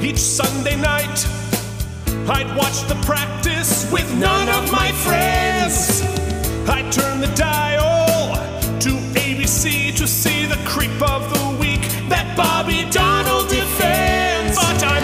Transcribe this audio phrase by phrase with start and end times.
[0.00, 1.26] Each Sunday night,
[2.28, 6.02] I'd watch the practice with none of my friends.
[6.68, 8.36] I'd turn the dial
[8.78, 14.56] to ABC to see the creep of the week that Bobby Donnell defends.
[14.56, 15.02] But I'm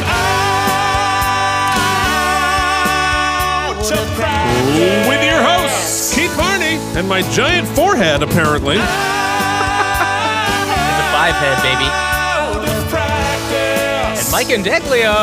[3.74, 5.08] out of practice.
[5.08, 8.76] With your hosts, Keith Barney, and my giant forehead, apparently.
[8.76, 8.84] It's
[11.02, 12.13] a five head, baby.
[14.34, 15.15] Mike and Deglio.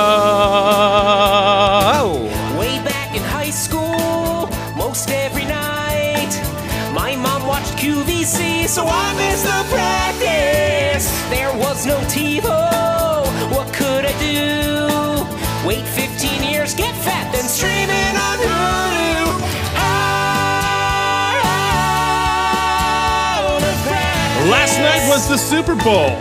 [2.58, 4.48] Way back in high school,
[4.78, 6.32] most every night,
[6.94, 11.12] my mom watched QVC, so I missed the practice.
[11.30, 12.72] There was no TiVo,
[13.52, 14.88] what could I do?
[15.68, 19.28] Wait 15 years, get fat, then stream it on Hulu.
[19.76, 20.02] Out
[23.62, 24.50] of practice.
[24.50, 26.18] Last night was the Super Bowl.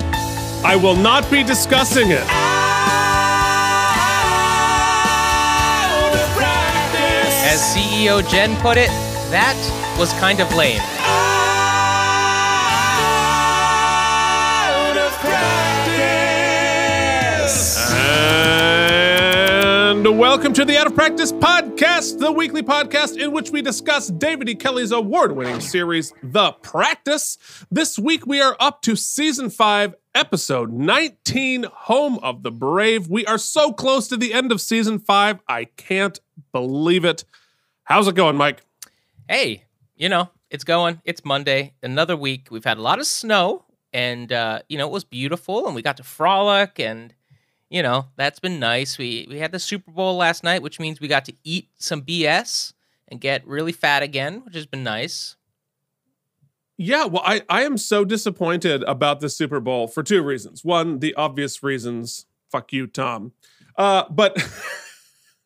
[0.64, 2.49] I will not be discussing it.
[7.52, 8.90] As CEO Jen put it,
[9.32, 9.56] that
[9.98, 10.78] was kind of lame.
[14.60, 15.10] Out of.
[19.90, 24.06] And welcome to the Out of Practice Podcast, the weekly podcast in which we discuss
[24.06, 24.54] David E.
[24.54, 27.36] Kelley's award winning series, The Practice.
[27.68, 33.08] This week we are up to season five, episode 19, Home of the Brave.
[33.08, 35.40] We are so close to the end of season five.
[35.48, 36.20] I can't
[36.52, 37.24] believe it.
[37.90, 38.62] How's it going, Mike?
[39.28, 39.64] Hey,
[39.96, 41.02] you know, it's going.
[41.04, 42.46] It's Monday, another week.
[42.48, 45.82] We've had a lot of snow, and uh, you know, it was beautiful, and we
[45.82, 47.12] got to frolic, and
[47.68, 48.96] you know, that's been nice.
[48.96, 52.02] We we had the Super Bowl last night, which means we got to eat some
[52.02, 52.74] BS
[53.08, 55.34] and get really fat again, which has been nice.
[56.76, 60.64] Yeah, well, I, I am so disappointed about the Super Bowl for two reasons.
[60.64, 62.26] One, the obvious reasons.
[62.52, 63.32] Fuck you, Tom.
[63.76, 64.40] Uh, but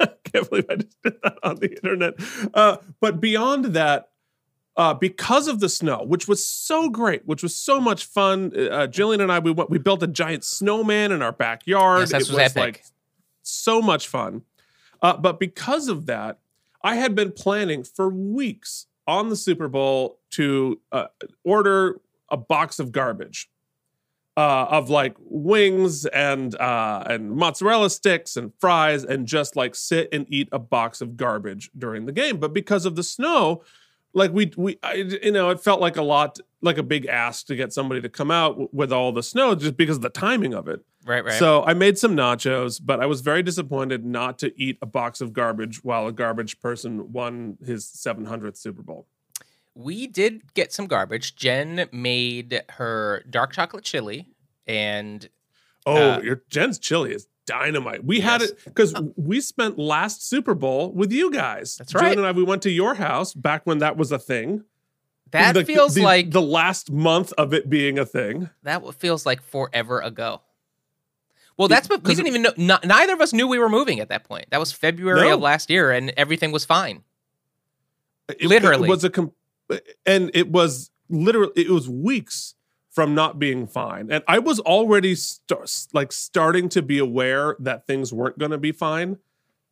[0.25, 2.15] can't believe I just did that on the internet.
[2.53, 4.11] Uh, but beyond that,
[4.77, 8.89] uh, because of the snow, which was so great, which was so much fun, uh,
[8.89, 12.01] Jillian and I we went, we built a giant snowman in our backyard.
[12.01, 12.57] Yes, it was was epic.
[12.57, 12.85] like
[13.43, 14.43] so much fun.
[15.01, 16.39] Uh, but because of that,
[16.83, 21.07] I had been planning for weeks on the Super Bowl to uh,
[21.45, 23.49] order a box of garbage
[24.37, 30.09] uh, of like wings and uh, and mozzarella sticks and fries, and just like sit
[30.13, 32.39] and eat a box of garbage during the game.
[32.39, 33.63] But because of the snow,
[34.13, 37.47] like we we I, you know it felt like a lot like a big ask
[37.47, 40.11] to get somebody to come out w- with all the snow just because of the
[40.11, 40.81] timing of it.
[41.05, 41.35] Right, right.
[41.35, 45.21] So I made some nachos, but I was very disappointed not to eat a box
[45.21, 49.07] of garbage while a garbage person won his 700th Super Bowl.
[49.75, 51.37] We did get some garbage.
[51.37, 54.29] Jen made her dark chocolate chili,
[54.67, 55.29] and
[55.87, 58.05] Oh, Uh, your Jen's chili is dynamite.
[58.05, 61.77] We had it because we spent last Super Bowl with you guys.
[61.77, 62.17] That's right.
[62.17, 64.65] and I, we went to your house back when that was a thing.
[65.31, 68.49] that The- feels the- like the last month of it being a thing.
[68.63, 70.41] that feels like forever ago.
[71.59, 72.53] Well, that's what we didn't even know.
[72.57, 74.47] Not, neither of us knew we were moving at that point.
[74.51, 75.35] That was February No.
[75.35, 77.03] of last year, and everything was fine.
[78.29, 78.89] It- Literally.
[78.89, 79.33] it was a com-
[80.07, 82.55] and it was literally it was weeks
[82.91, 84.11] from not being fine.
[84.11, 85.17] And i was already
[85.93, 89.19] like starting to be aware that things weren't going to be fine.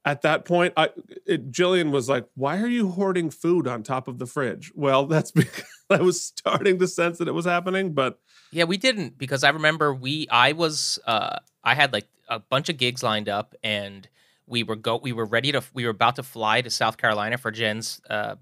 [0.04, 0.90] At that point i
[1.26, 4.72] it, jillian was like why are you hoarding food on top of the fridge?
[4.74, 8.18] Well that's because i was starting to sense that it was happening but
[8.50, 12.68] Yeah, we didn't because I remember we I was uh I had like a bunch
[12.68, 14.08] of gigs lined up and
[14.46, 17.38] we were go we were ready to we were about to fly to South Carolina
[17.38, 18.34] for Jen's uh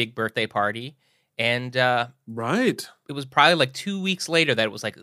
[0.00, 0.96] big birthday party
[1.38, 4.96] and uh right it was probably like 2 weeks later that it was like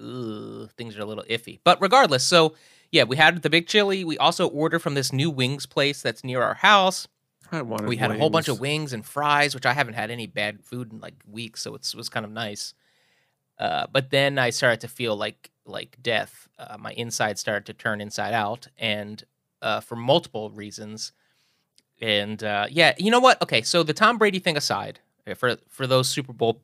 [0.78, 1.60] things are a little iffy.
[1.64, 2.56] But regardless, so
[2.92, 4.04] yeah, we had the big chili.
[4.04, 7.08] We also ordered from this new wings place that's near our house.
[7.52, 8.92] i wanted we had a whole bunch of wings.
[8.92, 11.94] wings and fries, which I haven't had any bad food in like weeks, so it
[11.96, 12.74] was kind of nice.
[13.60, 16.48] Uh, but then I started to feel like like death.
[16.58, 19.24] Uh, my inside started to turn inside out, and
[19.62, 21.12] uh, for multiple reasons.
[22.02, 23.42] And uh, yeah, you know what?
[23.42, 26.62] Okay, so the Tom Brady thing aside, uh, for for those Super Bowl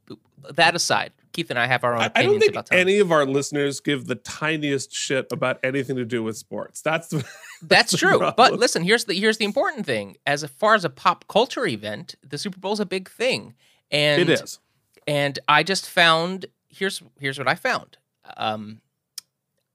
[0.52, 2.80] that aside, Keith and I have our own I, I opinions don't think about Tom.
[2.80, 6.82] any of our listeners give the tiniest shit about anything to do with sports.
[6.82, 7.26] That's the,
[7.62, 8.32] That's the true.
[8.38, 10.18] But listen, here's the here's the important thing.
[10.28, 13.56] As far as a pop culture event, the Super Bowl is a big thing,
[13.90, 14.60] and it is.
[15.08, 17.98] and I just found here's here's what I found.
[18.38, 18.82] Um,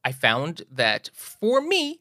[0.04, 2.00] I found that for me,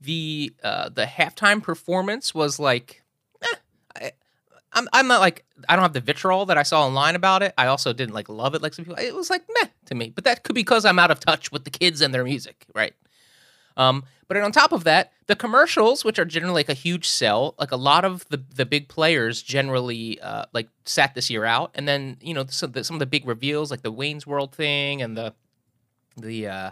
[0.00, 3.02] the uh, the halftime performance was like,
[3.42, 3.56] eh,
[4.00, 4.12] I,
[4.72, 7.52] I'm I'm not like I don't have the vitriol that I saw online about it.
[7.58, 9.02] I also didn't like love it like some people.
[9.02, 11.52] It was like meh to me, but that could be because I'm out of touch
[11.52, 12.94] with the kids and their music, right?
[13.76, 17.54] Um, but on top of that, the commercials, which are generally like a huge sell,
[17.58, 21.72] like a lot of the the big players generally uh, like sat this year out,
[21.74, 24.26] and then you know some of the, some of the big reveals like the Wayne's
[24.26, 25.34] World thing and the
[26.16, 26.70] the uh,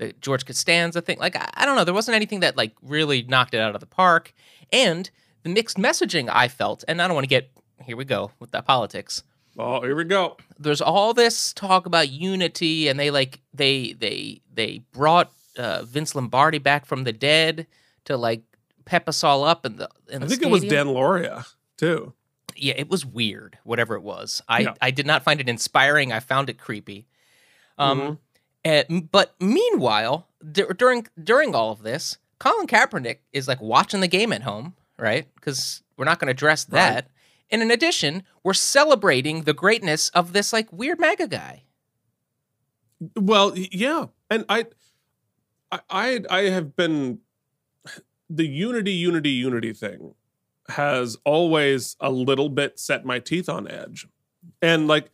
[0.00, 1.18] the George Costanza thing.
[1.18, 3.80] Like I, I don't know, there wasn't anything that like really knocked it out of
[3.80, 4.32] the park,
[4.72, 5.08] and
[5.44, 7.50] the mixed messaging I felt, and I don't want to get
[7.84, 9.22] here we go with that politics
[9.58, 10.36] Oh, here we go.
[10.58, 16.14] there's all this talk about unity and they like they they they brought uh, Vince
[16.14, 17.66] Lombardi back from the dead
[18.04, 18.42] to like
[18.84, 20.62] pep us all up And the in I the think it was.
[20.64, 21.46] Dan Loria
[21.78, 22.12] too.
[22.54, 24.74] yeah it was weird whatever it was I Yeah.
[24.80, 27.06] I did not find it inspiring I found it creepy
[27.78, 28.18] um Mhm.
[28.64, 34.00] Eh, m- but meanwhile dur- during during all of this Colin Kaepernick is like watching
[34.00, 35.26] the game at home right?
[35.34, 37.08] Because we're not going to address that.
[37.50, 41.64] And in addition we're celebrating the greatness of this like weird mega guy.
[43.16, 44.66] Well, yeah, and I,
[45.88, 47.20] I, I, have been
[48.28, 50.14] the unity, unity, unity thing
[50.68, 54.06] has always a little bit set my teeth on edge,
[54.60, 55.10] and like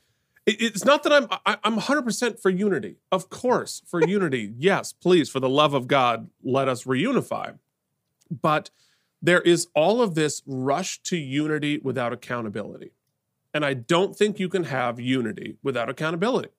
[0.46, 2.96] it's not that I'm I, I'm 100 percent for unity.
[3.10, 7.58] Of course, for unity, yes, please, for the love of God, let us reunify.
[8.30, 8.70] But
[9.22, 12.92] there is all of this rush to unity without accountability,
[13.52, 16.50] and I don't think you can have unity without accountability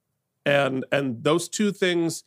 [0.47, 2.23] and and those two things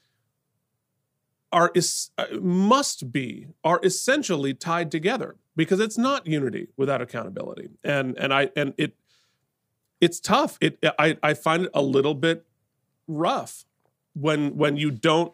[1.50, 7.70] are is uh, must be are essentially tied together because it's not unity without accountability
[7.82, 8.94] and and i and it
[10.00, 10.58] it's tough.
[10.60, 12.46] It i i find it a little bit
[13.06, 13.64] rough
[14.14, 15.32] when when you don't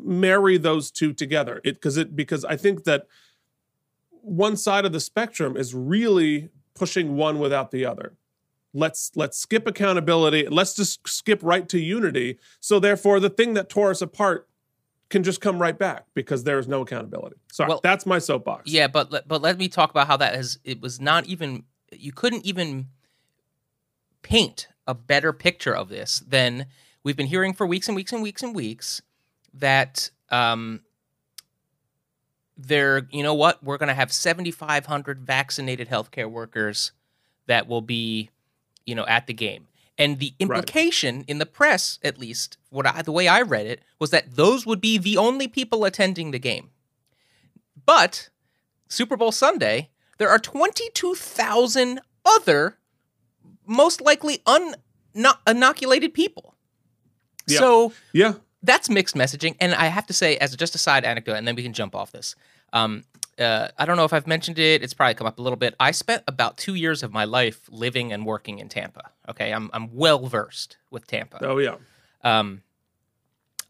[0.00, 1.60] marry those two together.
[1.64, 3.06] It because it because i think that
[4.20, 8.14] one side of the spectrum is really pushing one without the other.
[8.72, 10.48] Let's let's skip accountability.
[10.48, 12.38] Let's just skip right to unity.
[12.60, 14.48] So therefore the thing that tore us apart
[15.10, 17.36] can just come right back because there is no accountability.
[17.52, 18.70] Sorry Well- that's my soapbox.
[18.70, 20.58] Yeah, but let- but let me talk about how that has.
[20.64, 21.64] It was not even.
[21.92, 22.88] You couldn't even
[24.24, 26.66] paint a better picture of this than
[27.04, 29.00] we've been hearing for weeks and weeks and weeks and weeks
[29.52, 30.80] that um,
[32.56, 33.06] they're.
[33.12, 33.62] You know what?
[33.62, 36.90] We're going to have seventy five hundred vaccinated healthcare workers
[37.46, 38.30] that will be,
[38.84, 39.68] you know, at the game.
[39.96, 43.82] And the implication in the press, at least, what I, the way I read it,
[44.00, 46.70] was that those would be the only people attending the game.
[47.86, 48.30] But
[48.88, 52.78] Super Bowl Sunday, there are 22,000 other,
[53.66, 54.74] most likely un-
[55.46, 56.54] inoculated people.
[57.46, 57.58] Yeah.
[57.58, 58.34] So yeah
[58.64, 59.54] that's mixed messaging.
[59.60, 61.94] And I have to say, as just a side anecdote, and then we can jump
[61.94, 62.34] off this.
[62.72, 63.04] Um,
[63.38, 64.82] uh, I don't know if I've mentioned it.
[64.82, 65.74] It's probably come up a little bit.
[65.78, 69.10] I spent about two years of my life living and working in Tampa.
[69.28, 71.38] Okay, I'm I'm well versed with Tampa.
[71.42, 71.76] oh yeah
[72.22, 72.62] Um,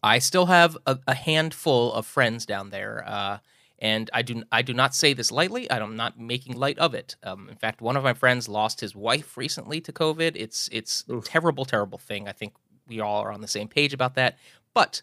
[0.03, 3.39] I still have a, a handful of friends down there, uh,
[3.79, 5.71] and I do I do not say this lightly.
[5.71, 7.17] I'm not making light of it.
[7.23, 10.33] Um, in fact, one of my friends lost his wife recently to COVID.
[10.37, 11.25] It's it's a Oof.
[11.25, 12.29] terrible, terrible thing.
[12.29, 12.55] I think
[12.87, 14.37] we all are on the same page about that.
[14.75, 15.03] But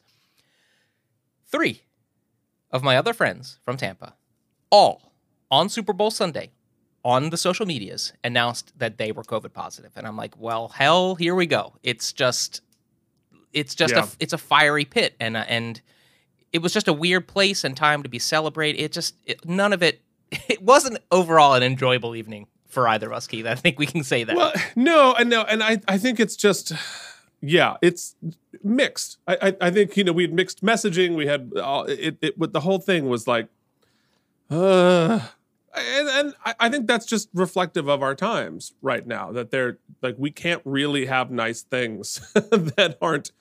[1.51, 1.81] three
[2.71, 4.15] of my other friends from Tampa,
[4.69, 5.13] all
[5.49, 6.51] on Super Bowl Sunday,
[7.03, 11.15] on the social medias, announced that they were COVID positive, and I'm like, well, hell,
[11.15, 11.73] here we go.
[11.83, 12.61] It's just
[13.53, 14.05] it's just Yeah.
[14.05, 15.81] a it's a fiery pit and uh, and
[16.53, 19.73] it was just a weird place and time to be celebrated it just it, none
[19.73, 20.01] of it
[20.47, 23.45] it wasn't overall an enjoyable evening for either of us keith.
[23.45, 24.35] I think we can say that.
[24.35, 26.73] Well no and no and i i think it's just
[27.41, 28.15] yeah it's
[28.63, 29.17] mixed.
[29.27, 31.15] I i, I think you know we had mixed messaging.
[31.15, 33.49] We had all it, it but the whole thing was like
[34.49, 35.19] uh
[35.73, 39.77] and, and I, I think that's just reflective of our times right now that they're
[40.01, 43.31] like we can't really have nice things that aren't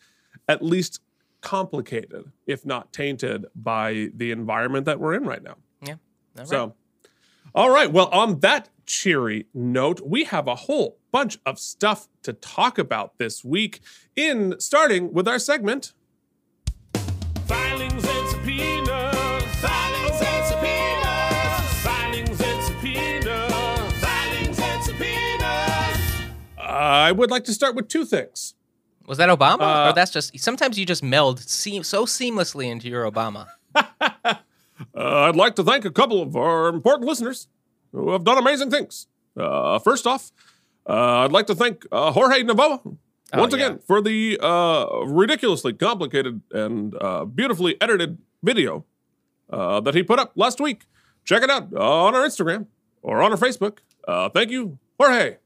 [0.48, 1.00] at least
[1.40, 5.56] complicated if not tainted by the environment that we're in right now
[6.36, 6.48] All right.
[6.48, 6.74] so,
[7.54, 7.90] all right.
[7.90, 13.18] Well, on that cheery note, we have a whole bunch of stuff to talk about
[13.18, 13.80] this week.
[14.14, 15.92] In starting with our segment.
[17.46, 19.44] Filings and subpoenas.
[19.56, 21.82] Filings and subpoenas.
[21.82, 23.92] Filings and subpoenas.
[24.00, 25.98] Filings and subpoenas.
[26.56, 28.54] I would like to start with two things.
[29.10, 32.86] Was that obama Uh, or that's just sometimes you just meld seam, so seamlessly into
[32.94, 33.42] your obama
[34.96, 37.48] Uh, I'd like to thank a couple of our important listeners
[37.92, 39.06] who have done amazing things.
[39.36, 40.32] Uh, first off,
[40.88, 42.80] uh, I'd like to thank uh, Jorge Navoa
[43.32, 43.58] Oh, once yeah.
[43.66, 48.86] again for the uh, ridiculously complicated and uh, beautifully edited video
[49.52, 50.86] uh, that he put up last week.
[51.24, 52.66] Check it out on our Instagram
[53.02, 53.78] or on our Facebook.
[54.08, 55.36] Uh, thank you, Jorge.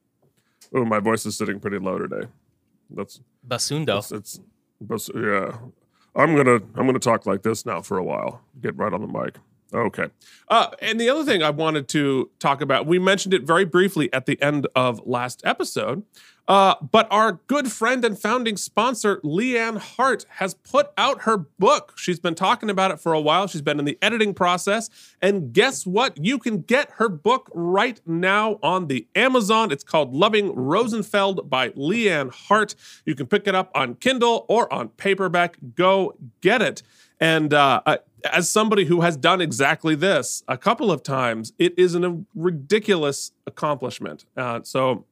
[0.72, 2.28] Oh, my voice is sitting pretty low today.
[2.90, 4.40] That's basundo it's, it's
[4.80, 5.56] but, yeah.
[6.16, 8.40] I'm gonna I'm gonna talk like this now for a while.
[8.60, 9.36] Get right on the mic.
[9.74, 10.06] Okay.
[10.48, 14.12] Uh, and the other thing I wanted to talk about, we mentioned it very briefly
[14.12, 16.04] at the end of last episode,
[16.46, 21.94] uh, but our good friend and founding sponsor, Leanne Hart, has put out her book.
[21.96, 23.46] She's been talking about it for a while.
[23.46, 24.90] She's been in the editing process.
[25.22, 26.22] And guess what?
[26.22, 29.72] You can get her book right now on the Amazon.
[29.72, 32.74] It's called Loving Rosenfeld by Leanne Hart.
[33.06, 35.56] You can pick it up on Kindle or on paperback.
[35.74, 36.82] Go get it.
[37.20, 37.96] And uh, uh,
[38.32, 42.18] as somebody who has done exactly this a couple of times, it is an, a
[42.34, 44.24] ridiculous accomplishment.
[44.36, 45.04] Uh, so,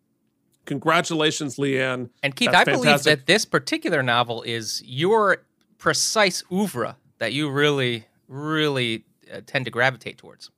[0.64, 2.10] congratulations, Leanne.
[2.22, 5.44] And Keith, That's I believe that this particular novel is your
[5.78, 10.50] precise oeuvre that you really, really uh, tend to gravitate towards.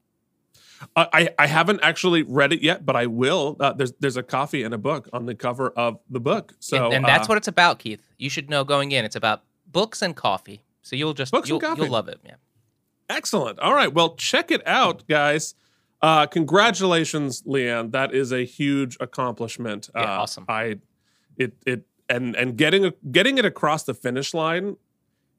[0.97, 3.57] Uh, I, I haven't actually read it yet, but I will.
[3.59, 6.53] Uh, there's there's a coffee and a book on the cover of the book.
[6.61, 8.07] So and, and that's uh, what it's about, Keith.
[8.19, 9.05] You should know going in.
[9.05, 10.63] It's about books and coffee.
[10.85, 11.83] So you'll just Books and you'll, coffee.
[11.83, 12.21] you'll love it.
[12.25, 12.35] Yeah.
[13.09, 13.59] Excellent.
[13.59, 13.93] All right.
[13.93, 15.55] Well, check it out, guys.
[16.03, 17.91] Uh, congratulations, Leanne.
[17.93, 19.89] That is a huge accomplishment.
[19.95, 20.45] Yeah, uh, awesome.
[20.47, 20.79] I,
[21.39, 24.77] it, it, and and getting a, getting it across the finish line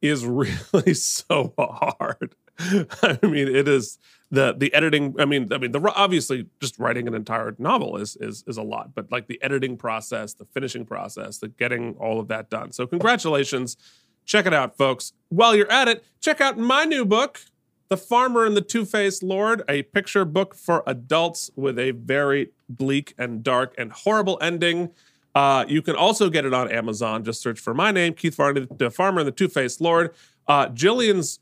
[0.01, 0.25] is
[0.73, 2.35] really so hard.
[2.59, 3.99] I mean, it is
[4.31, 5.13] the the editing.
[5.19, 8.63] I mean, I mean, the obviously just writing an entire novel is is is a
[8.63, 12.71] lot, but like the editing process, the finishing process, the getting all of that done.
[12.71, 13.77] So, congratulations.
[14.25, 15.13] Check it out, folks.
[15.29, 17.39] While you're at it, check out my new book,
[17.89, 22.49] The Farmer and the Two Faced Lord, a picture book for adults with a very
[22.67, 24.91] bleak and dark and horrible ending.
[25.35, 27.23] Uh, you can also get it on Amazon.
[27.23, 30.13] Just search for my name, Keith Farmer, The Farmer and the Two Faced Lord.
[30.47, 31.39] Uh, Jillian's,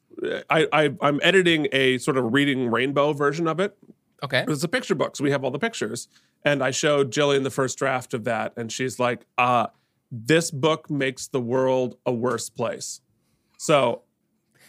[0.49, 3.77] I, I, I'm editing a sort of reading rainbow version of it.
[4.23, 4.45] Okay.
[4.47, 6.07] It's a picture book, so we have all the pictures.
[6.43, 9.67] And I showed Jillian the first draft of that, and she's like, uh,
[10.15, 13.01] this book makes the world a worse place.
[13.57, 14.03] So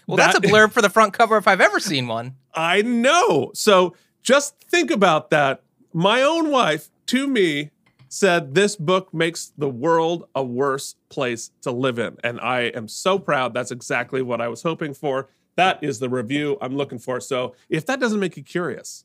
[0.07, 2.37] Well, that's a blurb for the front cover if I've ever seen one.
[2.55, 3.51] I know.
[3.55, 5.63] So just think about that.
[5.93, 7.71] My own wife to me
[8.09, 12.17] said this book makes the world a worse place to live in.
[12.25, 13.53] And I am so proud.
[13.53, 15.29] That's exactly what I was hoping for.
[15.57, 17.21] That is the review I'm looking for.
[17.21, 19.05] So if that doesn't make you curious,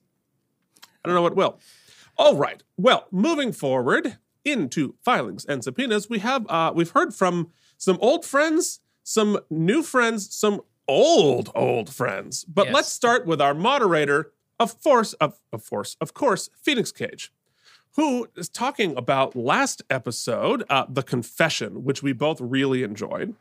[1.03, 1.59] I don't know what will.
[2.17, 2.63] All right.
[2.77, 8.25] Well, moving forward into filings and subpoenas, we have uh, we've heard from some old
[8.25, 12.43] friends, some new friends, some old old friends.
[12.45, 12.73] But Yes.
[12.75, 17.31] let's start with our moderator, of course, of of course, of course, Phoenix Cage,
[17.95, 23.35] who is talking about last episode, uh, the confession, which we both really enjoyed.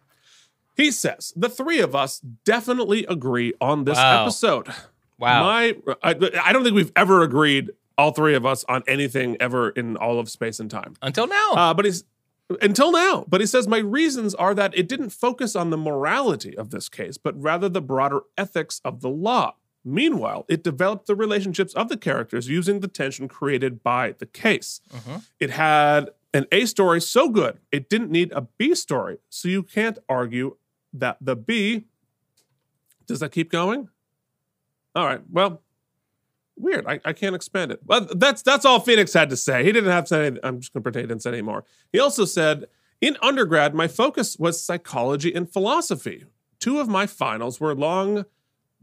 [0.77, 4.23] He says the three of us definitely agree on this Wow.
[4.23, 4.69] episode.
[5.19, 5.43] Wow.
[5.43, 6.11] My, I,
[6.45, 10.19] I don't think we've ever agreed, all three of us, on anything ever in all
[10.19, 10.95] of space and time.
[11.03, 11.53] Until now.
[11.53, 12.05] Uh, but he's
[12.63, 13.27] until now.
[13.29, 16.89] But he says my reasons are that it didn't focus on the morality of this
[16.89, 19.57] case, but rather the broader ethics of the law.
[19.85, 24.81] Meanwhile, it developed the relationships of the characters using the tension created by the case.
[24.95, 25.25] Mhm.
[25.41, 29.19] It had an A story so good it didn't need a B story.
[29.29, 30.57] So you can't argue
[30.93, 31.85] that the B.
[33.07, 33.89] Does that keep going?
[34.95, 35.21] All right.
[35.31, 35.63] Well,
[36.59, 36.87] weird.
[36.87, 37.81] I, I can't expand it.
[37.85, 39.65] Well, that's that's all Phoenix had to say.
[39.65, 40.27] He didn't have to say.
[40.27, 40.41] Anything.
[40.45, 41.65] I'm just going to pretend he didn't say anymore.
[41.93, 42.67] He also said,
[43.01, 46.25] in undergrad, my focus was psychology and philosophy.
[46.59, 48.25] Two of my finals were long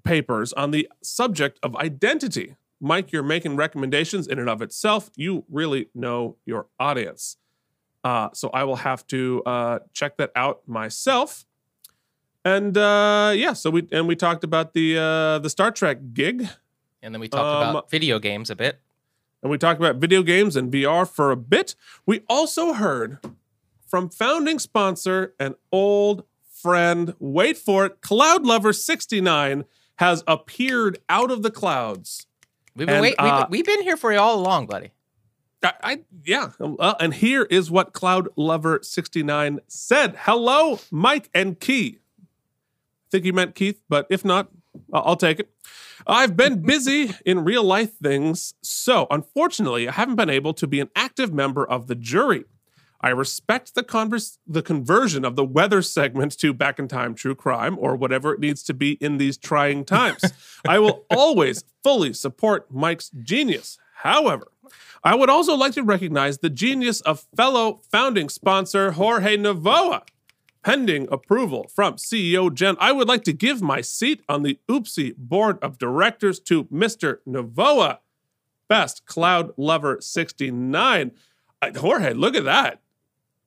[0.03, 2.55] papers on the subject of identity.
[2.79, 5.09] Mike, you're making recommendations in and of itself.
[5.15, 7.37] You really know your audience.
[8.03, 11.45] Uh, so I will have to uh, check that out myself.
[12.45, 16.47] And uh, yeah, so we and we talked about the uh, the Star Trek gig.
[17.01, 18.81] And then we talked um, about video games a bit.
[19.41, 21.75] and we talked about video games and VR for a bit.
[22.05, 23.19] We also heard
[23.85, 29.65] from founding sponsor and old friend, wait for it, Cloud Lover 69
[29.97, 32.25] has appeared out of the clouds.
[32.75, 34.91] We've been, and, wait, we've, uh, we've been here for you all along, buddy.
[35.63, 40.15] I, I yeah, uh, and here is what Cloud Lover 69 said.
[40.19, 41.99] Hello, Mike and Key.
[42.21, 44.49] I think he meant Keith, but if not,
[44.93, 45.49] I'll take it.
[46.07, 50.79] I've been busy in real life things, so unfortunately, I haven't been able to be
[50.79, 52.45] an active member of the jury.
[53.01, 57.35] I respect the converse, the conversion of the weather segment to Back in Time True
[57.35, 60.23] Crime or whatever it needs to be in these trying times.
[60.67, 63.77] I will always fully support Mike's genius.
[63.97, 64.47] However,
[65.03, 70.01] I would also like to recognize the genius of fellow founding sponsor Jorge Navoa.
[70.65, 75.15] Pending approval from CEO Jen, I would like to give my seat on the Oopsie
[75.15, 77.19] board of directors to Mr.
[77.27, 77.99] Navoa.
[78.67, 81.11] Best Cloud Lover 69.
[81.61, 82.81] Uh, Jorge, look at that.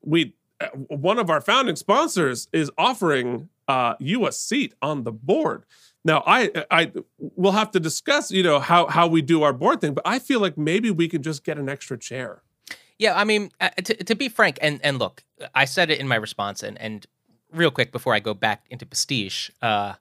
[0.00, 5.10] We uh, one of our founding sponsors is offering uh, you a seat on the
[5.10, 5.64] board.
[6.04, 9.80] Now, I I we'll have to discuss, you know, how how we do our board
[9.80, 12.42] thing, but I feel like maybe we can just get an extra chair.
[12.98, 15.22] Yeah, I mean, uh, to, to be frank, and and look,
[15.54, 17.06] I said it in my response, and and
[17.52, 19.94] real quick before I go back into pastiche, uh,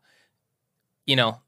[1.05, 1.39] you know,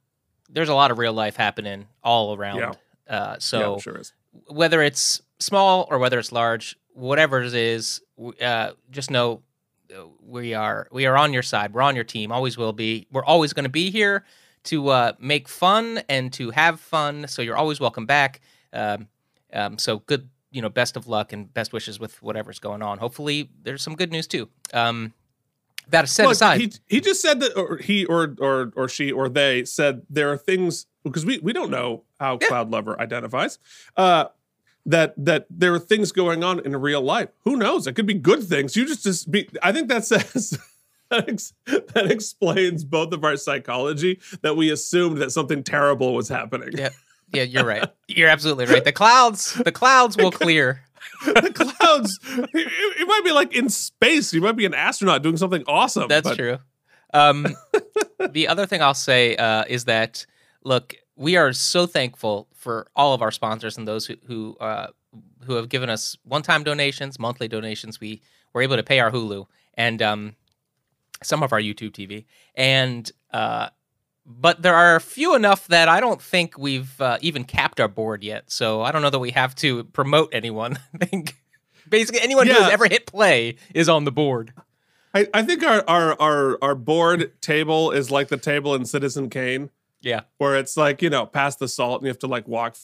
[0.50, 2.60] there's a lot of real life happening all around.
[2.60, 2.70] Yeah.
[3.08, 4.14] Uh, yeah, so sure is.
[4.48, 8.02] whether it's small or whether it's large, whatever it is,
[8.42, 9.42] uh, just know
[9.92, 11.74] uh, we are we are on your side.
[11.74, 12.32] We're on your team.
[12.32, 13.08] Always will be.
[13.12, 14.24] We're always going to be here
[14.66, 17.28] to uh, make fun and to have fun.
[17.28, 18.42] So you're always welcome back.
[18.74, 19.08] Um,
[19.52, 22.98] um, so good, you know, best of luck and best wishes with whatever's going on.
[22.98, 24.50] Hopefully, there's some good news too.
[24.74, 25.14] Um,
[25.90, 29.12] that set Look, aside, he he just said that, or he or or or she
[29.12, 33.58] or they said there are things because we we don't know how Cloud Lover identifies.
[33.98, 34.26] Uh,
[34.86, 37.30] that that there are things going on in real life.
[37.44, 37.88] Who knows?
[37.88, 38.76] It could be good things.
[38.76, 39.50] You just just be.
[39.64, 40.60] I think that says.
[41.10, 46.30] That, ex- that explains both of our psychology that we assumed that something terrible was
[46.30, 46.70] happening.
[46.78, 46.90] yeah,
[47.34, 47.88] yeah, you're right.
[48.08, 48.84] You're absolutely right.
[48.84, 50.82] The clouds, the clouds will clear.
[51.26, 54.34] the clouds, it, it might be like in space.
[54.34, 56.08] You might be an astronaut doing something awesome.
[56.08, 56.58] That's but- true.
[57.14, 57.48] Um,
[58.32, 60.26] the other thing I'll say uh, is that
[60.64, 64.88] look, we are so thankful for all of our sponsors and those who who, uh,
[65.46, 68.00] who have given us one-time donations, monthly donations.
[68.00, 68.22] We
[68.54, 69.46] were able to pay our Hulu
[69.76, 70.36] and um,
[71.24, 73.70] some of our YouTube TV, and uh,
[74.30, 78.24] but there are few enough that I don't think we've uh, even capped our board
[78.24, 78.52] yet.
[78.52, 80.78] So I don't know that we have to promote anyone.
[81.02, 81.36] I think
[81.90, 84.54] basically anyone who has ever hit play is on the board.
[85.14, 89.32] I, I think our, our our our board table is like the table in Citizen
[89.32, 89.72] Kane,
[90.02, 90.22] Yeah.
[90.38, 92.78] where it's like you know past the salt and you have to like walk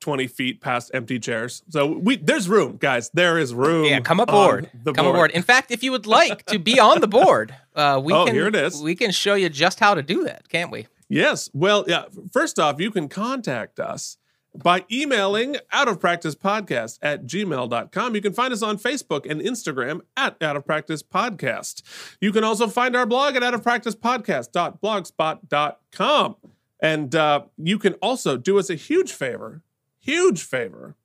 [0.00, 1.62] twenty feet past empty chairs.
[1.68, 3.10] So we there's room, guys.
[3.14, 3.84] There is room.
[3.86, 4.70] Yeah, come aboard.
[4.84, 5.06] Come board.
[5.06, 5.30] aboard.
[5.32, 8.34] In fact, if you would like to be on the board, uh, we Oh, can
[8.34, 8.80] here it is.
[8.82, 10.86] we can show you just how to do that, can't we?
[11.08, 11.50] Yes.
[11.52, 12.04] Well, yeah.
[12.32, 14.18] First off, you can contact us
[14.54, 18.14] by emailing out of practice podcast at gmail.com.
[18.14, 21.82] You can find us on Facebook and Instagram at out of practice podcast.
[22.20, 26.36] You can also find our blog at out of practice podcast.blogspot.com.
[26.80, 29.62] And uh, you can also do us a huge favor,
[30.08, 30.96] huge favor.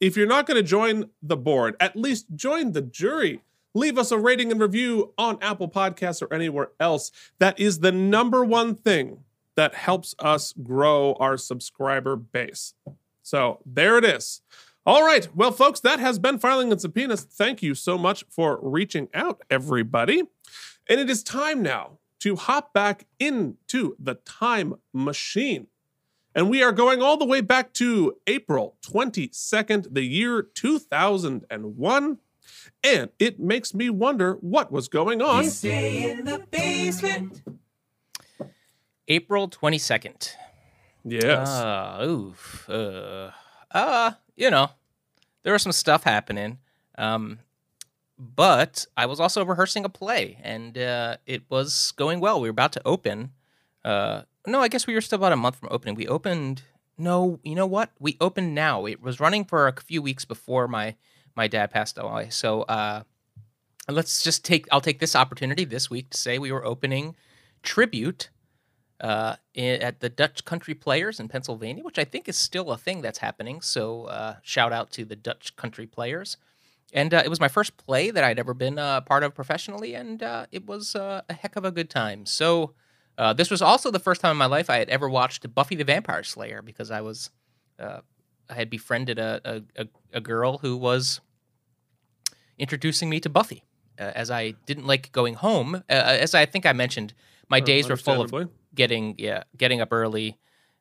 [0.00, 3.42] If you're not going to join the board, at least join the jury.
[3.72, 7.12] Leave us a rating and review on Apple Podcasts or anywhere else.
[7.38, 12.74] That is the number one thing that helps us grow our subscriber base.
[13.22, 14.40] So there it is.
[14.84, 15.28] All right.
[15.36, 17.22] Well, folks, that has been Filing and Subpoenas.
[17.22, 20.22] Thank you so much for reaching out, everybody.
[20.88, 25.68] And it is time now to hop back into the time machine.
[26.38, 32.18] And we are going all the way back to April 22nd, the year 2001.
[32.84, 35.50] And it makes me wonder what was going on.
[35.50, 37.42] Stay in the basement.
[39.08, 40.36] April twenty second.
[41.04, 41.48] Yes.
[41.48, 42.70] Uh, oof.
[42.70, 43.32] Uh,
[43.72, 44.70] uh, you know,
[45.42, 46.58] there was some stuff happening.
[46.96, 47.40] Um,
[48.16, 52.40] but I was also rehearsing a play, and uh, it was going well.
[52.40, 53.32] We were about to open.
[53.84, 55.94] Uh, no, I guess we were still about a month from opening.
[55.94, 56.62] We opened.
[56.96, 57.90] No, you know what?
[57.98, 58.86] We opened now.
[58.86, 60.96] It was running for a few weeks before my
[61.36, 62.30] my dad passed away.
[62.30, 63.02] So uh,
[63.88, 64.66] let's just take.
[64.72, 67.14] I'll take this opportunity this week to say we were opening
[67.62, 68.30] tribute
[69.00, 73.00] uh, at the Dutch Country Players in Pennsylvania, which I think is still a thing
[73.00, 73.60] that's happening.
[73.60, 76.36] So uh, shout out to the Dutch Country Players.
[76.92, 79.94] And uh, it was my first play that I'd ever been uh, part of professionally,
[79.94, 82.24] and uh, it was uh, a heck of a good time.
[82.24, 82.72] So
[83.18, 85.74] uh, this was also the first time in my life I had ever watched Buffy
[85.74, 87.30] the Vampire Slayer because I was
[87.78, 88.00] uh,
[88.48, 91.20] I had befriended a, a, a, a girl who was
[92.58, 93.64] introducing me to Buffy.
[93.98, 97.14] Uh, as I didn't like going home, uh, as I think I mentioned,
[97.48, 100.38] my days were full of getting yeah getting up early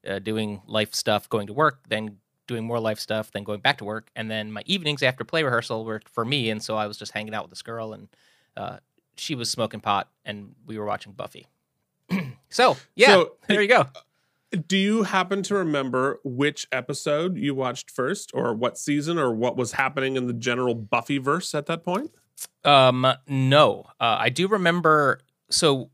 [0.08, 3.78] uh, doing life stuff going to work then doing more life stuff then going back
[3.78, 6.86] to work and then my evenings after play rehearsal were for me and so i
[6.86, 8.08] was just hanging out with this girl and
[8.56, 8.78] uh,
[9.16, 11.48] she was smoking pot and we were watching buffy
[12.50, 13.86] so yeah So, there you go.
[14.68, 19.58] Do you happen to remember which episode you watched first, or what season, or what
[19.58, 22.12] was happening in the general Buffy verse at that point?
[22.64, 23.86] um no.
[24.00, 25.90] Uh, i do remember so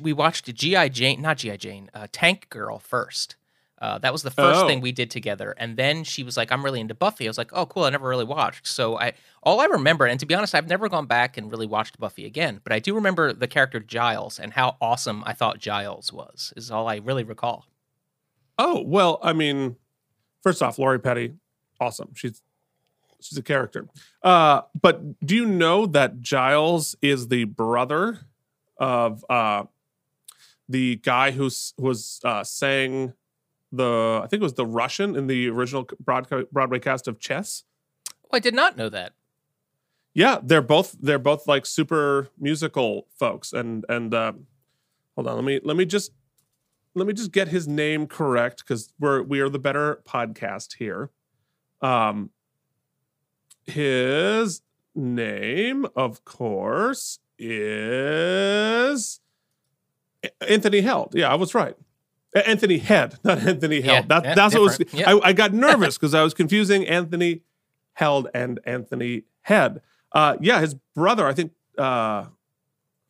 [0.00, 3.36] we watched gi jane not gi jane uh, tank girl first
[3.80, 4.66] uh, that was the first Oh.
[4.68, 7.38] thing we did together and then she was like i'm really into buffy i was
[7.38, 9.12] like oh cool i never really watched so i
[9.42, 12.26] all i remember and to be honest i've never gone back and really watched buffy
[12.26, 16.52] again but i do remember the character giles and how awesome i thought giles was
[16.56, 17.66] is all i really recall
[18.62, 19.76] Oh well, I mean,
[20.42, 21.32] first off, Lori Petty,
[21.80, 22.10] awesome.
[22.14, 22.42] She's
[23.18, 23.86] she's a character.
[24.22, 28.18] Uh, but do you know that Giles is the brother
[28.76, 29.64] of uh,
[30.68, 31.44] the guy who
[31.78, 33.14] was uh, sang
[33.72, 37.64] the I think it was the Russian in the original Broadway, Broadway cast of Chess.
[38.24, 39.12] Oh, I did not know that.
[40.12, 44.32] Yeah, they're both they're both like super musical folks, and and uh,
[45.14, 46.12] hold on, let me let me just
[46.94, 51.10] let me just get his name correct because we're we are the better podcast here.
[51.80, 52.30] Um,
[53.66, 54.62] his
[54.94, 59.20] name, of course, is
[60.46, 61.14] Anthony Held.
[61.14, 61.76] Yeah, I was right.
[62.34, 64.06] Anthony Head, not Anthony Held.
[64.10, 64.78] Yeah, that, that's what was.
[64.78, 65.06] different.
[65.06, 67.42] I, I got nervous because I was confusing Anthony
[67.94, 69.80] Held and Anthony Head.
[70.12, 72.26] Uh, yeah, his brother, I think, uh,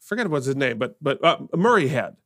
[0.01, 2.17] forget what's his name, but but uh, Murray Head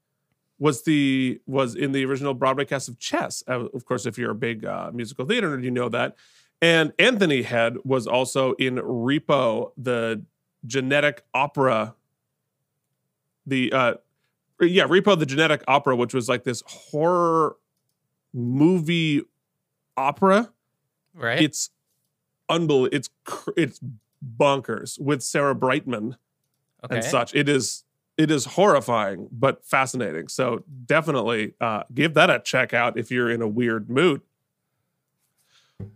[0.58, 3.42] was the was in the original Broadway cast of Chess.
[3.48, 6.16] Uh, of course, if you're a big uh, musical theater nerd, you know that.
[6.62, 10.22] And Anthony Head was also in Repo, the
[10.64, 11.94] genetic opera.
[13.46, 13.94] The uh,
[14.64, 17.56] yeah, Repo, the genetic opera, which was like this horror
[18.32, 19.22] movie
[19.96, 20.50] opera
[21.14, 21.40] Right?
[21.40, 21.70] it's
[22.48, 22.96] unbelievable.
[22.96, 23.80] It's cr- it's
[24.36, 26.16] bonkers with Sarah Brightman
[26.84, 26.96] okay.
[26.96, 27.34] and such.
[27.34, 27.84] It is
[28.16, 30.28] it is horrifying but fascinating.
[30.28, 34.22] So definitely uh, give that a check out if you're in a weird mood.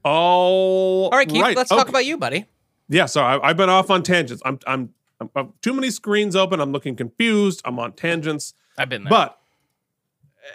[0.04, 1.42] All All right, Keith.
[1.42, 2.46] right, Let's talk about you, buddy.
[2.88, 4.42] Yeah, so I, I've been off on tangents.
[4.44, 6.61] I'm I'm, I'm, I'm too many screens open.
[6.61, 7.62] I'm looking confused.
[7.64, 8.54] I'm on tangents.
[8.76, 9.11] I've been there.
[9.11, 9.38] But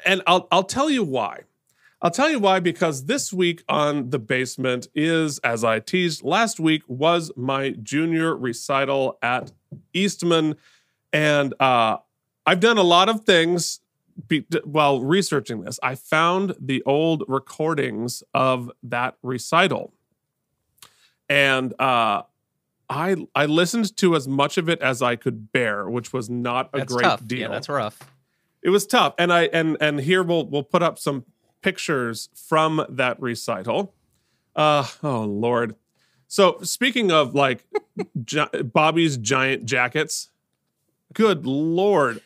[0.06, 1.42] and I'll I'll tell you why.
[2.02, 6.60] I'll tell you why because this week on the basement is as I teased last
[6.60, 9.54] week was my junior recital at
[9.94, 10.56] Eastman
[11.14, 11.98] and uh
[12.46, 13.80] I've done a lot of things
[14.28, 15.80] be, while researching this.
[15.82, 19.94] I found the old recordings of that recital.
[21.30, 22.24] And uh
[22.94, 26.70] I I listened to as much of it as I could bear, which was not
[26.74, 27.26] a that's great tough.
[27.26, 27.40] deal.
[27.40, 28.00] Yeah, that's rough.
[28.62, 29.16] it was tough.
[29.18, 31.26] And i and and here we'll we'll put up some
[31.62, 33.96] pictures from that recital.
[34.56, 35.76] Uh oh lord.
[36.28, 37.66] So speaking of like
[38.24, 40.30] gi- bobby's giant jackets
[41.14, 42.22] good lord.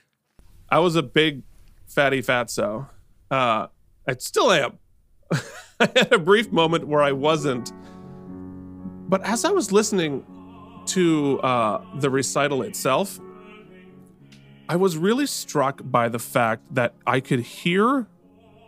[0.70, 1.44] I was a big
[1.88, 2.90] fatty fatso.
[3.32, 3.68] Uh
[4.06, 4.80] i still am.
[5.80, 7.72] I had a brief moment where i wasn't.
[9.10, 10.26] But as i was listening
[10.88, 13.20] to uh the recital itself
[14.70, 18.08] I was really struck by the fact that I could hear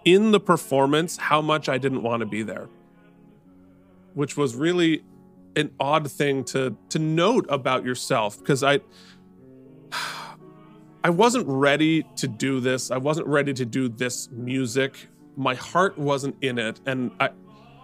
[0.05, 2.69] in the performance how much I didn't want to be there,
[4.13, 5.03] which was really
[5.55, 8.79] an odd thing to to note about yourself because I
[11.03, 12.91] I wasn't ready to do this.
[12.91, 15.07] I wasn't ready to do this music.
[15.35, 17.31] My heart wasn't in it, and I.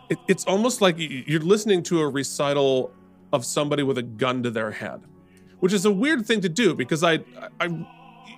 [0.07, 2.91] It, it's almost like you're listening to a recital
[3.35, 5.01] of somebody with a gun to their head,
[5.59, 7.19] which is a weird thing to do because I,
[7.59, 7.85] I,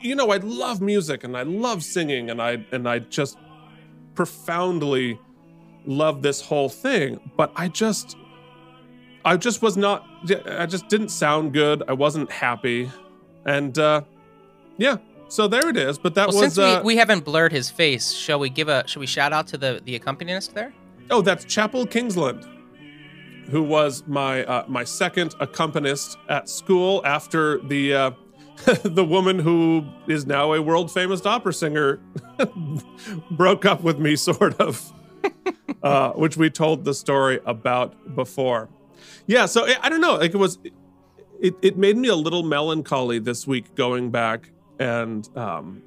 [0.02, 3.38] you know, I love music and I love singing and I and I just
[4.16, 5.20] profoundly
[5.86, 8.18] love this whole thing, but I just,
[9.24, 10.06] I just was not.
[10.46, 11.84] I just didn't sound good.
[11.88, 12.92] I wasn't happy,
[13.46, 14.02] and uh,
[14.78, 14.98] yeah.
[15.30, 15.98] So there it is.
[15.98, 18.70] But that Well, was since uh, we, we haven't blurred his face, shall we give
[18.70, 20.74] a shall we shout out to the the accompanist there?
[21.10, 22.46] Oh, that's Chapel Kingsland,
[23.50, 28.12] who was my uh, my second accompanist at school after the uh,
[28.84, 32.00] the woman who is now a world famous opera singer
[33.32, 34.92] broke up with me, sort of,
[35.84, 38.70] uh, which we told the story about before.
[39.28, 40.16] Yeah, so I I don't know.
[40.16, 40.58] Like it was,
[41.40, 45.82] it it made me a little melancholy this week going back and um,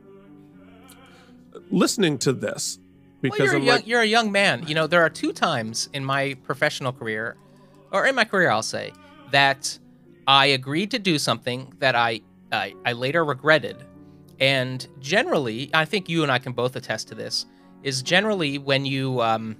[1.70, 2.78] listening to this
[3.22, 3.86] Well, because you're, a young, like.
[3.86, 4.64] you're a young man.
[4.66, 7.36] You know, there are two times in my professional career,
[7.92, 8.92] or in my career, I'll say,
[9.30, 9.78] that
[10.26, 12.20] I agreed to do something that I,
[12.52, 13.84] I, I later regretted.
[14.38, 17.46] And generally, I think you and I can both attest to this,
[17.82, 19.56] is generally when you, um,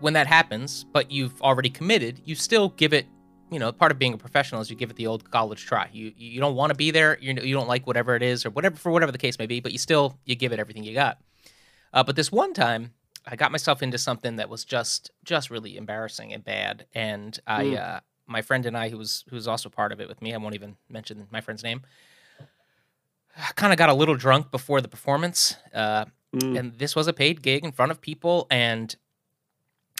[0.00, 3.06] when that happens, but you've already committed, you still give it.
[3.50, 5.90] You know, part of being a professional is you give it the old college try.
[5.92, 7.18] You you don't want to be there.
[7.20, 9.60] You you don't like whatever it is or whatever for whatever the case may be,
[9.60, 11.18] but you still you give it everything you got.
[11.92, 12.94] Uh, but this one time,
[13.26, 16.86] I got myself into something that was just just really embarrassing and bad.
[16.94, 17.80] And I, Mm.
[17.80, 20.34] uh, my friend and I, who was who was also part of it with me,
[20.34, 21.82] I won't even mention my friend's name.
[23.36, 26.58] I Kind of got a little drunk before the performance, uh, Mm.
[26.58, 28.96] and this was a paid gig in front of people, and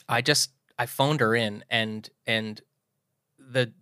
[0.08, 2.61] I just I phoned her in, and and
[3.38, 3.72] the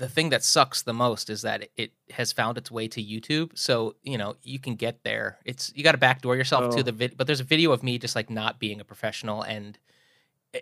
[0.00, 3.50] the thing that sucks the most is that it has found its way to YouTube.
[3.54, 5.38] So you know you can get there.
[5.44, 6.76] It's you got to backdoor yourself Oh.
[6.78, 9.42] to the vid, but there's a video of me just like not being a professional,
[9.42, 9.78] and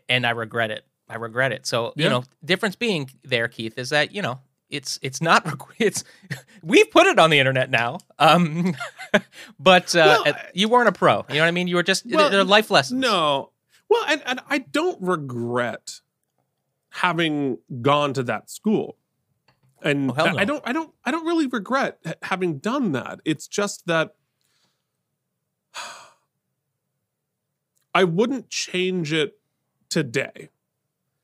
[0.08, 0.84] and I regret it.
[1.08, 1.66] I regret it.
[1.66, 2.04] So Yeah.
[2.04, 5.46] you know, difference being there, Keith, is that you know it's it's not
[5.78, 6.02] it's
[6.62, 7.98] we've put it on the internet now.
[8.18, 8.74] Um,
[9.60, 11.24] but uh, Well, you weren't a pro.
[11.28, 11.68] You know what I mean?
[11.68, 13.00] You were just Well, they're life lessons.
[13.00, 13.52] No.
[13.88, 16.00] Well, and, and I don't regret
[16.90, 18.96] having gone to that school.
[19.82, 20.36] And Oh, no.
[20.38, 23.20] I don't I don't I don't really regret having done that.
[23.24, 24.14] It's just that
[27.94, 29.38] I wouldn't change it
[29.88, 30.50] today.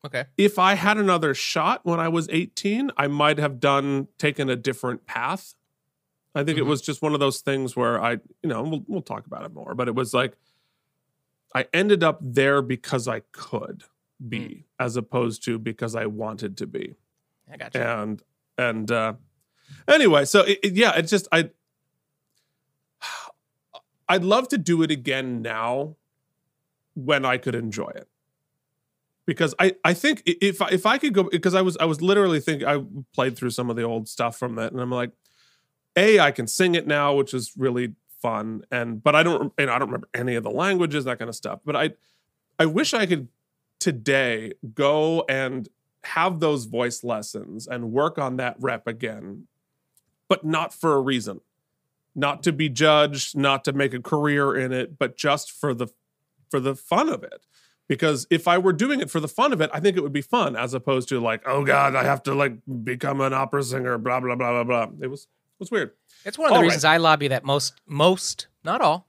[0.05, 0.25] Okay.
[0.37, 4.57] If I had another shot when I was 18, I might have done taken a
[4.57, 5.55] different path.
[6.35, 6.69] I think it Mhm.
[6.69, 8.13] was just one of those things where I,
[8.43, 10.37] you know, we'll, we'll talk about it more, but it was like
[11.55, 13.85] I ended up there because I could
[14.29, 16.97] be as opposed to because I wanted to be.
[17.51, 17.81] I got you.
[17.81, 18.23] And
[18.59, 19.15] and uh
[19.89, 21.51] anyway, so it, it- yeah, it's just I
[24.09, 25.97] I'd love to do it again now
[26.95, 28.09] when I could enjoy it.
[29.27, 32.03] Because I, I think if I, if I could go because I was I was
[32.03, 35.13] literally thinking I played through some of the old stuff from it and I'm like,
[35.97, 39.71] a I can sing it now, which is really fun, and but I don't and
[39.71, 41.61] I don't remember any of the languages that kind of stuff.
[41.65, 41.91] But I
[42.59, 43.29] I wish I could
[43.81, 45.71] today go and
[46.05, 49.47] have those voice lessons and work on that rep again,
[50.29, 51.41] but not for a reason,
[52.15, 55.89] not to be judged, not to make a career in it, but just for the
[56.51, 57.47] for the fun of it.
[57.87, 60.13] Because if I were doing it for the fun of it, I think it would
[60.13, 63.63] be fun as opposed to like, oh God, I have to like become an opera
[63.63, 64.97] singer, blah blah blah blah blah.
[65.03, 65.93] It was it was weird.
[66.25, 66.67] It's one of the All right.
[66.69, 69.09] reasons I lobby that most, most, not all,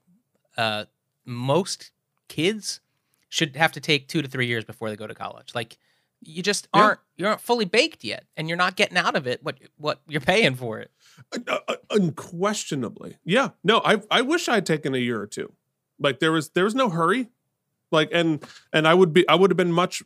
[0.58, 0.86] uh,
[1.26, 1.92] most
[2.28, 2.82] kids
[3.30, 5.56] should have to take two to three years before they go to college.
[5.56, 5.78] Like,
[6.26, 9.44] you just aren't you aren't fully baked yet, and you're not getting out of it
[9.44, 10.92] what what you're paying for it.
[11.48, 13.18] Uh, uh, unquestionably.
[13.24, 13.50] Yeah.
[13.64, 15.54] No i i wish i'd taken a year or two.
[16.00, 17.30] Like there was there was no hurry.
[17.92, 20.04] Like and and i would be i would have been much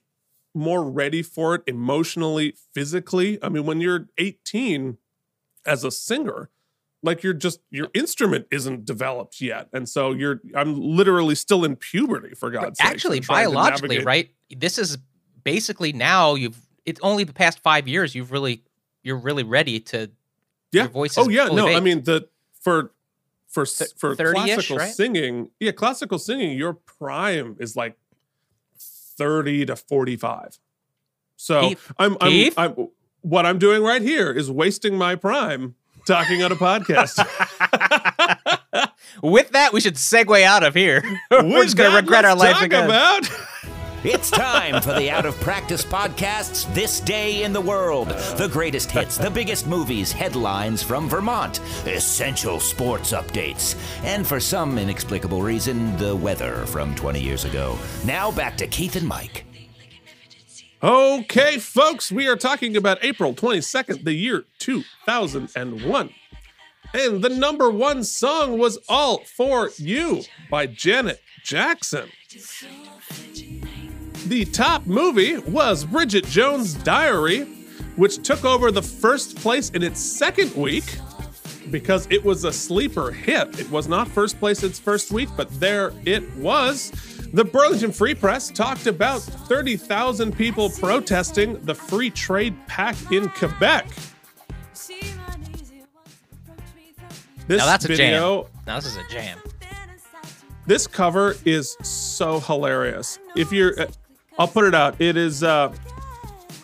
[0.53, 3.39] more ready for it emotionally physically.
[3.43, 4.97] I mean when you're 18
[5.65, 6.49] as a singer
[7.01, 9.69] like you're just your instrument isn't developed yet.
[9.73, 14.29] And so you're i'm literally still in puberty for god's sake Actually, biologically, right?
[14.55, 14.97] This is
[15.43, 18.63] basically now you've it's only the past five years you've really
[19.04, 20.10] you're really ready to
[20.71, 22.28] yeah your voice oh, is oh yeah no i mean the
[22.60, 22.91] for
[23.47, 24.93] for Th- for classical right?
[24.93, 27.97] singing yeah classical singing your prime is like
[28.78, 30.60] 30 to 45
[31.36, 31.91] so Keith?
[31.97, 32.54] I'm, I'm Keith?
[32.58, 32.89] i'm
[33.21, 35.75] what i'm doing right here is wasting my prime
[36.06, 37.17] talking on a podcast
[39.21, 41.04] With that, we should segue out of here.
[41.32, 42.86] We're just gonna regret our life talk again.
[42.86, 43.30] about
[44.01, 48.07] It's time for the Out of Practice Podcast's This Day in the World.
[48.38, 54.77] The greatest hits, the biggest movies, headlines from Vermont, essential sports updates, and for some
[54.77, 57.77] inexplicable reason, the weather from 20 years ago.
[58.05, 59.43] Now back to Keith and Mike.
[60.81, 66.09] Okay, folks, we are talking about April 22nd, the year 2001.
[66.93, 72.09] And the number one song was All For You by Janet Jackson.
[74.30, 77.46] The top movie was Bridget Jones' Diary,
[77.96, 81.00] which took over the first place in its second week
[81.72, 83.60] because it was a sleeper hit.
[83.60, 86.92] It was not first place its first week, but there it was.
[87.34, 93.88] The Burlington Free Press talked about 30,000 people protesting the free trade pact in Quebec.
[97.48, 98.52] This Now that's a video, jam.
[98.68, 99.39] Now this is a jam.
[100.68, 103.18] this cover is so hilarious.
[103.36, 103.74] If you're,
[104.39, 104.99] I'll put it out.
[104.99, 105.43] It is.
[105.43, 105.71] Uh,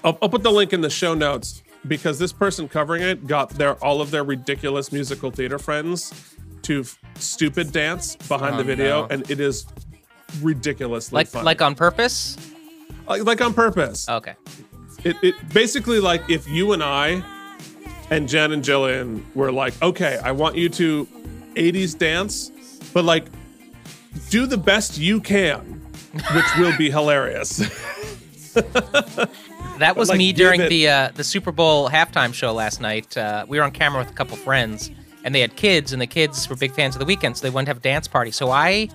[0.03, 3.49] I'll, I'll put the link in the show notes because this person covering it got
[3.49, 6.33] their all of their ridiculous musical theater friends
[6.63, 9.07] to f- stupid dance behind Oh, the video, no.
[9.13, 9.67] and it is
[10.41, 11.45] ridiculously Like funny.
[11.45, 12.38] like on purpose.
[13.07, 14.07] like, like on purpose.
[14.09, 14.33] Okay.
[15.03, 17.23] It, it basically like if you and I
[18.09, 21.05] and Jen and Jillian were like, okay, I want you to
[21.55, 22.49] 80s dance,
[22.93, 23.25] but like
[24.29, 25.84] do the best you can,
[26.34, 27.62] which will be hilarious.
[29.80, 33.17] That was like, me during it- the uh, the Super Bowl halftime show last night.
[33.17, 34.89] Uh, we were on camera with a couple friends,
[35.25, 37.49] and they had kids, and the kids were big fans of the Weeknd, so they
[37.49, 38.32] wanted to have a dance party.
[38.32, 38.88] So I,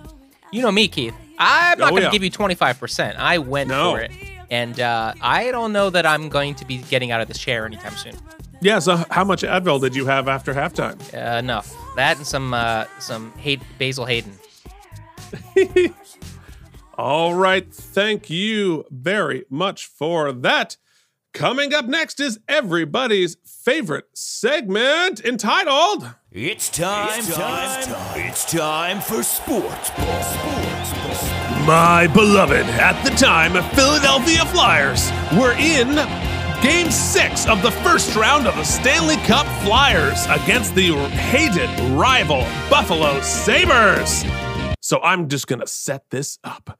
[0.51, 2.11] you know me, Keith, I'm not Oh, going to yeah.
[2.11, 3.15] give you 25%.
[3.17, 3.91] I went No.
[3.91, 4.09] for it,
[4.49, 7.63] and uh, I don't know that I'm going to be getting out of this chair
[7.67, 8.15] anytime soon.
[8.61, 10.97] yeah, so how much Advil did you have after halftime?
[11.13, 14.33] Uh, enough that and some uh, some hate Basil Hayden.
[17.03, 20.77] All right, thank you very much for that.
[21.33, 29.89] Coming up next is everybody's favorite segment entitled It's time, time, it's time for sports
[29.97, 30.21] ball.
[30.21, 31.65] Sports ball.
[31.65, 35.09] My beloved at the time Philadelphia Flyers
[35.39, 35.95] were in
[36.61, 42.41] Game six of the first round of the Stanley Cup Flyers against the hated rival
[42.69, 44.23] Buffalo Sabres.
[44.83, 46.77] So I'm just going to set this up.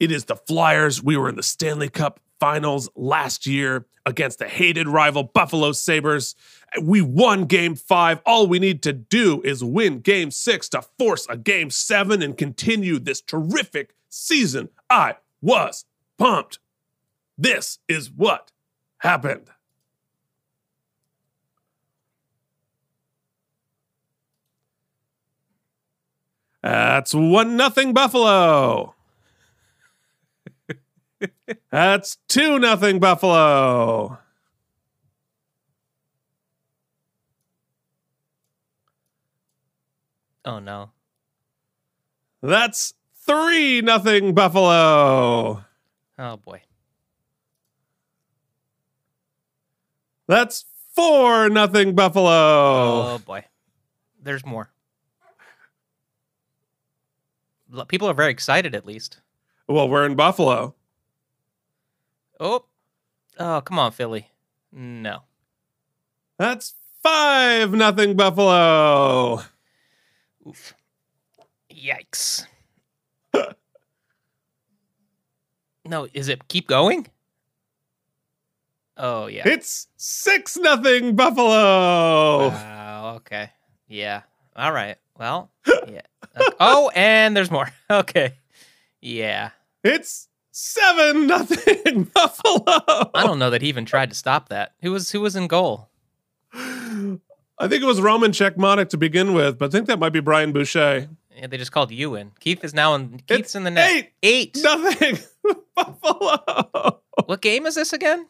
[0.00, 1.02] It is the Flyers.
[1.02, 6.34] We were in the Stanley Cup finals last year against the hated rival Buffalo Sabres.
[6.80, 8.22] We won game five.
[8.24, 12.36] All we need to do is win game six to force a game seven and
[12.36, 14.70] continue this terrific season.
[14.88, 15.84] I was
[16.16, 16.58] pumped.
[17.36, 18.52] This is what
[18.98, 19.48] happened.
[26.62, 28.94] That's one nothing Buffalo.
[31.70, 34.18] That's two nothing Buffalo.
[40.44, 40.90] Oh no.
[42.42, 42.94] That's
[43.26, 45.64] three nothing Buffalo.
[46.18, 46.62] Oh boy.
[50.26, 52.30] That's four nothing Buffalo.
[52.30, 53.44] Oh boy.
[54.22, 54.70] There's more.
[57.88, 59.20] People are very excited at least.
[59.68, 60.74] Well, we're in Buffalo.
[62.40, 62.64] Oh.
[63.38, 64.28] Oh, come on, Philly.
[64.72, 65.22] No.
[66.38, 69.42] That's five nothing Buffalo.
[70.48, 70.74] Oof.
[71.70, 72.46] Yikes.
[75.84, 77.06] no, is it keep going?
[78.96, 79.46] Oh yeah.
[79.46, 82.48] It's six nothing Buffalo.
[82.48, 83.14] Wow.
[83.16, 83.50] Okay.
[83.86, 84.22] Yeah.
[84.56, 84.96] All right.
[85.18, 85.50] Well.
[85.66, 86.00] Yeah.
[86.60, 87.68] Oh, and there's more.
[87.90, 88.34] Okay.
[89.00, 89.50] Yeah.
[89.82, 90.28] It's
[90.60, 92.64] seven nothing Buffalo.
[93.14, 94.74] I don't know that he even tried to stop that.
[94.82, 95.88] Who was who was in goal?
[96.52, 100.20] I think it was Roman Cechmanek to begin with, but I think that might be
[100.20, 101.08] Brian Boucher.
[101.36, 102.32] Yeah, they just called you in.
[102.40, 103.18] Keith is now in.
[103.26, 103.90] Keith's It's in the net.
[103.90, 104.12] eight.
[104.22, 104.58] Eight.
[104.62, 105.18] Nothing
[105.74, 107.00] Buffalo.
[107.26, 108.26] What game is this again?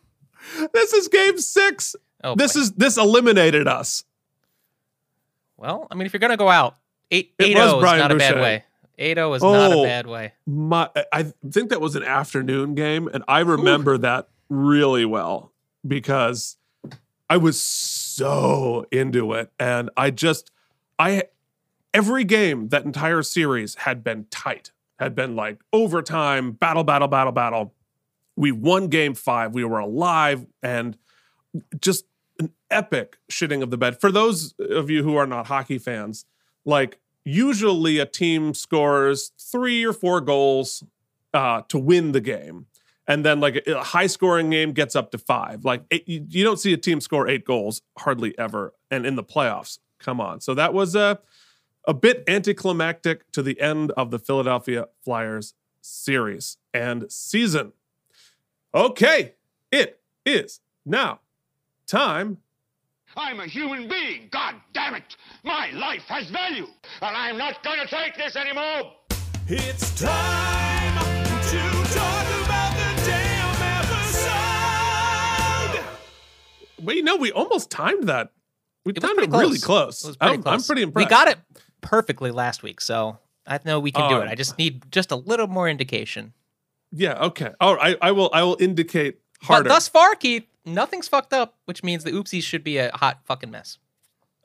[0.73, 1.97] This is game six.
[2.23, 2.61] Oh, This boy.
[2.61, 4.05] is this eliminated us.
[5.57, 5.87] well.
[5.91, 6.77] I mean, if you're gonna go out,
[7.11, 8.65] eight It eight was zero is not a bad way.
[9.01, 9.83] Eight zero is not a Oh.
[9.85, 10.35] bad way.
[10.47, 15.53] My, I think that was an afternoon game, and I remember that really well
[15.87, 16.59] because
[17.29, 20.51] I was so into it, and I just,
[20.99, 21.25] I,
[21.95, 27.33] every game that entire series had been tight, had been like overtime, battle, battle, battle,
[27.33, 27.75] battle.
[28.37, 29.55] We won game five.
[29.55, 30.97] We were alive, and
[31.81, 32.05] just
[32.39, 34.01] an epic shitting of the bed.
[34.01, 36.25] For those of you who are not hockey fans,
[36.65, 40.85] like usually a team scores three or four goals
[41.35, 42.67] uh, to win the game.
[43.07, 45.65] And then, like a high scoring game gets up to five.
[45.65, 48.73] Like it, you, don't see a team score eight goals hardly ever.
[48.91, 50.41] And in the playoffs, come on.
[50.41, 51.19] So that was a,
[51.89, 57.73] a bit anticlimactic to the end of the Philadelphia Flyers series and season.
[58.73, 59.35] Okay,
[59.73, 61.21] it is now
[61.89, 62.39] time
[63.17, 64.29] I'm a human being.
[64.31, 65.17] God damn it.
[65.45, 66.67] My life has value.
[67.03, 68.93] And I'm not going to take this anymore.
[69.49, 70.99] It's time
[71.43, 71.59] to
[71.93, 73.63] talk about the damn
[75.75, 75.85] episode.
[76.85, 78.31] Well, you know, we almost timed that.
[78.85, 80.03] We It timed pretty it really close.
[80.03, 80.15] close.
[80.15, 80.55] It pretty I'm, close.
[80.55, 81.07] I'm pretty impressed.
[81.07, 81.39] We got it
[81.81, 84.21] perfectly last week, so I know we can do Oh.
[84.21, 84.29] it.
[84.29, 86.33] I just need just a little more indication.
[86.93, 87.19] Yeah.
[87.27, 87.51] Okay.
[87.61, 88.31] Oh, I, I will.
[88.33, 89.69] I will indicate But harder.
[89.69, 93.51] thus far, Keith, nothing's fucked up, which means the oopsies should be a hot fucking
[93.51, 93.79] mess.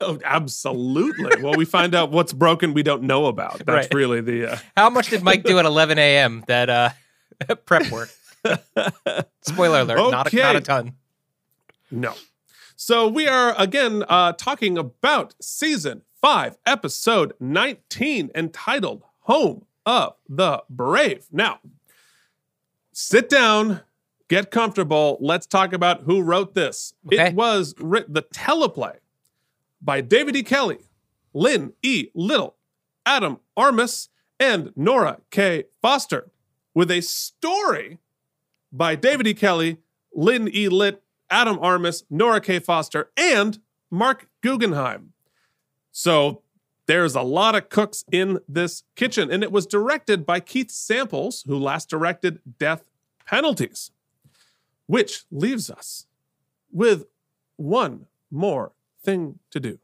[0.00, 1.42] oh, absolutely.
[1.42, 3.58] well, we find out what's broken we don't know about.
[3.64, 3.94] That's Right.
[3.94, 4.52] really the.
[4.52, 6.44] Uh, How much did Mike do at 11 a.m.
[6.48, 6.90] that uh,
[7.64, 8.10] prep work?
[9.42, 10.92] Spoiler alert, not, a, not a ton.
[11.90, 12.14] no.
[12.78, 20.62] So we are again uh, talking about season five, episode 19, entitled "Home of the
[20.68, 21.60] Brave." Now,
[22.92, 23.80] sit down.
[24.28, 25.18] Get comfortable.
[25.20, 26.94] Let's talk about who wrote this.
[27.06, 27.28] Okay.
[27.28, 28.96] It was writ- the teleplay
[29.80, 30.42] by David E.
[30.42, 30.78] Kelley,
[31.32, 32.08] Lynn E.
[32.14, 32.56] Little,
[33.04, 34.08] Adam Armus,
[34.40, 35.64] and Nora K.
[35.80, 36.30] Foster,
[36.74, 37.98] with a story
[38.72, 39.34] by David E.
[39.34, 39.78] Kelley,
[40.12, 40.68] Lynne E.
[40.68, 42.58] Litt, Adam Armus, Nora K.
[42.58, 45.12] Foster, and Marc Guggenheim.
[45.92, 46.42] So
[46.86, 51.44] there's a lot of cooks in this kitchen, and it was directed by Keith Samples,
[51.46, 52.84] who last directed Death
[53.26, 53.90] Penalties,
[54.86, 56.06] which leaves us
[56.72, 57.06] with
[57.56, 58.72] one more
[59.02, 59.78] thing to do.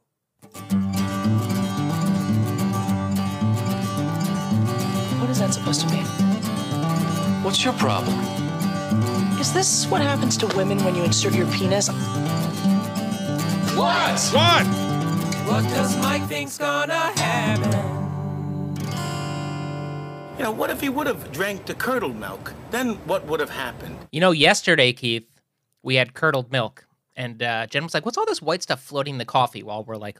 [5.20, 6.04] What is that supposed to mean?
[7.42, 8.18] What's your problem?
[9.40, 11.88] Is this what happens to women when you insert your penis?
[13.76, 14.20] What?
[14.32, 14.66] What?
[15.46, 18.01] What does Mike think's gonna happen?
[20.42, 22.52] You know, what if he would have drank the curdled milk?
[22.72, 23.96] Then what would have happened?
[24.10, 25.40] You know, yesterday, Keith,
[25.84, 26.84] we had curdled milk,
[27.14, 29.84] and uh, Jen was like, "What's all this white stuff floating in the coffee?" While
[29.84, 30.18] we're like.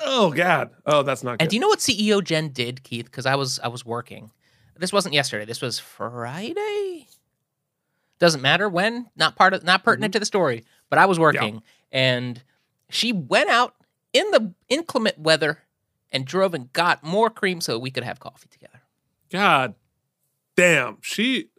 [0.00, 0.70] Oh God.
[0.86, 1.42] Oh, that's not good.
[1.42, 3.04] and do you know what CEO Jen did, Keith?
[3.04, 4.30] Because I was I was working.
[4.78, 5.44] This wasn't yesterday.
[5.44, 7.08] This was Friday.
[8.18, 9.10] Doesn't matter when.
[9.16, 10.64] Not part of not pertinent to the story.
[10.88, 11.62] But I was working,
[11.92, 12.42] and
[12.88, 13.74] she went out
[14.14, 15.58] in the inclement weather
[16.12, 18.82] and drove and got more cream so we could have coffee together.
[19.30, 19.74] God
[20.56, 20.98] damn.
[21.02, 21.50] She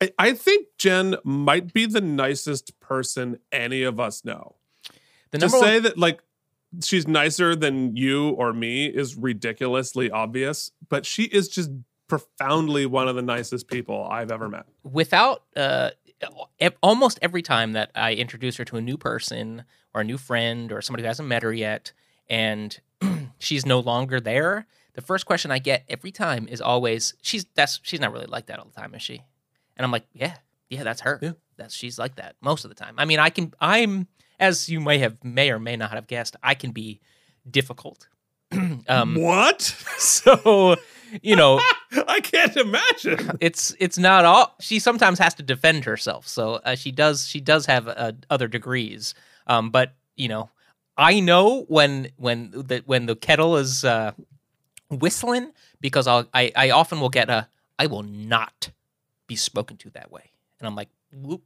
[0.00, 4.56] I, I think Jen might be the nicest person any of us know.
[5.30, 6.20] The to say one, that like
[6.82, 11.70] she's nicer than you or me is ridiculously obvious, but she is just
[12.08, 14.66] profoundly one of the nicest people I've ever met.
[14.82, 15.90] without uh,
[16.82, 19.64] almost every time that I introduce her to a new person
[19.94, 21.92] or a new friend or somebody who hasn't met her yet,
[22.28, 22.78] and
[23.40, 27.80] she's no longer there, the first question I get every time is always, "She's that's
[27.82, 29.22] she's not really like that all the time, is she?"
[29.76, 30.36] And I'm like, "Yeah,
[30.68, 31.18] yeah, that's her.
[31.20, 31.32] Yeah.
[31.56, 32.94] That's she's like that most of the time.
[32.98, 34.06] I mean, I can I'm
[34.38, 37.00] as you may have may or may not have guessed, I can be
[37.50, 38.08] difficult.
[38.88, 39.60] um, What?
[39.98, 40.76] so
[41.22, 41.60] you know,
[42.08, 43.36] I can't imagine.
[43.40, 47.40] it's it's not all she sometimes has to defend herself so uh, she does she
[47.40, 49.14] does have uh, other degrees
[49.48, 50.50] um but you know
[51.00, 54.12] i know when when the when the kettle is uh
[54.90, 57.48] whistling because I'll, i i often will get a
[57.78, 58.70] i will not
[59.26, 61.42] be spoken to that way and i'm like whoop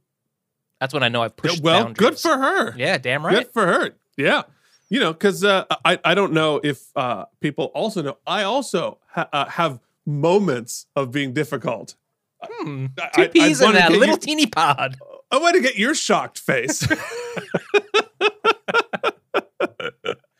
[0.79, 2.75] that's when i know i've pushed well, good for her.
[2.77, 3.95] yeah damn right Good for her.
[4.17, 4.43] Yeah.
[4.89, 8.99] You know, because uh, I, I don't know if uh, people also know, I also
[9.07, 11.95] ha- uh, have moments of being difficult.
[12.43, 12.85] hmm.
[13.01, 14.95] I- two I- I peas in that little you- teeny pod
[15.31, 16.87] I want to get your shocked face.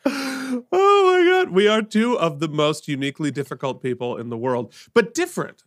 [0.06, 1.45] oh my God.
[1.56, 5.64] We are two of the most uniquely difficult people in the world, but different.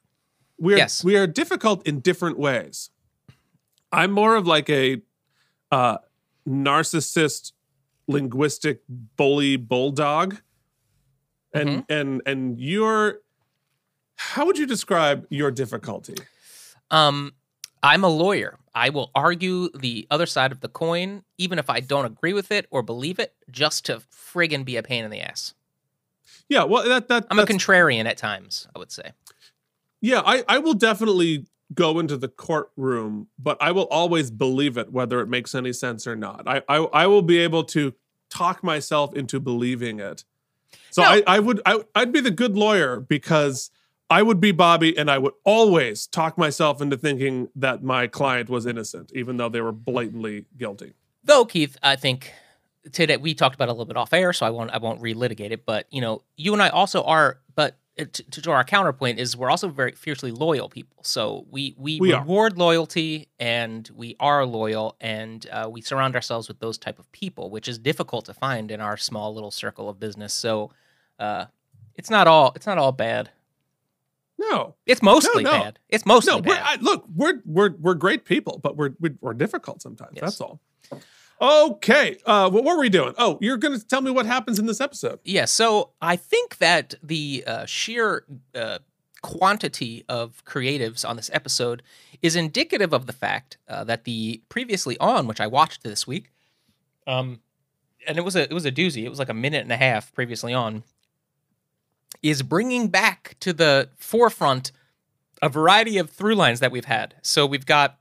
[0.59, 1.03] We're, Yes.
[1.03, 2.91] We are difficult in different ways.
[3.91, 5.01] I'm more of like a
[5.73, 5.99] uh,
[6.47, 7.53] narcissist,
[8.07, 8.83] linguistic
[9.17, 10.37] bully bulldog.
[11.55, 13.21] And and and you're
[14.17, 16.17] how would you describe your difficulty?
[16.91, 17.33] Um,
[17.83, 18.59] I'm a lawyer.
[18.75, 22.53] I will argue the other side of the coin, even if I don't agree with
[22.53, 25.55] it or believe it, just to friggin' be a pain in the ass.
[26.49, 29.13] Yeah, well that that I'm a contrarian at times, I would say.
[30.01, 34.93] Yeah, I, I will definitely go into the courtroom, but I will always believe it,
[34.93, 36.47] whether it makes any sense or not.
[36.47, 37.95] I I, I will be able to
[38.31, 40.25] talk myself into believing it.
[40.91, 41.09] So No.
[41.09, 43.71] I, I would I, I'd be the good lawyer because
[44.11, 48.49] I would be Bobby and I would always talk myself into thinking that my client
[48.49, 50.95] was innocent, even though they were blatantly guilty.
[51.25, 52.33] Though, Keith, I think
[52.93, 55.51] today we talked about a little bit off air, so I won't I won't relitigate
[55.51, 55.65] it.
[55.67, 59.37] But you know, you and I also are, but uh, to, to our counterpoint is
[59.37, 61.03] we're also very fiercely loyal people.
[61.03, 62.21] So we we, We are.
[62.21, 67.11] reward loyalty, and we are loyal, and uh, we surround ourselves with those type of
[67.13, 70.33] people, which is difficult to find in our small little circle of business.
[70.33, 70.71] So
[71.19, 71.47] uh,
[71.95, 73.31] it's not all it's not all bad.
[74.41, 75.51] No, It's mostly no.
[75.51, 75.79] bad.
[75.89, 76.63] It's mostly no, bad.
[76.65, 80.13] I, look, we're we're we're great people, but we're we're, we're difficult sometimes.
[80.15, 80.21] Yes.
[80.21, 80.61] That's all.
[81.41, 83.15] Okay, uh, what were we doing?
[83.17, 85.21] Oh, you're going to tell me what happens in this episode.
[85.25, 88.25] Yeah, so I think that the uh, sheer
[88.55, 88.79] uh,
[89.23, 91.83] quantity of creatives on this episode
[92.23, 96.33] is indicative of the fact uh, that the previously on, which I watched this week,
[97.07, 97.41] um,
[98.07, 99.05] and it was a it was a doozy.
[99.05, 100.83] It was like a minute and a half previously on,
[102.21, 104.73] is bringing back to the forefront
[105.41, 107.15] a variety of through lines that we've had.
[107.23, 107.99] So we've got.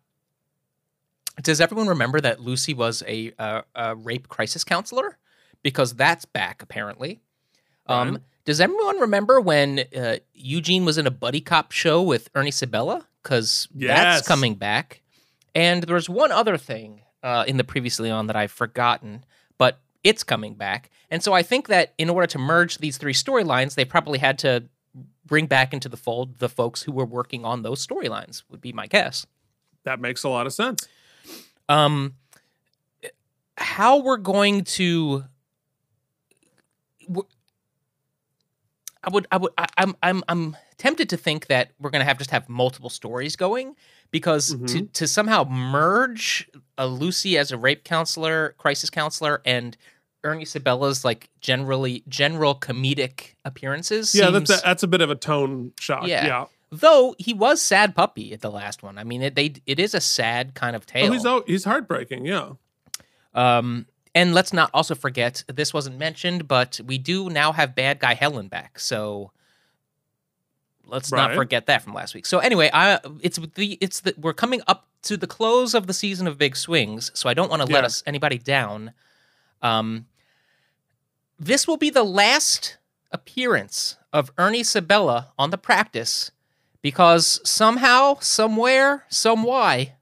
[1.42, 5.18] Does everyone remember that Lucy was a, uh, a rape crisis counselor?
[5.64, 7.20] Because that's back apparently.
[7.88, 8.22] Um, Right.
[8.46, 13.08] does everyone remember when uh, Eugene was in a buddy cop show with Ernie Sabella?
[13.24, 13.90] Because Yes.
[13.98, 15.02] that's coming back.
[15.56, 19.26] And there's one other thing uh, in the previously on that I've forgotten,
[19.58, 20.90] but it's coming back.
[21.10, 24.38] And so I think that in order to merge these three storylines, they probably had
[24.40, 24.66] to
[25.26, 28.44] bring back into the fold the folks who were working on those storylines.
[28.50, 29.26] Would be my guess.
[29.84, 30.88] That makes a lot of sense.
[31.70, 32.16] Um,
[33.58, 35.24] how we're going to.
[39.04, 42.06] I would, I would, I, I'm, I'm, I'm tempted to think that we're going to
[42.06, 43.76] have just have multiple stories going
[44.12, 49.78] because to, to somehow merge a Lucy as a rape counselor, crisis counselor, and
[50.26, 54.14] Ernie Sabella's like generally general comedic appearances.
[54.14, 56.08] Yeah, seems, that's a, that's a bit of a tone shock.
[56.08, 56.26] Yeah.
[56.26, 56.46] Yeah.
[56.70, 58.98] Though he was sad puppy at the last one.
[58.98, 61.10] I mean, it they it is a sad kind of tale.
[61.10, 62.26] Oh, he's he's heartbreaking.
[62.26, 62.54] Yeah.
[63.34, 68.00] Um, and let's not also forget this wasn't mentioned, but we do now have bad
[68.00, 68.80] guy Helen back.
[68.80, 69.32] So
[70.88, 72.26] Let's not forget that from last week.
[72.26, 75.94] So anyway, I it's the it's the we're coming up to the close of the
[75.94, 78.94] season of Big Swings, so I don't want to let us anybody down.
[79.62, 80.06] Um,
[81.38, 82.78] this will be the last
[83.12, 86.32] appearance of Ernie Sabella on the practice
[86.82, 89.96] because somehow, somewhere, some why,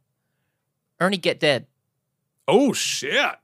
[1.00, 1.68] Ernie get dead.
[2.48, 3.36] Oh shit!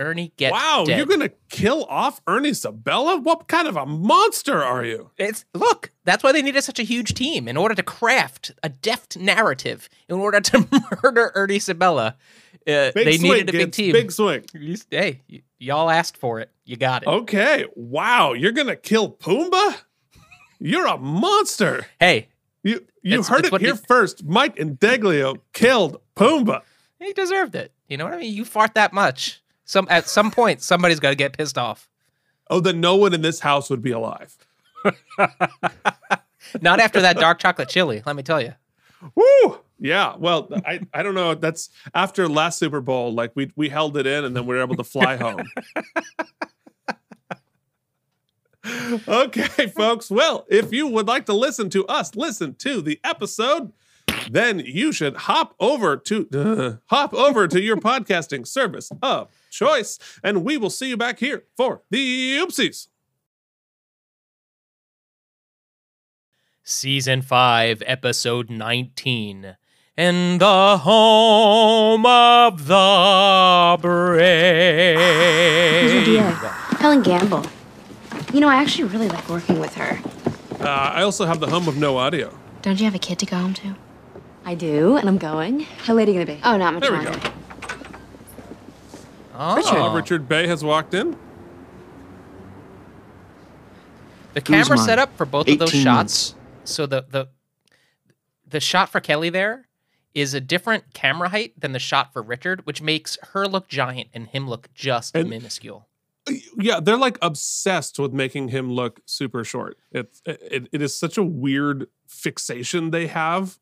[0.00, 0.96] Ernie get wow, dead.
[0.96, 3.18] you're gonna kill off Ernie Sabella?
[3.20, 5.10] What kind of a monster are you?
[5.18, 5.90] It's look.
[6.04, 9.88] That's why they needed such a huge team in order to craft a deft narrative.
[10.08, 10.66] In order to
[11.02, 12.16] murder Ernie Sabella,
[12.66, 13.92] uh, they swing, needed a big team.
[13.92, 14.44] Big swing.
[14.90, 16.50] Hey, y- y'all asked for it.
[16.64, 17.08] You got it.
[17.08, 17.66] Okay.
[17.74, 19.82] Wow, you're gonna kill Pumbaa?
[20.58, 21.86] You're a monster.
[21.98, 22.28] Hey,
[22.62, 24.24] You you It's- heard it's it here he- first.
[24.24, 26.60] Mike and Deglio killed Pumbaa.
[26.98, 27.72] he deserved it.
[27.88, 28.34] You know what I mean?
[28.34, 29.42] You fart that much.
[29.64, 31.88] Some at some point, somebody's got to get pissed off.
[32.50, 34.36] Oh, then no one in this house would be alive.
[36.60, 38.02] Not after that dark chocolate chili.
[38.04, 38.54] Let me tell you.
[39.14, 39.58] Woo!
[39.78, 40.14] Yeah.
[40.18, 41.34] Well, I, I don't know.
[41.34, 43.14] That's after last Super Bowl.
[43.14, 45.42] Like we we held it in and then we were able to fly home.
[49.08, 50.10] okay, folks.
[50.10, 53.72] Well, if you would like to listen to us listen to the episode,
[54.30, 59.98] then you should hop over to uh, hop over to your podcasting service of choice,
[60.22, 62.88] and we will see you back here for the oopsies.
[66.62, 69.56] Season 5, Episode 19.
[69.96, 74.98] In the home of the brave.
[75.82, 76.30] Who's your dealer?
[76.78, 77.44] Helen Gamble.
[78.32, 79.98] You know, I actually really like working with her.
[80.60, 82.36] Uh, I also have the hum of no audio.
[82.62, 83.74] Don't you have a kid to go home to?
[84.44, 85.60] I do, and I'm going.
[85.60, 86.40] How late are you gonna be?
[86.44, 87.18] Oh, not much There we longer.
[87.18, 87.30] go.
[89.34, 91.16] Oh, Uh, Richard Bay has walked in.
[94.34, 95.96] The camera Guzman, setup for both of those 18 shots.
[95.96, 96.34] months.
[96.64, 97.28] So the the
[98.46, 99.66] the shot for Kelli there
[100.14, 104.08] is a different camera height than the shot for Richard, which makes her look giant
[104.12, 105.86] and him look just And- minuscule.
[106.58, 111.16] Yeah they're like obsessed with making him look super short it's it, it is such
[111.18, 113.58] a weird fixation they have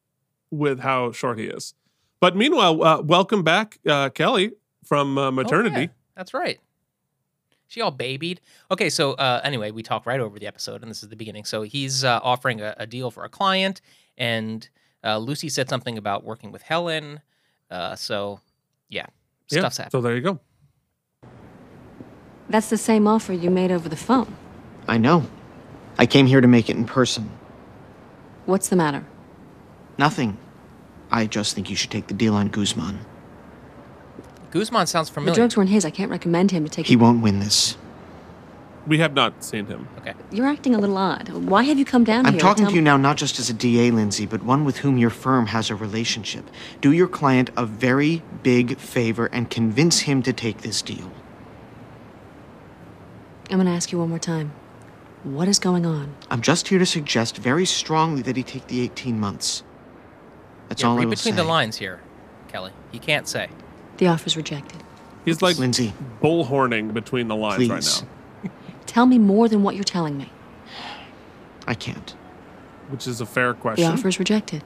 [0.50, 1.74] with how short he is
[2.20, 4.52] but meanwhile uh, welcome back uh, kelli
[4.84, 6.58] from uh, Oh, maternity yeah, that's right.
[7.70, 8.40] She all babied.
[8.70, 11.44] Okay, so uh, anyway, we talk right over the episode, and this is the beginning.
[11.44, 13.82] So he's uh, offering a, a deal for a client,
[14.16, 14.66] and
[15.04, 17.20] uh, Lucy said something about working with Helen.
[17.70, 18.40] Uh, so
[18.88, 19.04] yeah,
[19.50, 19.90] Yeah, stuff's happening.
[19.90, 20.40] so there you go
[22.48, 24.34] That's the same offer you made over the phone.
[24.86, 25.26] I know.
[25.98, 27.30] I came here to make it in person.
[28.46, 29.04] What's the matter?
[29.98, 30.38] Nothing.
[31.10, 33.00] I just think you should take the deal on Guzman.
[34.50, 35.32] Guzman sounds familiar.
[35.32, 35.34] The familiar.
[35.34, 35.84] drugs weren't his.
[35.84, 36.86] I can't recommend him to take.
[36.86, 37.76] He won't win this.
[38.86, 40.14] we have not seen him okay.
[40.30, 41.28] You're acting a little odd.
[41.28, 42.28] Why have you come down here?
[42.28, 42.40] I'm here?
[42.40, 44.96] talking Tell to you now not just as a DA, Lindsay, but one with whom
[44.96, 46.48] your firm has a relationship.
[46.80, 51.12] Do your client a very big favor and convince him to take this deal.
[53.50, 54.52] I'm gonna ask you one more time.
[55.24, 56.14] What is going on?
[56.30, 59.62] I'm just here to suggest very strongly that he take the 18 months.
[60.68, 61.36] That's Yeah, all I read will between say.
[61.42, 62.00] the lines here,
[62.48, 62.72] Kelly.
[62.92, 63.48] He can't say.
[63.96, 64.82] The offer's rejected.
[65.24, 65.92] he's like Lindsay,
[66.22, 67.70] bullhorning between the lines please.
[67.70, 68.02] right
[68.44, 68.50] now
[68.86, 70.30] Tell me more than what you're telling me.
[71.66, 72.14] I can't.
[72.88, 73.82] which is a fair question.
[73.82, 74.62] The question offer's rejected.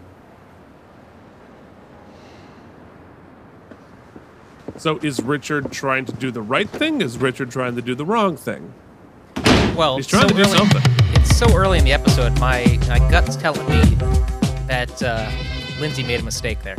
[4.77, 8.05] So is richard trying to do the right thing is richard trying to do the
[8.05, 8.73] wrong thing
[9.77, 10.83] Well, he's trying so to do early, something
[11.15, 12.39] It's so early in the episode.
[12.41, 13.83] My my gut's telling me
[14.67, 15.31] that uh,
[15.81, 16.77] Lindsay made a mistake there.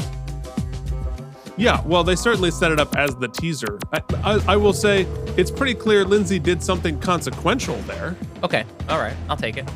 [1.56, 3.78] Yeah, well, they certainly set it up as the teaser.
[3.94, 5.04] I, I, I will say
[5.38, 8.16] it's pretty clear Lindsay did something consequential there.
[8.44, 9.70] Okay, all right, I'll take it.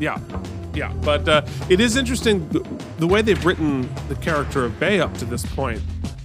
[0.00, 0.18] Yeah,
[0.74, 2.64] yeah, but uh, it is interesting th-
[2.98, 5.82] the way they've written the character of Bay up to this point.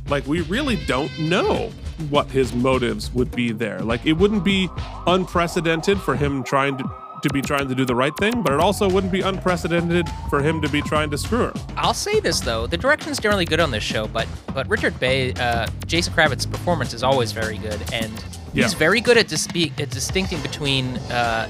[0.10, 1.72] Like, we really don't know
[2.10, 3.80] what his motives would be there.
[3.80, 4.70] Like, it wouldn't be
[5.05, 6.84] unprecedented for him trying to.
[7.24, 10.39] To be trying to do the right thing, but it also wouldn't be unprecedented for
[10.43, 11.53] him to be trying to screw her.
[11.76, 15.34] I'll say this though: the direction's generally good on this show, but but Richard Bay,
[15.34, 18.14] uh, Jason Kravits's performance is always very good, and
[18.53, 21.49] he's very good at, dispe- at distincting between uh,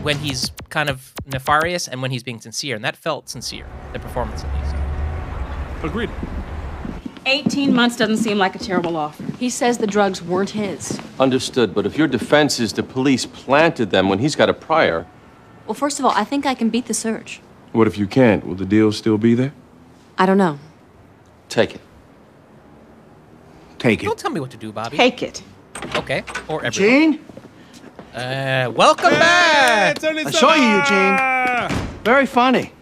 [0.00, 3.66] when he's kind of nefarious and when he's being sincere, and that felt sincere.
[3.92, 5.84] The performance, at least.
[5.84, 6.10] Agreed.
[7.28, 9.22] 18 months doesn't seem like a terrible offer.
[9.38, 10.98] He says the drugs weren't his.
[11.20, 15.06] Understood, but if your defense is the police planted them when he's got a prior,
[15.66, 17.40] Well, first of all, I think I can beat the search.
[17.72, 18.46] what if you can't?
[18.46, 19.52] Will the deal still be there?
[20.16, 20.58] I don't know.
[21.50, 21.80] Take it.
[23.78, 24.06] Take it.
[24.06, 24.96] Don't tell me what to do, Bobby.
[24.96, 25.42] Take it.
[25.94, 27.02] Okay, or everyone.
[27.02, 27.20] Eugene?
[28.14, 29.96] Uh, welcome back.
[29.96, 31.68] It's I saw you, Sabella!
[32.04, 32.72] Very funny.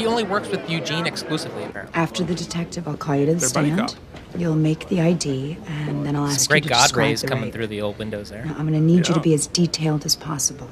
[0.00, 1.94] He only works with Eugene exclusively, apparently.
[1.94, 3.96] After the detective, I'll call you to the They're stand.
[4.34, 7.20] You'll make the ID, and then I'll ask Some great you to God describe rays
[7.20, 7.52] the coming rape.
[7.52, 8.42] through the old windows there.
[8.46, 9.18] Now, I'm going to need you to Yeah.
[9.18, 10.70] be as detailed as possible.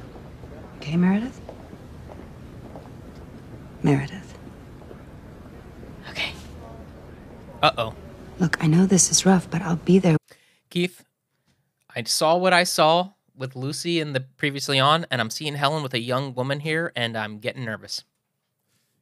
[0.78, 1.38] Okay, Meredith?
[3.82, 4.38] Meredith.
[6.08, 6.32] Okay.
[7.62, 7.94] Uh oh.
[8.38, 10.16] Look, I know this is rough, but I'll be there.
[10.70, 11.04] Keith,
[11.94, 15.82] I saw what I saw with Lucy in the previously on, and I'm seeing Helen
[15.82, 18.04] with a young woman here, and I'm getting nervous.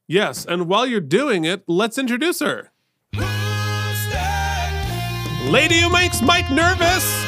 [0.09, 2.71] Yes, and while you're doing it, let's introduce her.
[5.51, 7.25] Lady who makes Mike nervous.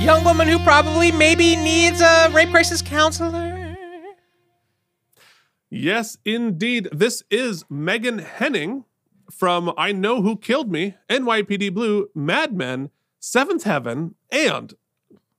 [0.00, 3.76] Young woman who probably maybe needs a rape crisis counselor.
[5.68, 6.88] Yes, indeed.
[6.92, 8.84] This is Megan Henning
[9.30, 14.74] from I Know Who Killed Me, NYPD Blue, Mad Men, Seventh Heaven, and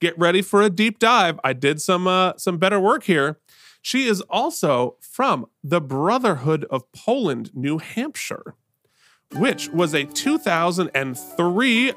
[0.02, 1.40] get ready for a deep dive.
[1.46, 3.40] I did some uh, some better work here.
[3.88, 8.56] She is also from the Brotherhood of Poland, New Hampshire,
[9.38, 11.94] which was a 2003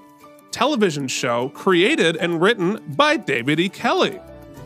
[0.53, 3.69] television show created and written by David E.
[3.69, 4.21] Kelley.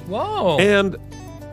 [0.06, 0.58] Whoa.
[0.58, 0.98] And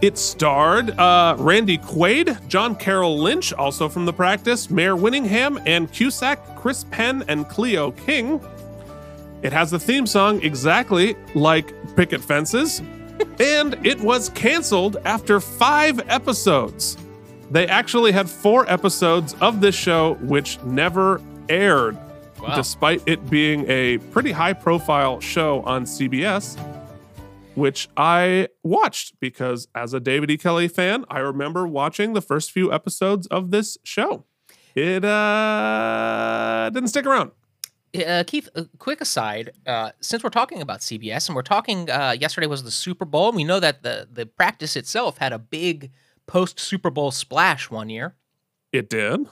[0.01, 5.87] it starred uh, Randy Quaid, John Carroll Lynch, also from the practice, Mare Winningham, Ann
[5.87, 8.41] Cusack, Chris Penn, and Cleo King.
[9.41, 12.81] It has the theme song exactly like Picket Fences,
[13.39, 16.97] and it was canceled after five episodes.
[17.49, 21.97] They actually had four episodes of this show, which never aired,
[22.41, 22.55] Wow.
[22.55, 26.57] despite it being a pretty high profile show on CBS
[27.53, 30.37] which I watched because as a David E.
[30.37, 34.23] Kelley fan, I remember watching the first few episodes of this show.
[34.73, 37.31] It uh didn't stick around.
[37.93, 39.51] Uh, Keith, quick aside.
[39.65, 43.27] Uh, since we're talking about CBS and we're talking, uh, yesterday was the Super Bowl.
[43.29, 45.91] And we know that the the practice itself had a big
[46.25, 48.15] post Super Bowl splash one year.
[48.71, 49.27] It did.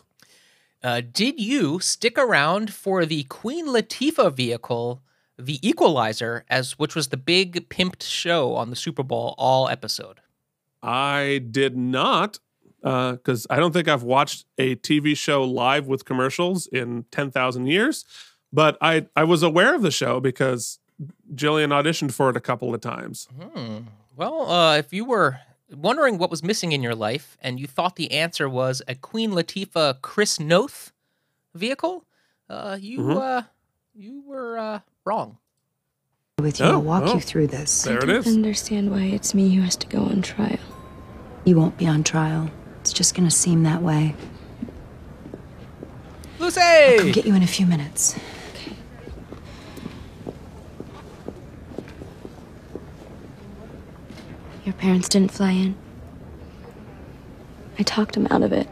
[0.83, 5.01] Uh, did you stick around for the Queen Latifah vehicle,
[5.37, 10.19] the Equalizer, as which was the big pimped show on the Super Bowl all episode?
[10.81, 12.39] I did not
[12.81, 18.05] because I don't think I've watched a TV show live with commercials in 10,000 years.
[18.51, 20.79] But I, I was aware of the show because
[21.33, 23.27] Jillian auditioned for it a couple of times.
[23.39, 23.77] Hmm.
[24.15, 25.39] Well, uh, if you were
[25.71, 29.31] wondering what was missing in your life and you thought the answer was a Queen
[29.31, 30.91] Latifah Chris Noth
[31.53, 32.05] vehicle,
[32.49, 33.17] uh, you Mhm.
[33.21, 33.41] uh,
[33.93, 35.37] you were uh, wrong.
[36.39, 37.15] With you, Oh, I'll walk oh.
[37.15, 37.83] you through this.
[37.83, 38.27] There I it don't is.
[38.27, 40.57] understand why it's me who has to go on trial.
[41.45, 42.49] You won't be on trial.
[42.81, 44.15] It's just going to seem that way.
[46.39, 46.61] Lucy!
[46.61, 48.15] I'll get you in a few minutes.
[54.69, 55.75] Your parents didn't fly in.
[57.79, 58.69] I talked him out of it.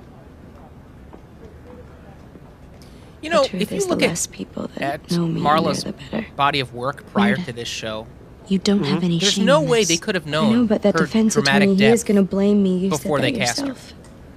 [3.24, 5.94] You know, if you look the at, less people that at know me, Marla's the
[5.94, 6.28] better.
[6.36, 7.46] body of work prior Meredith.
[7.48, 8.06] to this show,
[8.48, 9.06] You don't have hmm?
[9.06, 9.88] any there's shame no in way this.
[9.88, 12.22] they could have I known know, but that her defense attorney, he is going to
[12.22, 12.78] blame me.
[12.78, 13.76] You before said they that cast her.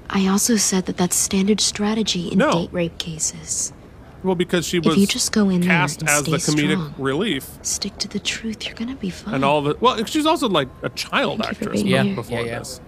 [0.08, 2.52] I also said that that's standard strategy in No.
[2.52, 3.74] date rape cases.
[4.22, 6.32] Well, because she was If was you just go in there cast and as the
[6.36, 6.94] comedic strong.
[6.98, 8.66] relief Stick to the truth.
[8.66, 9.34] You're going to be fine.
[9.34, 12.14] and all the well, she's also like a child Thank actress being not here.
[12.16, 12.58] before Yeah, yeah.
[12.58, 12.80] this.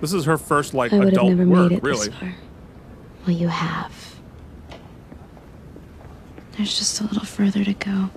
[0.00, 2.08] This is her first like I would have adult never work, made it really.
[2.08, 2.34] this far.
[3.26, 4.16] Well, you have.
[6.56, 8.10] There's just a little further to go.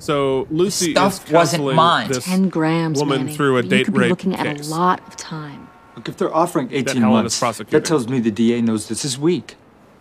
[0.00, 2.08] So Lucy stuff is wasn't counseling mine.
[2.08, 3.36] this 10 grams, woman Manny.
[3.36, 5.68] through a you date could be rape looking at a lot of time.
[5.96, 9.18] Look, if they're offering 18 Helen months, that tells me the DA knows this is
[9.18, 9.56] weak.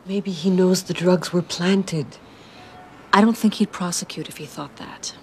[0.06, 2.06] Maybe he knows the drugs were planted.
[3.14, 5.16] I don't think he'd prosecute if he thought that.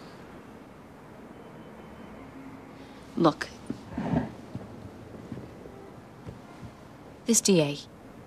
[3.16, 3.48] Look.
[7.26, 7.78] This DA,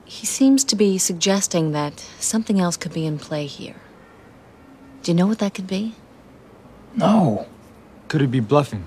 [0.06, 3.76] he seems to be suggesting that something else could be in play here.
[5.02, 5.96] Do you know what that could be?
[6.96, 7.48] No.
[8.08, 8.86] Could he be bluffing?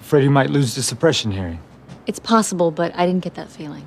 [0.00, 1.60] Afraid he might lose the suppression hearing.
[2.06, 3.84] It's possible, but I didn't get that feeling.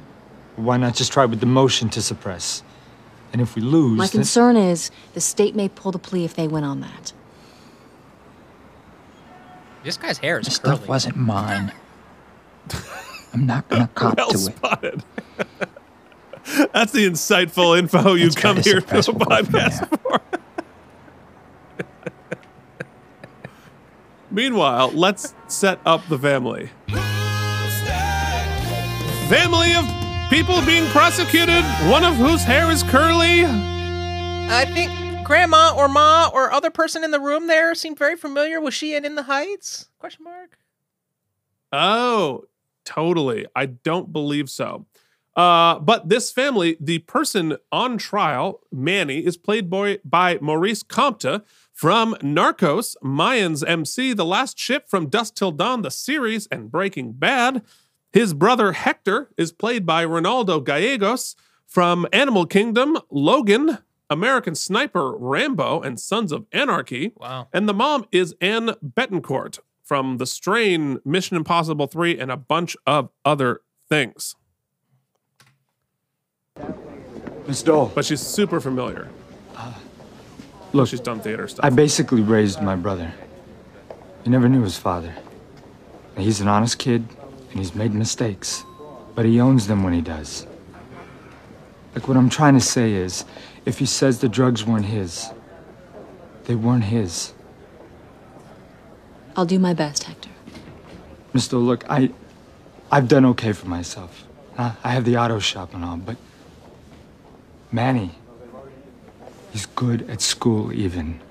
[0.56, 2.62] Why not just try with the motion to suppress?
[3.34, 6.36] And if we lose, My then- concern is the state may pull the plea if
[6.36, 7.12] they win on that.
[9.84, 10.76] This guy's hair is The curly.
[10.78, 11.74] stuff wasn't mine.
[13.34, 14.40] I'm not gonna cop well to it.
[14.40, 15.04] spotted.
[16.74, 20.22] That's the insightful info you It's come here to the suppress what we podcast for.
[24.32, 26.70] Meanwhile, let's set up the family.
[29.30, 30.03] Family of
[30.34, 33.46] people being prosecuted, one of whose hair is curly.
[33.46, 34.92] I think
[35.24, 38.60] grandma or ma or other person in the room there seemed very familiar.
[38.60, 39.90] Was she in In the Heights?
[40.00, 40.58] Question mark.
[41.72, 42.46] Oh,
[42.86, 43.46] Totally.
[43.56, 44.86] I don't believe so.
[45.36, 51.44] Uh, but this family, the person on trial, Manny, is played by, by Maurice Compte
[51.72, 57.14] from Narcos, Mayans MC, The Last Ship from Dusk Till Dawn, the series, and Breaking
[57.14, 57.64] Bad.
[58.14, 61.36] His brother Hector is played by Ronaldo Gallegos
[61.66, 67.14] from Animal Kingdom, Logan, American Sniper, Rambo, and Sons of Anarchy.
[67.18, 67.48] Wow.
[67.52, 72.78] And the mom is Anne Betancourt from The Strain, Mission Impossible 3, and a bunch
[72.86, 74.36] of other things.
[77.48, 77.92] Miss Dole.
[77.96, 79.10] But she's super familiar.
[79.56, 79.74] Uh,
[80.72, 81.66] look, she's done theater stuff.
[81.66, 83.12] I basically raised my brother.
[84.24, 85.16] He never knew his father.
[86.16, 87.08] He's an honest kid,
[87.54, 88.66] and he's made mistakes,
[89.14, 90.48] but he owns them when he does.
[91.94, 93.26] Like, what I'm trying to say is,
[93.66, 95.30] if he says the drugs weren't his,
[96.46, 97.34] they weren't his.
[99.36, 100.30] I'll do my best, Hector.
[101.32, 102.12] Mister, look, I,
[102.92, 104.26] I've done okay for myself.
[104.58, 104.72] Huh?
[104.84, 106.18] I have the auto shop and all, but
[107.72, 108.12] Manny,
[109.52, 111.22] he's good at school even.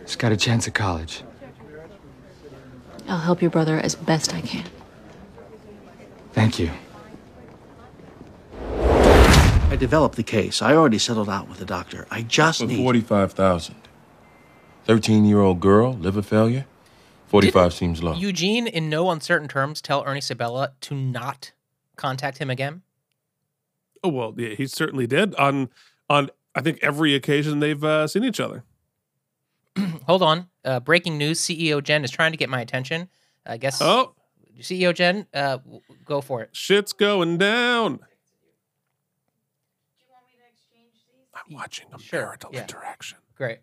[0.00, 1.22] He's got a chance at college.
[3.08, 4.64] I'll help your brother as best I can.
[6.36, 6.70] Thank you.
[9.72, 10.60] I developed the case.
[10.60, 12.06] I already settled out with the doctor.
[12.10, 12.76] I just For need.
[12.76, 13.74] 45,000.
[14.86, 16.66] 13-year-old girl, liver failure?
[17.28, 18.12] 45 seems low.
[18.12, 21.52] Eugene, in no uncertain terms, tell Ernie Sabella to not
[21.96, 22.82] contact him again.
[24.04, 25.70] Oh well, yeah, he certainly did on
[26.10, 28.62] on I think every occasion they've uh, seen each other.
[30.06, 30.48] Hold on.
[30.64, 33.08] Uh, breaking news: CEO Jen is trying to get my attention.
[33.46, 33.80] I guess.
[33.80, 34.14] Oh,
[34.60, 36.50] CEO Jen, uh, w- go for it.
[36.52, 38.00] Shit's going down.
[41.34, 42.62] I'm watching a marital yeah.
[42.62, 43.18] interaction.
[43.36, 43.58] Great.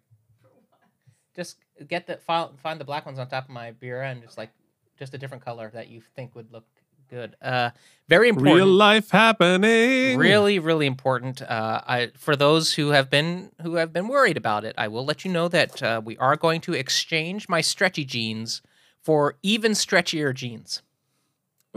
[1.35, 4.37] Just get the file, find the black ones on top of my bureau, and just
[4.37, 4.51] like
[4.97, 6.65] just a different color that you think would look
[7.09, 7.35] good.
[7.41, 7.71] Uh,
[8.07, 8.55] very important.
[8.55, 10.17] Real life happening.
[10.17, 11.41] Really, really important.
[11.41, 15.05] Uh, I, for those who have been who have been worried about it, I will
[15.05, 18.61] let you know that uh, we are going to exchange my stretchy jeans
[19.03, 20.81] for even stretchier jeans.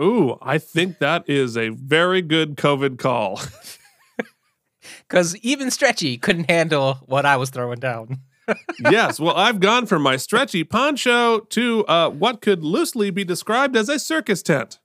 [0.01, 3.41] Ooh, I think that is a very good COVID call.
[5.09, 8.20] Because even stretchy couldn't handle what I was throwing down.
[8.79, 13.77] yes, well, I've gone from my stretchy poncho to uh, what could loosely be described
[13.77, 14.79] as a circus tent.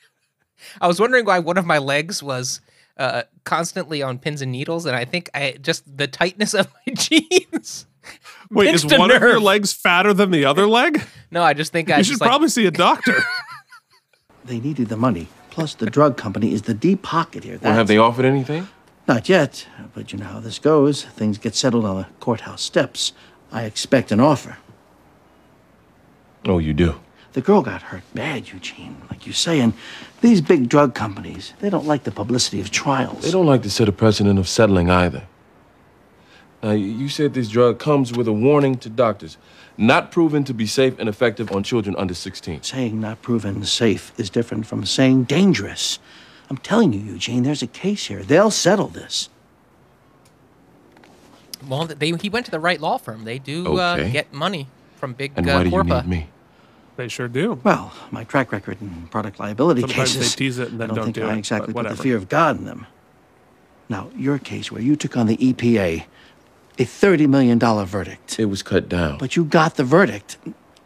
[0.80, 2.60] I was wondering why one of my legs was
[2.96, 6.94] uh, constantly on pins and needles, and I think I just the tightness of my
[6.96, 7.86] jeans.
[8.50, 11.02] Wait, is pinched a one of your legs fatter than the other leg?
[11.30, 13.22] No, I just think I you just should like, probably see a doctor.
[14.44, 15.28] They needed the money.
[15.50, 17.60] Plus, the drug company is the deep pocket here.
[17.62, 18.66] Well, have they offered anything?
[19.06, 21.04] Not yet, but you know how this goes.
[21.04, 23.12] Things get settled on the courthouse steps.
[23.50, 24.56] I expect an offer.
[26.44, 27.00] Oh, you do?
[27.34, 29.74] The girl got hurt bad, Eugene, like you say, and
[30.20, 33.22] these big drug companies, they don't like the publicity of trials.
[33.22, 35.22] They don't like to set a precedent of settling either.
[36.62, 39.36] Now, you said this drug comes with a warning to doctors.
[39.76, 42.62] Not proven to be safe and effective on children under 16.
[42.62, 45.98] Saying not proven safe is different from saying dangerous.
[46.50, 48.22] I'm telling you, Eugene, there's a case here.
[48.22, 49.28] They'll settle this.
[51.66, 53.24] well, they, he went to the right law firm.
[53.24, 56.28] They do uh, get money from big And uh, why do you need me?
[56.96, 57.54] They sure do.
[57.64, 60.34] Well, my track record in product liability Sometimes they cases.
[60.36, 62.02] tease it and then I don't, don't think do I it, exactly but put the
[62.02, 62.86] fear of God in them.
[63.88, 66.04] Now, your case where you took on the EPA,
[66.78, 68.38] a $30 million verdict.
[68.38, 69.18] It was cut down.
[69.18, 70.38] But you got the verdict.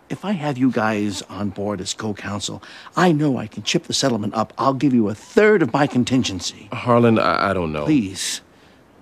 [0.08, 2.62] If I have you guys on board as co counsel,
[2.96, 4.52] I know I can chip the settlement up.
[4.56, 6.68] I'll give you a third of my contingency.
[6.72, 7.84] Harlan, I, I don't know.
[7.84, 8.40] Please.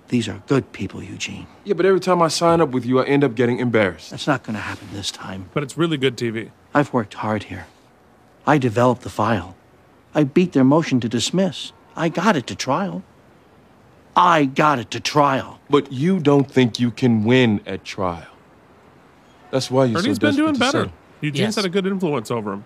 [0.07, 1.47] These are good people, Eugene.
[1.63, 4.11] Yeah, but every time I sign up with you, I end up getting embarrassed.
[4.11, 5.49] That's not going to happen this time.
[5.53, 6.51] But it's really good TV.
[6.73, 7.65] I've worked hard here.
[8.45, 9.55] I developed the file.
[10.13, 11.71] I beat their motion to dismiss.
[11.95, 13.03] I got it to trial.
[14.15, 15.59] I got it to trial.
[15.69, 18.27] But you don't think you can win at trial.
[19.51, 20.71] That's why you're Ernie's so been doing to better.
[20.83, 20.93] settle.
[21.21, 21.55] Eugene's Yes.
[21.55, 22.65] had a good influence over him.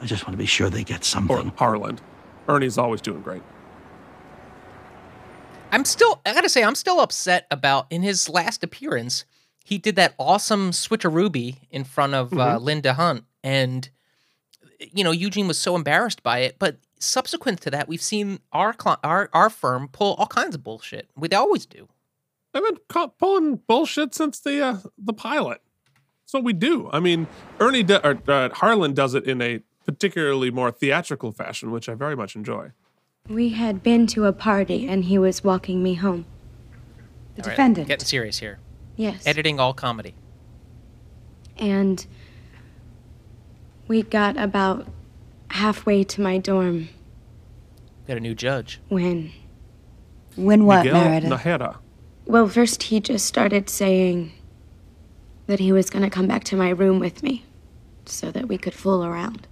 [0.00, 1.36] I just want to be sure they get something.
[1.36, 2.00] Or Harland.
[2.48, 3.42] Ernie's always doing great.
[5.70, 9.24] I'm still, I gotta say, I'm still upset about in his last appearance,
[9.64, 12.62] he did that awesome switcherooby in front of uh, Mhm.
[12.62, 13.24] Linda Hunt.
[13.44, 13.88] And,
[14.92, 16.56] you know, Eugene was so embarrassed by it.
[16.58, 20.62] But subsequent to that, we've seen our, cli- our, our firm pull all kinds of
[20.62, 21.08] bullshit.
[21.16, 21.88] We always do.
[22.54, 25.62] I've been ca- pulling bullshit since the uh, the pilot.
[26.22, 26.90] That's what we do.
[26.92, 27.26] I mean,
[27.58, 31.94] Ernie do- or, uh, Harlan does it in a particularly more theatrical fashion, which I
[31.94, 32.72] very much enjoy.
[33.28, 36.26] We had been to a party and he was walking me home.
[37.36, 37.88] The defendant.
[37.88, 38.58] Getting serious here.
[38.96, 39.26] Yes.
[39.26, 40.14] Editing all comedy.
[41.56, 42.04] And
[43.92, 44.86] We got about
[45.50, 46.88] halfway to my dorm
[48.08, 48.80] Got a new judge.
[48.88, 49.32] when.
[50.34, 51.30] When what, Miguel Meredith?
[51.30, 51.76] Najera.
[52.24, 54.32] Well, first he just started saying
[55.46, 57.44] that he was gonna come back to my room with me
[58.06, 59.46] so that we could fool around.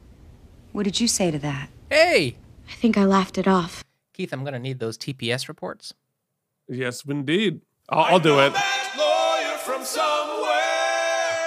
[0.73, 1.69] What did you say to that?
[1.91, 2.37] Hey!
[2.67, 3.85] I think I laughed it off.
[4.15, 5.93] Keith, I'm going to need those TPS reports.
[6.67, 7.61] Yes, indeed.
[7.91, 8.55] I'll, I'll do it.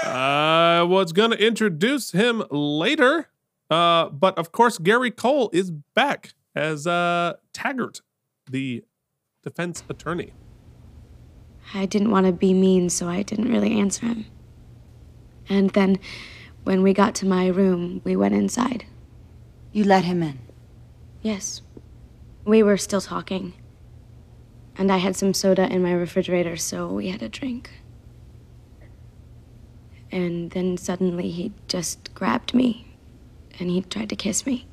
[0.04, 0.80] From somewhere.
[0.80, 3.30] I was going to introduce him later,
[3.70, 8.02] uh, but of course, Gary Cole is back as uh, Taggart,
[8.50, 8.84] the
[9.44, 10.34] defense attorney.
[11.74, 14.26] I didn't want to be mean, so I didn't really answer him.
[15.50, 16.00] And then,
[16.64, 18.86] when we got to my room, we went inside.
[19.72, 20.40] You let him in.
[21.22, 21.62] Yes.
[22.46, 23.54] We were still talking.
[24.78, 27.70] And I had some soda in my refrigerator, so we had a drink.
[30.14, 32.86] And then suddenly he just grabbed me
[33.60, 34.68] and he tried to kiss me.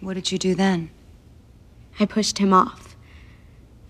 [0.00, 0.90] What did you do then?
[1.98, 2.94] I pushed him off.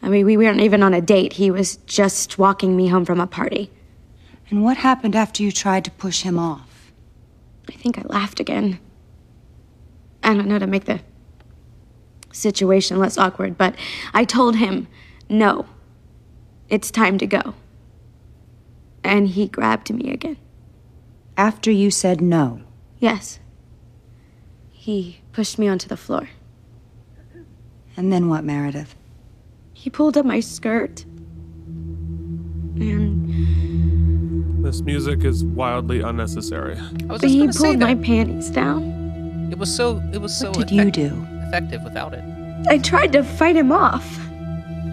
[0.00, 1.32] I mean, we weren't even on a date.
[1.34, 3.68] He was just walking me home from a party.
[4.48, 6.92] And what happened after you tried to push him off?
[7.68, 8.78] I think I laughed again.
[10.22, 11.00] I don't know to make the
[12.30, 13.74] situation less awkward, but
[14.14, 14.86] I told him,
[15.28, 15.66] no,
[16.68, 17.54] it's time to go.
[19.02, 20.36] And he grabbed me again.
[21.40, 22.60] After you said no.
[22.98, 23.40] Yes.
[24.70, 26.28] He pushed me onto the floor.
[27.96, 28.94] And then what, Meredith?
[29.72, 31.06] He pulled up my skirt.
[32.76, 36.76] And This music is wildly unnecessary.
[36.76, 38.04] I was just he going say pulled my that.
[38.04, 39.48] panties down.
[39.50, 41.26] It was so it was so What did you do?
[41.46, 42.22] effective without it.
[42.68, 44.06] I tried to fight him off,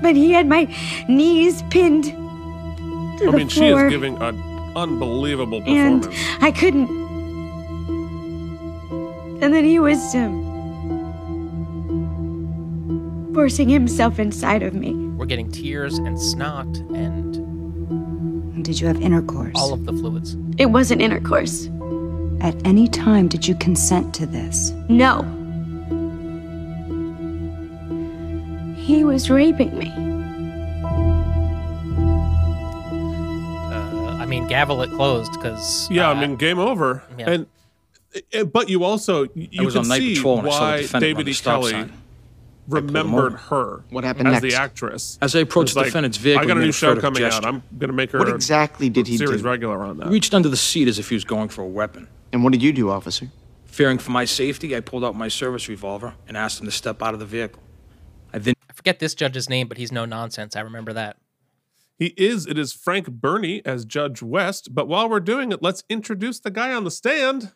[0.02, 0.74] but he had my
[1.10, 4.36] knees pinned to I the mean, she is giving an
[4.78, 6.06] unbelievable performance.
[6.06, 6.16] and.
[6.44, 6.90] I couldn't.
[9.44, 10.44] And then he was um,
[13.34, 14.94] forcing himself inside of me.
[14.94, 16.66] We're getting tears and snot
[16.96, 17.36] and
[18.56, 19.54] And did you have intercourse?
[19.56, 20.36] all of the fluids.
[20.58, 21.70] It wasn't intercourse.
[22.42, 24.72] At any time did you consent to this?
[24.90, 25.24] No.
[28.78, 29.92] He was raping me.
[34.48, 37.04] Uh, gavel it closed because Yeah, I mean, game over.
[37.18, 37.30] yeah.
[37.32, 37.48] And
[38.34, 40.94] uh, but you also you was can on night see patrol and I saw the
[40.94, 41.34] why David run E.
[41.36, 41.94] Kelly sign.
[42.68, 43.84] remembered her.
[43.90, 44.56] What happened as next?
[44.56, 45.18] the actress?
[45.22, 47.46] As I approached the like, defendant's vehicle, I got a new show furtive coming out.
[47.46, 48.20] I'm gonna make her.
[48.20, 49.48] What exactly did he series do?
[49.48, 50.10] regular on He that.
[50.10, 52.08] reached under the seat as if he was going for a weapon.
[52.34, 53.30] And what did you do, officer?
[53.66, 57.04] Fearing for my safety, I pulled out my service revolver and asked him to step
[57.04, 57.62] out of the vehicle.
[58.34, 60.56] I then I forget this judge's name, but he's no nonsense.
[60.56, 61.18] I remember that.
[61.98, 62.46] He is.
[62.46, 64.76] It is Frank Burney as Judge West.
[64.76, 67.52] But while we're doing it, let's introduce the guy on the stand.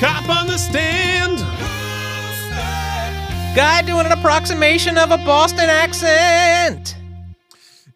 [0.00, 1.38] Cop on the stand.
[3.54, 6.96] Guy doing an approximation of a Boston accent.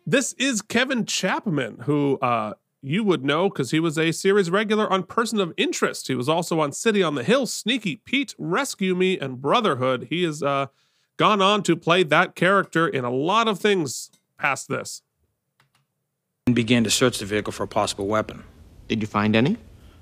[0.05, 4.93] This is Kevin Chapman, who uh, you would know because he was a series regular
[4.93, 6.09] on Person of Interest.
[6.09, 10.09] He was also on City on the Hill, Sneaky Pete, Rescue Me, and Brotherhood.
[10.11, 10.67] He is uh,
[11.23, 14.11] gone on to play that character in a lot of things
[14.41, 15.03] past this.
[16.49, 18.43] And began to search the vehicle for a possible weapon.
[18.89, 19.57] Did you find any?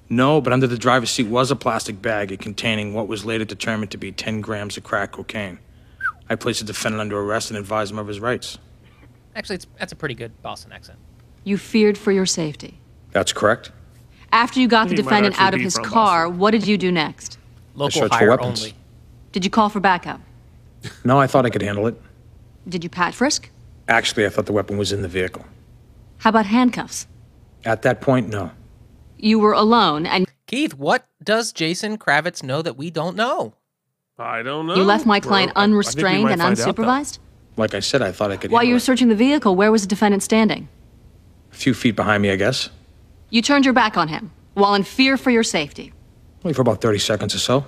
[0.09, 3.91] No, but under the driver's seat was a plastic bag containing what was later determined
[3.91, 5.59] to be 10 grams of crack cocaine.
[6.31, 8.57] I placed the defendant under arrest and advised him of his rights.
[9.37, 10.99] Actually, it's, that's a pretty good Boston accent.
[11.45, 12.81] You feared for your safety.
[13.13, 13.73] That's correct.
[14.33, 16.79] After you got the He might defendant out of his from car, what did you
[16.79, 17.37] do next?
[17.75, 18.63] Local searched for hire weapons.
[18.63, 18.75] only.
[19.33, 20.23] Did you call for backup?
[21.05, 22.01] No, I thought I could handle it.
[22.69, 23.51] Did you pat frisk?
[23.89, 25.45] Actually, I thought the weapon was in the vehicle.
[26.19, 27.07] How about handcuffs?
[27.65, 28.51] At that point, no.
[29.19, 33.55] You were alone and Keith, what does Jason Kravits know that we don't know?
[34.19, 34.75] I don't know.
[34.75, 37.19] you left my client Well, I- I think we unrestrained and find out, unsupervised?
[37.57, 38.81] Like I said, I thought I could While you were it.
[38.81, 40.69] searching the vehicle, where was the defendant standing?
[41.53, 42.69] A few feet behind me, I guess.
[43.31, 45.93] You turned your back on him, while in fear for your safety.
[46.45, 47.65] Only for about 30 seconds or so.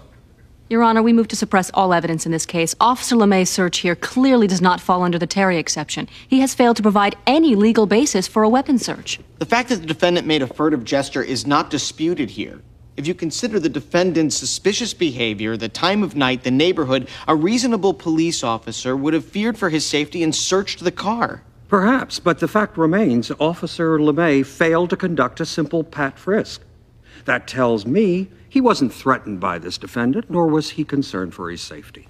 [0.72, 2.74] Your Honor, we move to suppress all evidence in this case.
[2.80, 6.08] Officer LeMay's search here clearly does not fall under the Terry exception.
[6.26, 9.20] He has failed to provide any legal basis for a weapon search.
[9.38, 12.62] The fact that the defendant made a furtive gesture is not disputed here.
[12.96, 17.92] If you consider the defendant's suspicious behavior, the time of night, the neighborhood, a reasonable
[17.92, 21.42] police officer would have feared for his safety and searched the car.
[21.68, 26.62] Perhaps, but the fact remains Officer LeMay failed to conduct a simple pat frisk.
[27.26, 31.62] That tells me he wasn't threatened by this defendant, nor was he concerned for his
[31.62, 32.06] safety.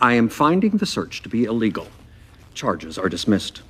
[0.00, 1.88] I am finding the search to be illegal.
[2.54, 3.62] Charges are dismissed.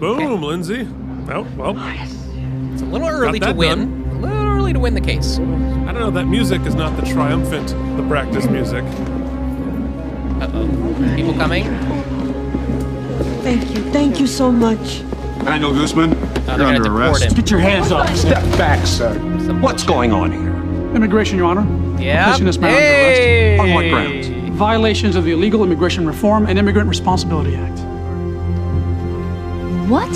[0.00, 0.88] Boom, Lindsay.
[1.28, 1.76] Oh, well.
[2.72, 3.78] It's a little early to win.
[3.78, 4.10] done.
[4.10, 5.36] A little early to win the case.
[5.36, 6.10] I don't know.
[6.10, 8.82] That music is not the triumphant, the practice music.
[10.40, 11.14] Uh-oh.
[11.14, 11.64] People coming?
[13.42, 13.82] Thank you.
[13.92, 15.02] Thank you so much.
[15.44, 17.36] Daniel Guzman, uh, they're you're under arrest.
[17.36, 18.08] Get your hands up.
[18.16, 19.12] Step back, sir.
[19.60, 20.61] What's going on here?
[20.94, 21.66] Immigration, Your Honor.
[22.00, 22.26] Yeah.
[22.28, 23.58] Placing this man Hey.
[23.58, 23.68] under arrest.
[23.68, 24.56] On what grounds?
[24.58, 27.78] Violations of the Illegal Immigration Reform and Immigrant Responsibility Act.
[29.88, 30.08] What?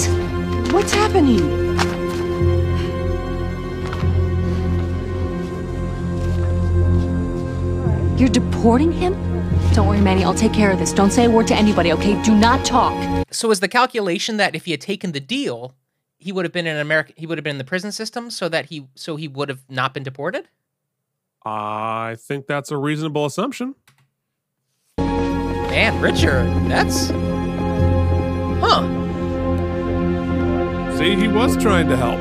[0.73, 1.67] What's happening?
[8.19, 9.13] You're deporting him?
[9.75, 10.25] Don't worry, Manny.
[10.25, 10.91] I'll take care of this.
[10.91, 12.21] Don't say a word to anybody, okay?
[12.23, 13.27] Do not talk.
[13.31, 15.75] So is the calculation that if he had taken the deal,
[16.17, 18.49] he would have been in America he would have been in the prison system so
[18.49, 20.49] that he so he would have not been deported?
[21.49, 23.77] I think that's a reasonable assumption.
[24.99, 27.11] Man, Richard, that's
[28.61, 28.83] Huh.
[30.99, 32.19] See, he was trying to help.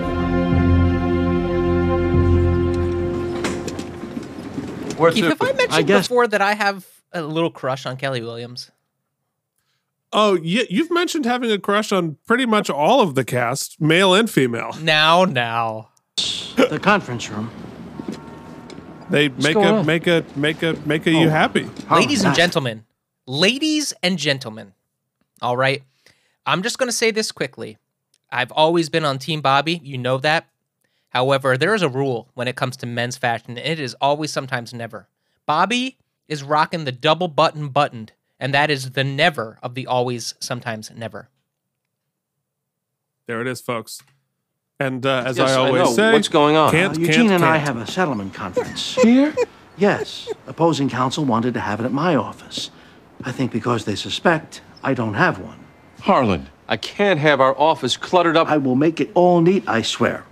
[5.14, 8.70] Keith, have I mentioned guess- before that I have a little crush on Kelli Williams?
[10.14, 14.14] Oh, yeah, you've mentioned having a crush on pretty much all of the cast, male
[14.14, 14.72] and female.
[14.82, 15.90] Now, now.
[16.58, 17.50] the conference room.
[19.10, 19.86] They make a on?
[19.86, 21.30] make a make a make a you oh.
[21.30, 21.70] happy.
[21.92, 22.86] Ladies and gentlemen,
[23.26, 24.74] ladies and gentlemen,
[25.42, 25.84] all right.
[26.46, 27.78] I'm just going to say this quickly.
[28.32, 29.82] I've always been on Team Bobby.
[29.84, 30.48] You know that.
[31.10, 33.58] However, there is a rule when it comes to men's fashion.
[33.58, 35.08] It is always, sometimes, never.
[35.46, 35.98] Bobby
[36.28, 40.92] is rocking the double button buttoned, and that is the never of the always, sometimes,
[40.96, 41.30] never.
[43.28, 44.04] There it is, folks.
[44.80, 45.92] And uh, as Yes, I I always know.
[45.94, 46.72] say, What's going on?
[46.72, 47.68] Can't, Uh, can't, Eugene and I can't.
[47.68, 48.96] have a settlement conference.
[48.96, 49.34] Here?
[49.78, 50.30] Yes.
[50.48, 52.72] Opposing counsel wanted to have it at my office.
[53.24, 55.58] I think because they suspect I don't have one.
[56.02, 58.50] Harlan, I can't have our office cluttered up.
[58.50, 60.26] I will make it all neat, I swear.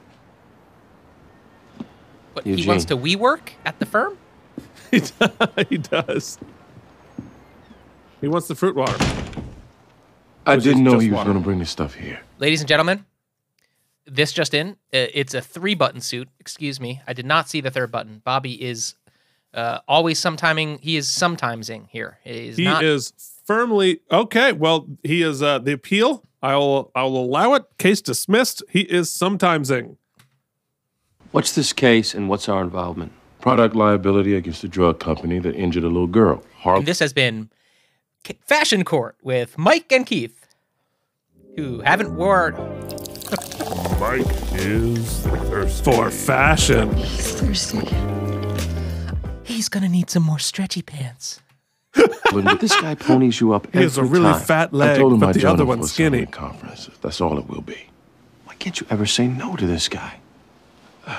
[2.34, 4.18] But he wants to we work at the firm?
[4.92, 6.38] he does.
[8.22, 8.96] He wants the fruit water.
[10.46, 12.20] I didn't know he was going to bring this stuff here.
[12.40, 13.06] Ladies and gentlemen,
[14.06, 14.70] this just in.
[14.94, 16.28] uh, It's a three button suit.
[16.40, 17.02] Excuse me.
[17.08, 18.22] I did not see the third button.
[18.26, 18.96] Bobby is
[19.54, 20.80] uh, always sometiming.
[20.82, 22.20] He is sometimesing here.
[22.24, 22.84] He is He not.
[22.84, 23.14] is
[23.46, 24.52] firmly okay.
[24.52, 26.24] Well, he is uh, the appeal.
[26.42, 27.64] I'll I'll allow it.
[27.78, 28.64] Case dismissed.
[28.70, 29.96] He is sometimesing.
[31.32, 33.12] What's this case and what's our involvement?
[33.40, 36.44] Product liability against a drug company that injured a little girl.
[36.58, 36.80] Harlan.
[36.82, 37.50] And this has been
[38.46, 40.48] Fashion Court with Mike and Keith,
[41.56, 42.56] who haven't worn.
[44.04, 46.94] Mike is thirsty for fashion.
[46.94, 47.88] He's thirsty.
[49.46, 51.40] He's gonna need some more stretchy pants.
[51.94, 54.42] But this guy ponies you up He has a really time.
[54.42, 56.50] fat I told him but I'd the join other one's a settlement skinny.
[56.50, 56.90] Conference.
[57.02, 57.88] That's all it will be.
[58.44, 60.16] Why can't you ever say no to this guy?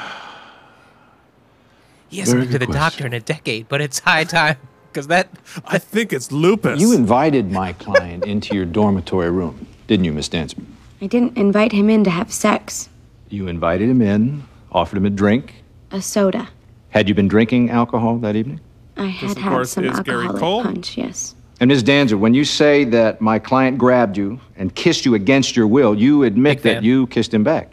[2.10, 2.80] He hasn't Very been to the question.
[2.80, 4.58] doctor in a decade, but it's high time
[4.92, 5.30] because that.
[5.64, 6.78] I think it's lupus.
[6.80, 10.66] You invited my client into your dormitory room, didn't you, Miss Dansby?
[11.00, 12.88] I didn't invite him in to have sex.
[13.28, 15.62] You invited him in, offered him a drink.
[15.90, 16.48] A soda.
[16.90, 18.60] Had you been drinking alcohol that evening?
[18.96, 20.62] I had of had course, some is Gary alcoholic Cole.
[20.62, 21.34] punch, yes.
[21.60, 21.82] And Ms.
[21.84, 25.94] Danzer, when you say that my client grabbed you and kissed you against your will,
[25.94, 26.84] you admit Big that fan.
[26.84, 27.70] you kissed him back.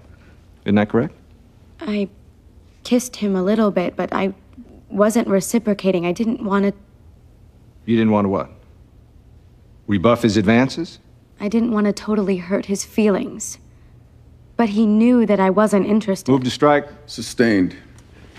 [0.66, 1.14] Isn't that correct?
[1.80, 2.10] I
[2.84, 4.34] kissed him a little bit, but I
[4.90, 6.06] wasn't reciprocating.
[6.06, 6.74] I didn't want to.
[7.86, 8.52] You didn't want to what?
[9.88, 11.00] Rebuff his advances?
[11.42, 13.58] I didn't want to totally hurt his feelings.
[14.58, 16.32] But he knew that I wasn't interested.
[16.32, 16.88] Move to strike.
[17.08, 17.76] Sustained.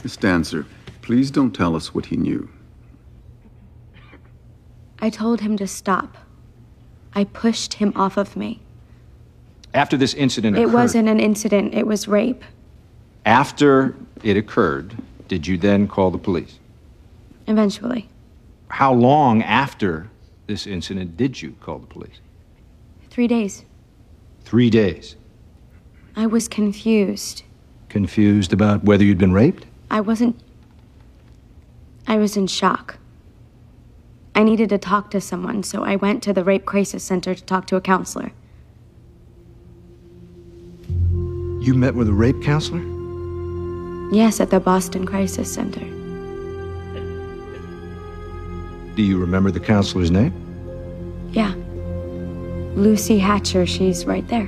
[0.04, 0.64] Miss Danzer,
[1.02, 2.48] please don't tell us what he knew.
[5.00, 6.16] I told him to stop.
[7.12, 8.60] I pushed him off of me.
[9.74, 12.44] After this incident It occurred, wasn't an incident, it was rape.
[13.26, 14.94] after it occurred,
[15.26, 16.58] did you then call the police?
[17.48, 18.08] Eventually.
[18.68, 20.08] How long after
[20.46, 22.20] this incident did you call the police?
[23.12, 23.66] Three days.
[24.42, 25.16] Three days.
[26.16, 27.42] I was confused.
[27.90, 29.66] Confused about whether you'd been raped?
[29.90, 30.42] I wasn't.
[32.06, 32.96] I was in shock.
[34.34, 37.44] I needed to talk to someone, so I went to the Rape Crisis Center to
[37.44, 38.32] talk to a counselor.
[41.60, 42.80] You met with a rape counselor?
[44.10, 45.84] Yes, at the Boston Crisis Center.
[48.96, 50.32] Do you remember the counselor's name?
[51.32, 51.54] Yeah.
[52.74, 54.46] Lucy Hatcher, she's right there.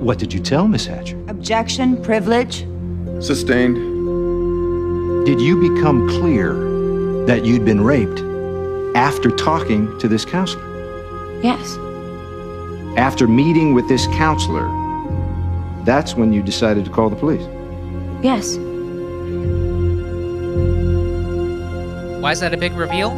[0.00, 1.18] What did you tell Miss Hatcher?
[1.28, 2.66] Objection, privilege.
[3.20, 3.76] Sustained.
[5.26, 6.52] Did you become clear
[7.26, 8.20] that you'd been raped
[8.94, 10.62] after talking to this counselor?
[11.42, 11.76] Yes.
[12.98, 14.68] After meeting with this counselor,
[15.84, 17.46] that's when you decided to call the police.
[18.22, 18.58] Yes.
[22.26, 23.10] Why is that a big reveal?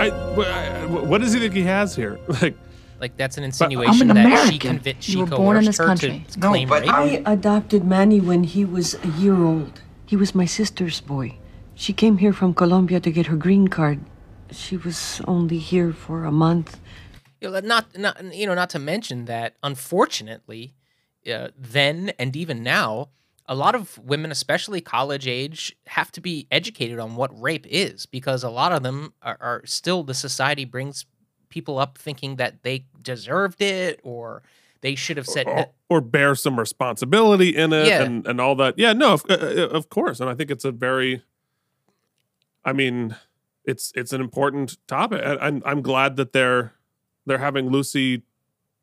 [0.00, 2.18] I, I- what does he think he has here?
[2.40, 2.56] Like,
[2.98, 4.58] Like that's an I'm insinuation an that she American.
[4.70, 6.24] convinced You she were born in this country.
[6.30, 6.88] to claim rape.
[6.90, 9.82] I adopted Manny when he was a year old.
[10.06, 11.36] He was my sister's boy.
[11.74, 13.98] She came here from Colombia to get her green card.
[14.50, 16.80] She was only here for a month.
[17.42, 20.72] You know, not not you know not to mention that unfortunately,
[21.30, 23.10] uh, then and even now,
[23.48, 28.06] a lot of women, especially college age, have to be educated on what rape is
[28.06, 31.06] because a lot of them are, are still the society brings
[31.48, 34.42] people up thinking that they deserved it or
[34.80, 38.02] they should have said or, or bear some responsibility in it Yeah.
[38.02, 38.78] and, and all that.
[38.78, 40.20] Yeah, no, of, uh, uh, of course.
[40.20, 41.22] And I think it's a very,
[42.64, 43.16] I mean,
[43.64, 45.22] it's it's an important topic.
[45.24, 46.72] And I'm, I'm glad that they're
[47.26, 48.22] they're having Lucy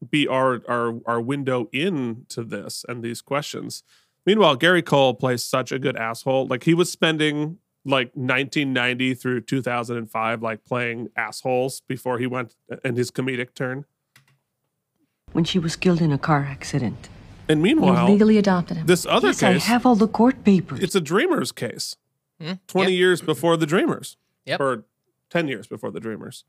[0.09, 3.83] be our our our window into this and these questions.
[4.25, 6.47] Meanwhile, Gary Cole plays such a good asshole.
[6.47, 12.95] Like he was spending like 1990 through 2005 like playing assholes before he went in
[12.95, 13.85] his comedic turn.
[15.33, 17.09] When she was killed in a car accident.
[17.49, 18.85] And meanwhile, legally adopted him.
[18.85, 20.79] This other yes, case, I have all the court papers.
[20.79, 21.97] it's a Dreamers case.
[22.39, 22.53] Hmm?
[22.67, 24.15] 20 years before the Dreamers.
[24.45, 24.61] Yep.
[24.61, 24.85] Or
[25.29, 26.45] 10 years before the Dreamers.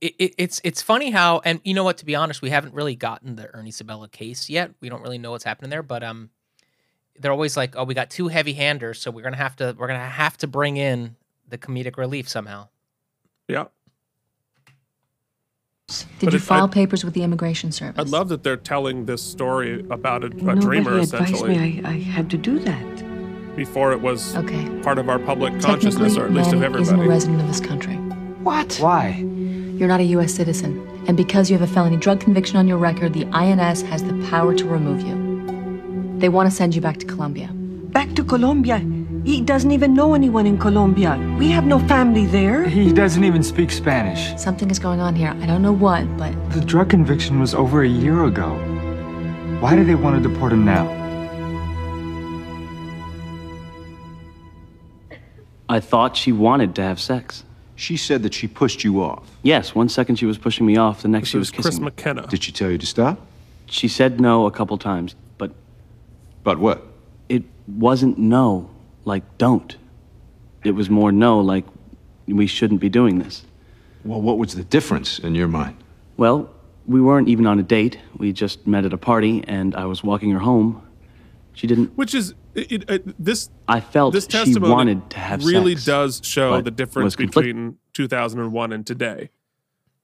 [0.00, 2.74] it, it, it's it's funny how and you know what to be honest we haven't
[2.74, 6.02] really gotten the Ernie Sabella case yet we don't really know what's happening there but
[6.02, 6.30] um
[7.20, 9.86] they're always like oh we got two heavy handers so we're gonna have to we're
[9.86, 11.16] gonna have to bring in
[11.48, 12.68] the comedic relief somehow
[13.48, 13.66] Yeah.
[16.18, 17.94] Did But you it- file I- papers with the Immigration Service?
[17.98, 21.82] I love that they're telling this story about a, a Nobody dreamer advised essentially me
[21.84, 23.56] I, I had to do that.
[23.56, 24.68] before it was Okay.
[24.82, 27.60] part of our public consciousness or at least of Manny isn't a resident of this
[27.60, 27.94] country.
[28.42, 28.76] What?
[28.80, 29.10] Why?
[29.78, 30.32] You're not a U.S.
[30.34, 30.72] citizen,
[31.06, 34.14] and because you have a felony drug conviction on your record, the INS has the
[34.30, 35.14] power to remove you.
[36.18, 37.48] They want to send you back to Colombia.
[37.52, 38.78] Back to Colombia.
[39.24, 41.18] He doesn't even know anyone in Colombia.
[41.38, 42.64] We have no family there.
[42.64, 44.40] He doesn't even speak Spanish.
[44.40, 45.36] Something is going on here.
[45.42, 48.54] I don't know what, but The drug conviction was over a year ago.
[49.60, 50.86] Why do they want to deport him now?
[55.68, 57.44] I thought she wanted to have sex.
[57.74, 59.28] She said that she pushed you off.
[59.42, 61.82] Yes, one second she was pushing me off, the next she was is Chris kissing
[61.82, 61.86] me.
[61.86, 62.26] McKenna.
[62.26, 63.20] Did she tell you to stop?
[63.66, 65.14] She said no a couple times,
[66.46, 66.78] but But what?
[67.28, 68.70] it wasn't no,
[69.04, 69.76] like don't.
[70.64, 71.64] It was more no, like
[72.28, 73.44] we shouldn't be doing this.
[74.04, 75.76] Well, what was the difference in your mind?
[76.16, 76.48] Well,
[76.86, 77.98] we weren't even on a date.
[78.16, 80.80] We just met at a party, and I was walking her home.
[81.54, 81.88] She didn't.
[81.96, 85.74] Which is it, it, it- this I felt this she testimony wanted to have really
[85.74, 89.30] sex, does show the difference conflict- between 2001 and today.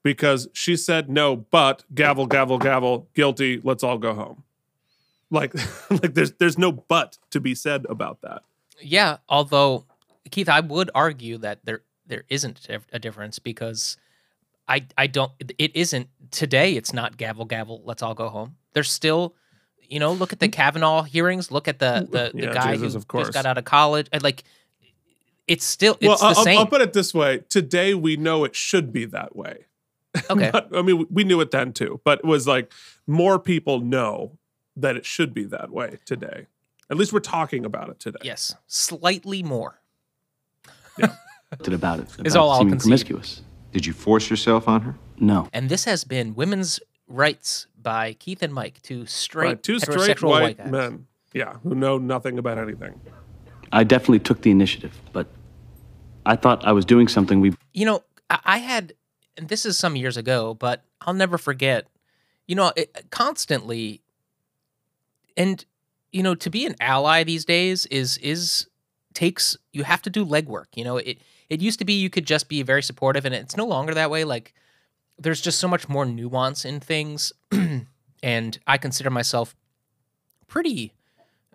[0.03, 3.61] Because she said no, but gavel, gavel, gavel, guilty.
[3.63, 4.43] Let's all go home.
[5.33, 5.53] Like,
[5.89, 8.43] like there's there's no but to be said about that.
[8.81, 9.85] yeah although
[10.31, 13.97] Keith I would argue that there there isn't a- difference because
[14.67, 18.55] I I don't it isn't today it's not gavel gavel let's all go home.
[18.73, 19.35] There's still
[19.81, 20.61] you know look at the mm-hmm.
[20.61, 23.65] Kavanaugh hearings look at the the, the Yeah, guy Jesus, who just got out of
[23.65, 24.43] college like
[25.47, 28.43] it's still it's well, the I'll, same I'll put it this way: today we know
[28.43, 29.65] it should be that way.
[30.29, 30.51] okay.
[30.51, 32.71] But, I mean, we knew it then too, but it was like
[33.07, 34.37] more people know
[34.75, 36.47] that it should be that way today.
[36.89, 38.19] At least we're talking about it today.
[38.23, 39.79] yes slightly more
[41.67, 42.07] about it.
[42.25, 43.41] Is about all I'll promiscuous.
[43.71, 44.95] Did you force yourself on her?
[45.19, 45.47] No.
[45.53, 50.17] and this has been women's rights by Keith and Mike two straight Right, two straight
[50.17, 50.71] heterosexual white, guys.
[50.71, 52.99] men, yeah, who know nothing about anything.
[53.71, 55.27] I definitely took the initiative, but
[56.25, 58.93] I thought I was doing something we you know, I, I had,
[59.37, 61.87] and this is some years ago, but I'll never forget.
[62.47, 64.01] You know, it, constantly,
[65.37, 65.63] and
[66.11, 68.67] you know, to be an ally these days is is
[69.13, 70.65] takes you have to do legwork.
[70.75, 71.17] You know, it
[71.49, 74.09] it used to be you could just be very supportive, and it's no longer that
[74.09, 74.23] way.
[74.23, 74.53] Like,
[75.17, 77.33] there's just so much more nuance in things,
[78.23, 79.55] and I consider myself
[80.47, 80.93] pretty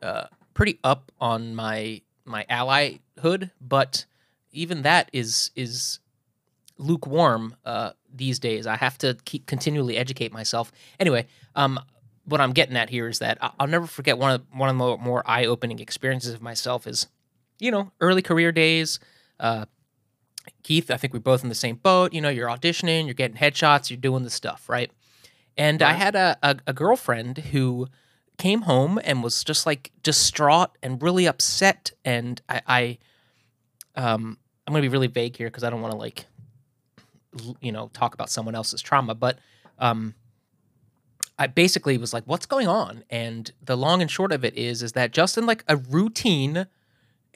[0.02, 4.04] uh, pretty up on my my allyhood, but
[4.52, 6.00] even that is is
[6.78, 8.66] lukewarm uh, these days.
[8.66, 10.72] I have to keep continually educate myself.
[10.98, 11.78] Anyway, um,
[12.28, 14.78] what I'm getting at here is that I'll never forget one of one of the
[14.78, 17.08] more, more eye opening experiences of myself is,
[17.58, 19.00] you know, early career days.
[19.40, 19.64] Uh,
[20.62, 22.12] Keith, I think we're both in the same boat.
[22.12, 24.90] You know, you're auditioning, you're getting headshots, you're doing the stuff, right?
[25.56, 27.88] And I had a, a, a girlfriend who
[28.36, 31.90] came home and was just like distraught and really upset.
[32.04, 32.98] And I, I
[33.96, 36.26] um, I'm going to be really vague here because I don't want to like,
[37.60, 39.14] you know, talk about someone else's trauma.
[39.14, 39.38] But
[39.78, 40.14] um,
[41.38, 44.82] I basically was like, "What's going on?" And the long and short of it is,
[44.82, 46.66] is that just in like a routine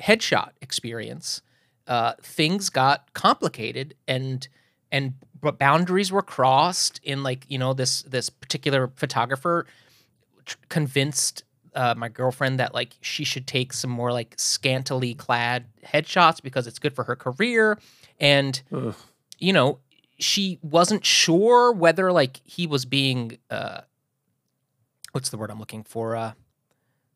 [0.00, 1.42] headshot experience,
[1.86, 4.48] uh, things got complicated and
[4.90, 7.00] and boundaries were crossed.
[7.04, 9.66] In like you know this this particular photographer
[10.44, 15.66] tr- convinced uh, my girlfriend that like she should take some more like scantily clad
[15.84, 17.78] headshots because it's good for her career,
[18.20, 18.94] and Ugh.
[19.38, 19.78] you know
[20.18, 23.80] she wasn't sure whether like he was being uh
[25.12, 26.32] what's the word I'm looking for uh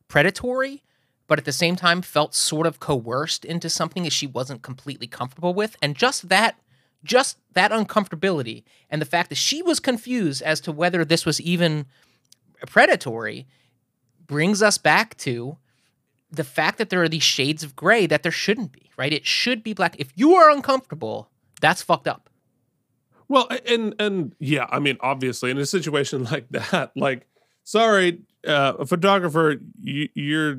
[0.08, 0.82] predatory
[1.26, 5.06] but at the same time felt sort of coerced into something that she wasn't completely
[5.06, 5.76] comfortable with.
[5.82, 6.58] And just that
[7.04, 11.40] just that uncomfortability and the fact that she was confused as to whether this was
[11.40, 11.86] even
[12.66, 13.46] predatory
[14.26, 15.56] brings us back to
[16.30, 19.12] the fact that there are these shades of gray that there shouldn't be right?
[19.12, 19.96] It should be black.
[19.98, 22.28] If you are uncomfortable that's fucked up.
[23.28, 27.26] Well, and and yeah, I mean, obviously, in a situation like that, like,
[27.66, 30.58] sorry, uh, a photographer, you you're,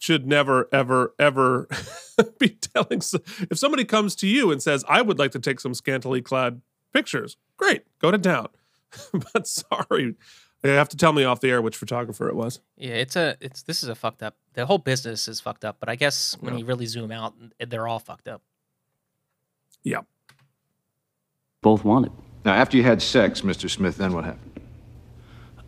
[0.00, 1.68] should never, ever, ever
[2.38, 2.98] be telling.
[2.98, 3.14] s-
[3.50, 6.60] If somebody comes to you and says, "I would like to take some scantily clad
[6.92, 8.48] pictures," great, go to town.
[9.32, 10.16] but sorry,
[10.62, 12.60] you have to tell me off the air which photographer it was.
[12.76, 14.36] Yeah, it's a it's this is a fucked up.
[14.54, 16.60] The whole business is fucked up, but I guess when Yeah.
[16.60, 18.42] you really zoom out, they're all fucked up.
[19.84, 20.00] Yeah.
[21.62, 22.12] Both wanted.
[22.44, 23.68] Now, after you had sex, Mr.
[23.70, 24.57] Smith, then what happened?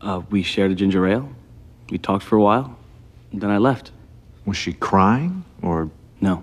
[0.00, 1.28] Uh, we shared a ginger ale.
[1.90, 2.76] We talked for a while.
[3.32, 3.92] And then I left.
[4.46, 5.90] Was she crying or?
[6.20, 6.42] No.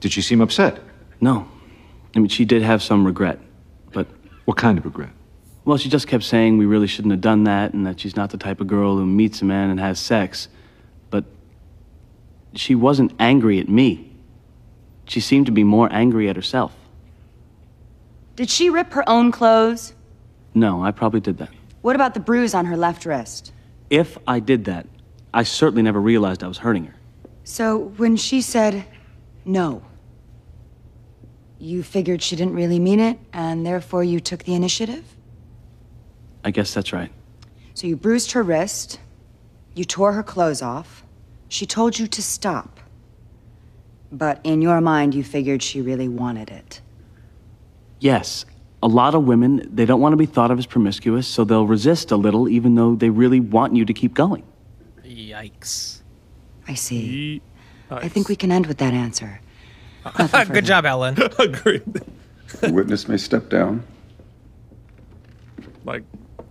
[0.00, 0.80] Did she seem upset?
[1.20, 1.48] No.
[2.14, 3.38] I mean, she did have some regret,
[3.92, 4.06] but.
[4.44, 5.10] What kind of regret?
[5.64, 8.30] Well, she just kept saying we really shouldn't have done that and that she's not
[8.30, 10.48] the type of girl who meets a man and has sex.
[11.10, 11.24] But
[12.54, 14.10] she wasn't angry at me.
[15.04, 16.74] She seemed to be more angry at herself.
[18.36, 19.92] Did she rip her own clothes?
[20.54, 21.50] No, I probably did that.
[21.82, 23.52] What about the bruise on her left wrist?
[23.88, 24.86] If I did that,
[25.32, 26.94] I certainly never realized I was hurting her.
[27.44, 28.84] So when she said
[29.44, 29.82] no,
[31.58, 35.04] you figured she didn't really mean it, and therefore you took the initiative?
[36.44, 37.12] I guess that's right.
[37.74, 38.98] So you bruised her wrist,
[39.74, 41.04] you tore her clothes off,
[41.48, 42.80] she told you to stop.
[44.12, 46.80] But in your mind, you figured she really wanted it.
[48.00, 48.44] Yes,
[48.82, 51.66] a lot of women, they don't want to be thought of as promiscuous, so they'll
[51.66, 54.42] resist a little even though they really want you to keep going.
[55.04, 56.00] Yikes.
[56.66, 57.42] I see.
[57.90, 59.40] I think we can end with that answer.
[60.52, 61.18] Good job, Ellen.
[61.38, 61.82] Agreed.
[62.60, 63.82] The witness may step down.
[65.84, 66.04] Like,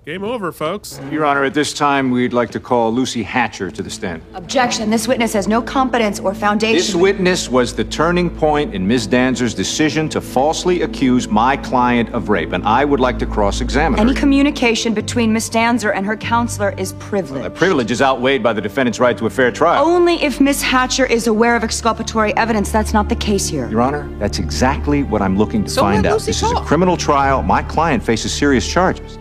[0.09, 0.99] game over, folks.
[1.11, 4.23] Your Honor, at this time, we'd like to call Lucy Hatcher to the stand.
[4.33, 4.89] Objection.
[4.89, 6.77] This witness has no competence or foundation.
[6.77, 9.07] This witness was the turning point in Ms.
[9.07, 13.99] Danzer's decision to falsely accuse my client of rape, and I would like to cross-examine
[13.99, 14.03] her.
[14.03, 17.45] Any communication between Miss Danzer and her counselor is privileged.
[17.45, 19.85] The privilege is outweighed by the defendant's right to a fair trial.
[19.85, 22.71] Only if Miss Hatcher is aware of exculpatory evidence.
[22.71, 23.69] That's not the case here.
[23.69, 26.13] Your Honor, that's exactly what I'm looking to So find out.
[26.13, 27.43] Lucy This is a criminal trial.
[27.43, 29.18] My client faces serious charges.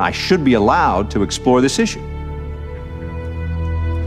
[0.00, 2.00] I should be allowed to explore this issue.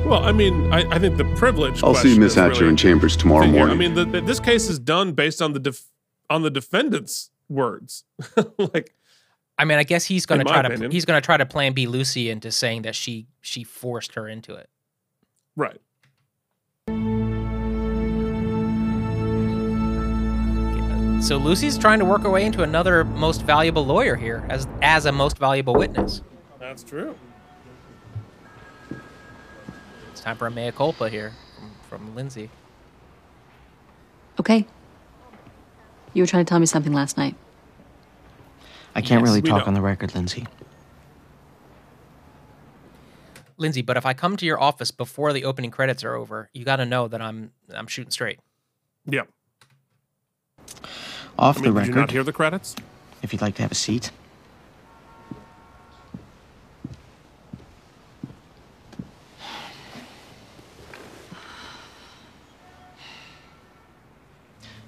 [0.08, 1.84] Well, I mean, I, I think the privilege.
[1.84, 3.66] I'll see question Miss Hatcher really in chambers tomorrow thing here.
[3.66, 3.76] morning.
[3.76, 5.84] I mean, the, the- this case is done based on the def,
[6.30, 8.04] on the defendant's words.
[8.58, 8.94] like,
[9.58, 11.38] I mean, I guess he's going to In my try to he's going to try
[11.38, 14.70] to plan B Lucy into saying that she she forced her into it.
[15.56, 15.80] right.
[21.22, 25.06] So Lucy's trying to work her way into another most valuable lawyer here as as
[25.06, 26.22] a most valuable witness.
[26.60, 27.16] That's true.
[30.12, 32.50] It's time for a mea culpa here from, from Lindsay.
[34.40, 34.66] Okay.
[36.14, 37.36] You were trying to tell me something last night.
[38.96, 39.68] I can't Yes, really talk know.
[39.68, 40.48] on the record, Lindsay.
[43.58, 46.66] Lindsay, but if I come to your office before the opening credits are over, you
[46.66, 48.40] got to know that I'm I'm shooting straight.
[49.06, 49.24] Yeah.
[51.38, 52.00] Off I mean, the did you record.
[52.02, 52.76] not hear the credits?
[53.22, 54.12] If you'd like to have a seat.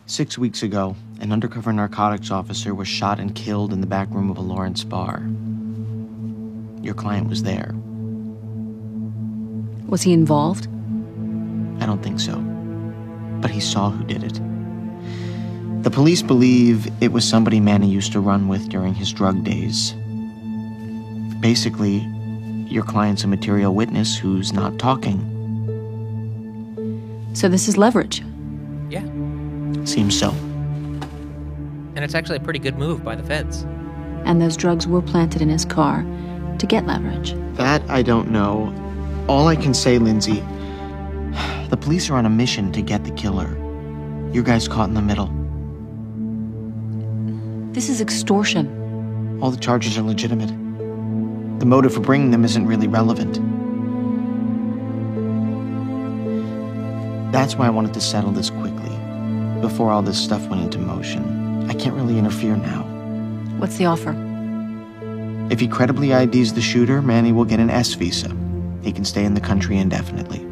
[0.05, 4.29] Six weeks ago, an undercover narcotics officer was shot and killed in the back room
[4.29, 5.23] of a Lawrence bar.
[6.83, 7.73] Your client was there.
[9.87, 10.67] Was he involved?
[11.81, 12.37] I don't think so.
[13.41, 14.39] But he saw who did it.
[15.83, 19.93] The police believe it was somebody Manny used to run with during his drug days.
[21.41, 21.97] Basically,
[22.69, 25.19] your client's a material witness who's not talking.
[27.33, 28.23] So this is leverage.
[28.89, 29.03] Yeah.
[29.83, 30.29] Seems so.
[31.95, 33.63] And it's actually a pretty good move by the feds.
[34.23, 36.05] And those drugs were planted in his car.
[36.59, 37.33] to get leverage?
[37.57, 38.73] That I don't know.
[39.27, 40.39] All I can say, Lindsay,
[41.69, 43.49] the police are on a mission to get the killer.
[44.31, 45.42] Your guy's caught in the middle.
[47.73, 49.39] This is extortion.
[49.41, 50.49] All the charges are legitimate.
[51.59, 53.33] The motive for bringing them isn't really relevant.
[57.31, 58.95] That's why I wanted to settle this quickly,
[59.59, 61.67] before all this stuff went into motion.
[61.67, 62.83] I can't really interfere now.
[63.57, 64.15] What's the offer?
[65.49, 68.29] If he credibly IDs the shooter, Manny will get an S visa.
[68.83, 70.45] He can stay in the country indefinitely.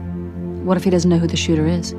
[0.63, 1.91] What if he doesn't know who the shooter is?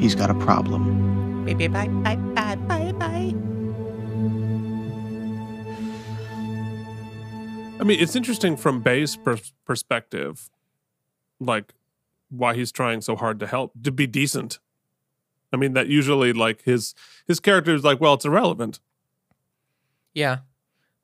[0.00, 1.44] He's got a problem.
[1.44, 2.35] Bye bye bye bye bye
[7.86, 10.50] mean, it's interesting from Bay's pers- perspective,
[11.40, 11.72] like
[12.28, 14.58] why he's trying so hard to help to be decent.
[15.52, 16.94] I mean, that usually like his
[17.26, 18.80] his character is like, well, it's irrelevant.
[20.12, 20.38] Yeah,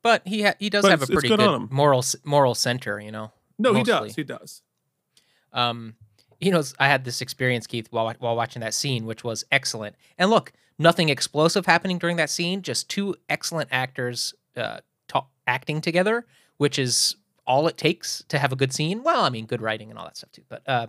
[0.01, 3.11] but he ha- he does But have a pretty good good, moral moral center, you
[3.11, 3.31] know.
[3.57, 4.15] No, he does.
[4.15, 4.61] He does.
[5.53, 5.95] Um,
[6.39, 9.95] you know, I had this experience, Keith, while while watching that scene, which was excellent.
[10.17, 12.61] And look, nothing explosive happening during that scene.
[12.61, 16.25] Just two excellent actors uh, ta- acting together,
[16.63, 19.03] which is all it takes to have a good scene.
[19.03, 20.43] Well, I mean, good writing and all that stuff too.
[20.47, 20.87] But uh,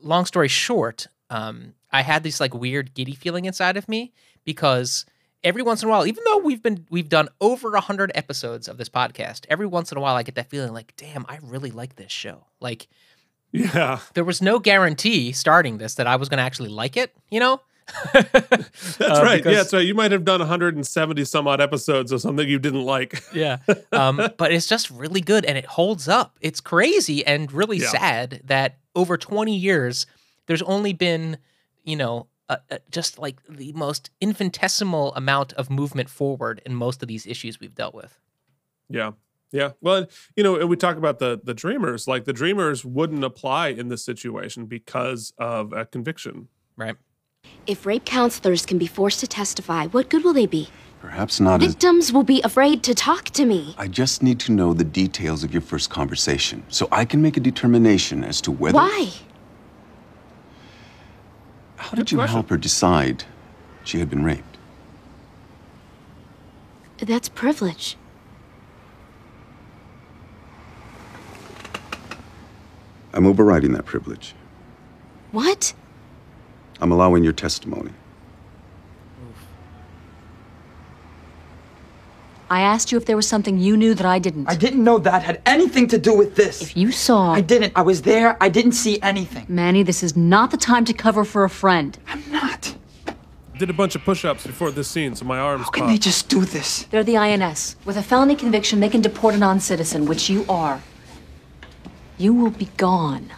[0.00, 4.12] long story short, um, I had this like weird giddy feeling inside of me
[4.44, 5.04] because
[5.42, 8.68] every once in a while, even though we've been we've done over a hundred episodes
[8.68, 11.40] of this podcast, every once in a while I get that feeling like, damn, I
[11.42, 12.46] really like this show.
[12.60, 12.86] Like,
[13.50, 17.12] yeah, there was no guarantee starting this that I was going to actually like it.
[17.28, 17.60] You know,
[18.12, 19.36] That's Uh, right.
[19.38, 19.78] because- Yeah, so.
[19.78, 23.22] You might have done 170 some odd episodes of something you didn't like.
[23.34, 23.58] yeah.
[23.92, 26.36] Um, but it's just really good and it holds up.
[26.40, 27.88] It's crazy and really Yeah.
[27.88, 30.06] sad that over 20 years,
[30.46, 31.38] there's only been,
[31.84, 37.02] you know, uh, uh, just like the most infinitesimal amount of movement forward in most
[37.02, 38.18] of these issues we've dealt with.
[38.88, 39.12] Yeah.
[39.52, 39.72] Yeah.
[39.80, 40.06] Well,
[40.36, 43.88] you know, and we talk about the the dreamers, like the dreamers wouldn't apply in
[43.88, 46.48] this situation because of a conviction.
[46.76, 46.96] Right.
[47.66, 50.68] If rape counselors can be forced to testify, what good will they be?
[51.00, 51.68] Perhaps not as.
[51.68, 53.74] Victims will be afraid to talk to me.
[53.78, 57.36] I just need to know the details of your first conversation so I can make
[57.36, 58.76] a determination as to whether.
[58.76, 59.10] Why?
[61.76, 63.24] How did you help her decide
[63.84, 64.58] she had been raped?
[66.98, 67.96] That's privilege.
[73.12, 74.34] I'm overriding that privilege.
[75.32, 75.74] What?
[76.82, 77.92] I'm allowing your testimony.
[82.50, 84.46] I asked you if there was something you knew that I didn't.
[84.48, 86.60] I didn't know that had anything to do with this.
[86.60, 87.32] If you saw.
[87.32, 87.72] I didn't.
[87.76, 88.36] I was there.
[88.42, 89.46] I didn't see anything.
[89.48, 91.96] Manny, this is not the time to cover for a friend.
[92.08, 92.74] I'm not.
[93.58, 95.64] Did a bunch of push-ups before this scene, so my arms.
[95.64, 96.82] How can they just do this?
[96.90, 97.76] They're the INS.
[97.84, 100.82] With a felony conviction, they can deport a non citizen, which you are.
[102.18, 103.32] You will be gone.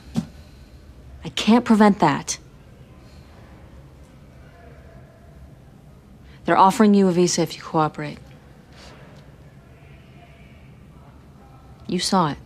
[1.24, 2.38] I can't prevent that.
[6.44, 8.18] They're offering you a visa if you cooperate.
[11.86, 12.38] You saw it.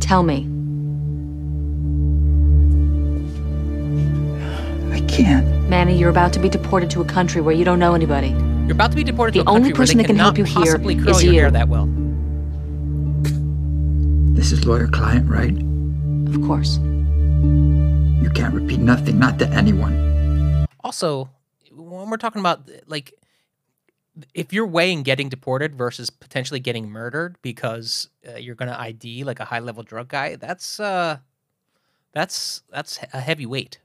[0.00, 0.48] Tell me.
[4.92, 5.46] I can't.
[5.68, 8.28] Manny, you're about to be deported to a country where you don't know anybody.
[8.28, 10.38] You're about to be deported The to a country where they that can cannot help
[10.38, 11.50] you here possibly curl is your you.
[11.50, 11.88] that well.
[14.34, 15.56] This is lawyer client, right?
[16.34, 16.78] Of course.
[18.32, 20.66] You can't repeat nothing, not to anyone.
[20.82, 21.28] Also,
[21.70, 23.12] when we're talking about like
[24.32, 29.24] if you're weighing getting deported versus potentially getting murdered because uh, you're going to ID
[29.24, 31.18] like a high level drug guy, that's uh
[32.14, 33.80] that's that's a heavy weight.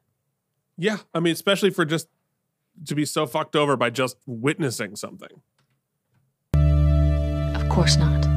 [0.78, 2.08] Yeah, I mean, especially for just
[2.86, 5.42] to be so fucked over by just witnessing something.
[6.54, 8.37] Of course not.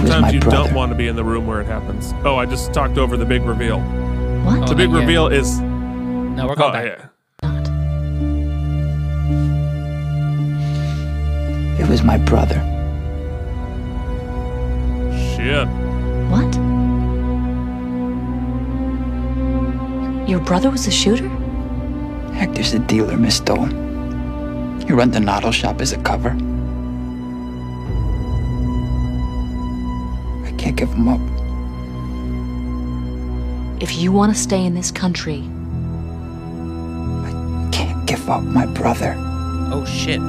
[0.00, 0.56] Sometimes you brother.
[0.56, 2.12] don't want to be in the room where it happens.
[2.24, 3.80] Oh, I just talked over the big reveal.
[3.80, 4.66] What?
[4.66, 5.06] The Oh, big not yet.
[5.06, 5.60] reveal is.
[5.60, 6.84] No, we're going oh, back.
[6.84, 7.08] yeah.
[11.80, 12.56] It was my brother.
[15.36, 15.66] Shit.
[16.30, 16.54] What?
[20.28, 21.28] Your brother was a shooter?
[22.32, 23.66] Hector's a dealer, Miss Dole.
[24.86, 26.30] He runs an auto shop as a cover.
[30.64, 31.20] Can't give him up.
[33.82, 35.42] If you want to stay in this country,
[37.22, 39.14] I Can't give up my brother.
[39.18, 40.20] Oh shit.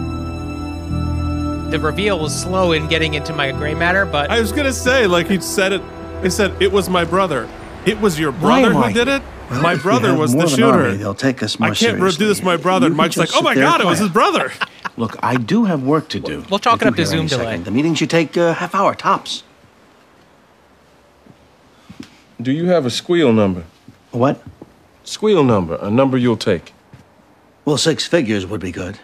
[1.72, 5.08] The reveal was slow in getting into my gray matter, but I was gonna say,
[5.08, 5.82] like he said it.
[6.22, 7.48] He said it was my brother.
[7.86, 9.22] It was your brother who I did it?
[9.50, 10.98] Well, my brother was the of an army, shooter.
[10.98, 12.88] they'll take us more I can't do this, my brother.
[12.88, 14.52] And Mike's like, oh my there god, it was his brother.
[14.98, 16.44] Look, I do have work to do.
[16.50, 17.46] We'll chalk If it up you to hear Zoom delay.
[17.46, 17.66] second.
[17.66, 19.44] The meeting should take a half hour tops.
[22.42, 23.64] Do you have a squeal number?
[24.12, 24.42] What?
[25.04, 26.74] Squeal number, a number you'll take.
[27.64, 29.00] Well, six figures would be good.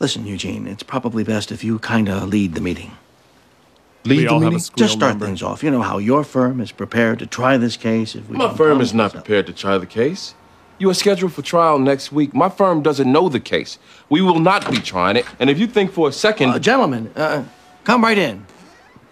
[0.00, 2.92] Listen, Eugene, it's probably best if you kind of lead the meeting.
[4.04, 4.58] Lead We the all have a meeting?
[4.60, 5.26] squeal Just start number.
[5.26, 5.62] things off.
[5.62, 8.56] You know how your firm is prepared to try this case if we My don't
[8.56, 10.34] firm is not prepared to try the case.
[10.78, 12.32] You are scheduled for trial next week.
[12.32, 13.78] My firm doesn't know the case.
[14.08, 15.26] We will not be trying it.
[15.40, 16.50] And if you think for a second.
[16.50, 17.42] Uh, gentlemen, uh,
[17.82, 18.46] come right in.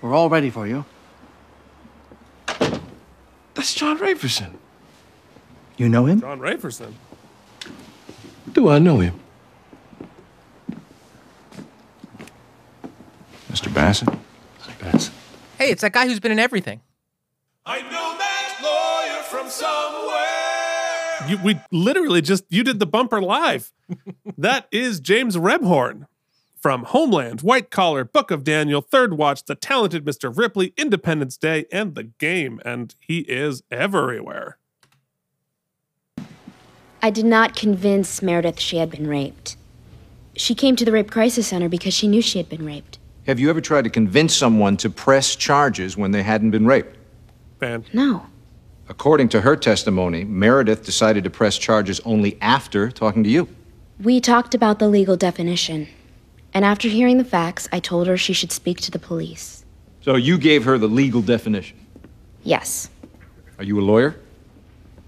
[0.00, 0.84] We're all ready for you.
[3.56, 4.52] That's John Raferson.
[5.78, 6.20] You know him?
[6.20, 6.92] John Raferson.
[8.52, 9.18] Do I know him?
[13.50, 13.72] Mr.
[13.72, 14.08] Bassett?
[14.60, 14.78] Mr.
[14.78, 15.14] Bassett.
[15.56, 16.82] Hey, it's that guy who's been in everything.
[17.64, 21.30] I know that lawyer from somewhere.
[21.30, 23.72] You, we literally just you did the bumper live.
[24.38, 26.06] that is James Rebhorn
[26.66, 30.36] from Homeland, White Collar, Book of Daniel, Third Watch, The Talented Mr.
[30.36, 34.58] Ripley, Independence Day, and The Game, and he is everywhere.
[37.00, 39.56] I did not convince Meredith she had been raped.
[40.34, 42.98] She came to the Rape Crisis Center because she knew she had been raped.
[43.28, 46.96] Have you ever tried to convince someone to press charges when they hadn't been raped?
[47.60, 47.84] Fan.
[47.92, 48.26] No.
[48.88, 53.46] According to her testimony, Meredith decided to press charges only after talking to you.
[54.02, 55.86] We talked about the legal definition,
[56.56, 59.66] and after hearing the facts, I told her she should speak to the police.
[60.00, 61.76] So you gave her the legal definition.
[62.44, 62.88] Yes.
[63.58, 64.16] Are you a lawyer?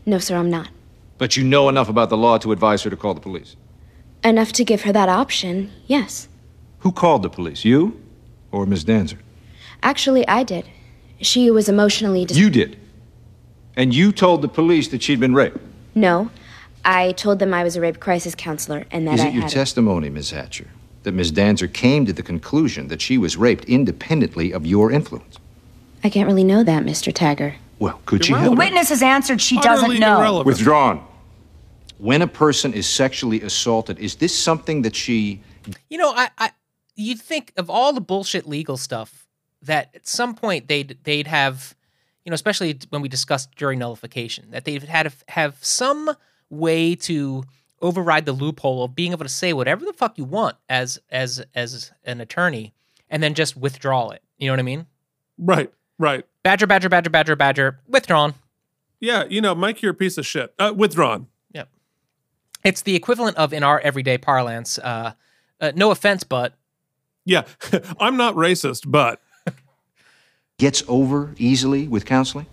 [0.04, 0.68] No, sir, I'm not.
[1.16, 3.56] But you know enough about the law to advise her to call the police.
[4.22, 6.28] Enough to give her that option, yes.
[6.80, 7.64] Who called the police?
[7.64, 7.98] You
[8.52, 9.16] or Miss Danzer?
[9.82, 10.68] Actually, I did.
[11.22, 12.76] She was emotionally dis- You did.
[13.74, 15.56] And you told the police that she'd been raped.
[15.94, 16.30] No.
[16.84, 19.42] I told them I was a rape crisis counselor and that Is I it your
[19.44, 20.66] had testimony, Miss Hatcher,
[21.08, 25.38] that Miss Danzer came to the conclusion that she was raped independently of your influence?
[26.04, 27.10] I can't really know that, Mr.
[27.10, 27.54] Tagger.
[27.78, 30.18] Well, could she The witness has answered she Utterly doesn't know.
[30.18, 30.46] irrelevant.
[30.46, 31.04] Withdrawn.
[31.96, 35.40] When a person is sexually assaulted, is this something that she
[35.88, 36.50] You know, I, I
[36.94, 39.26] you'd think of all the bullshit legal stuff
[39.62, 41.74] that at some point they'd they'd have,
[42.24, 46.10] you know, especially when we discussed jury nullification, that they've had to have some
[46.50, 47.44] way to
[47.80, 51.44] override the loophole of being able to say whatever the fuck you want as as
[51.54, 52.74] as an attorney,
[53.10, 54.22] and then just withdraw it.
[54.38, 54.86] You know what I mean?
[55.38, 56.24] Right, right.
[56.42, 58.34] Badger, badger, badger, badger, badger, withdrawn.
[59.00, 60.52] Yeah, you know, Mike, you're a piece of shit.
[60.58, 61.28] Uh, withdrawn.
[61.52, 61.68] Yep.
[62.64, 64.78] It's the equivalent of in our everyday parlance.
[64.78, 65.12] Uh,
[65.60, 66.54] uh, no offense, but
[67.24, 67.44] Yeah,
[68.00, 69.20] I'm not racist, but
[70.58, 72.46] gets over easily with counseling?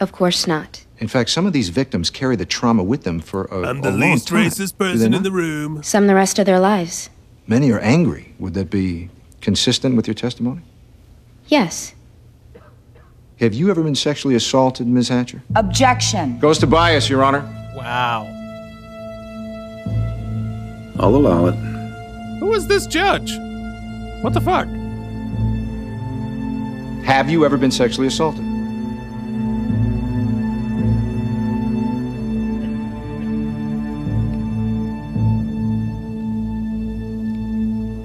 [0.00, 0.84] Of course not.
[0.98, 3.82] In fact, some of these victims carry the trauma with them for a, I'm a
[3.82, 4.46] the long least time.
[4.46, 5.82] racist Do they person in the room.
[5.82, 7.10] Some the rest of their lives.
[7.46, 8.34] Many are angry.
[8.38, 9.10] Would that be
[9.40, 10.62] consistent with your testimony?
[11.48, 11.94] Yes.
[13.40, 15.08] Have you ever been sexually assaulted, Ms.
[15.08, 15.42] Hatcher?
[15.56, 16.38] Objection.
[16.38, 17.40] Goes to bias, Your Honor.
[17.74, 18.28] wow.
[21.00, 21.54] I'll allow it.
[22.38, 23.32] Who is this judge?
[24.22, 24.68] What the fuck?
[27.04, 28.44] Have you ever been sexually assaulted?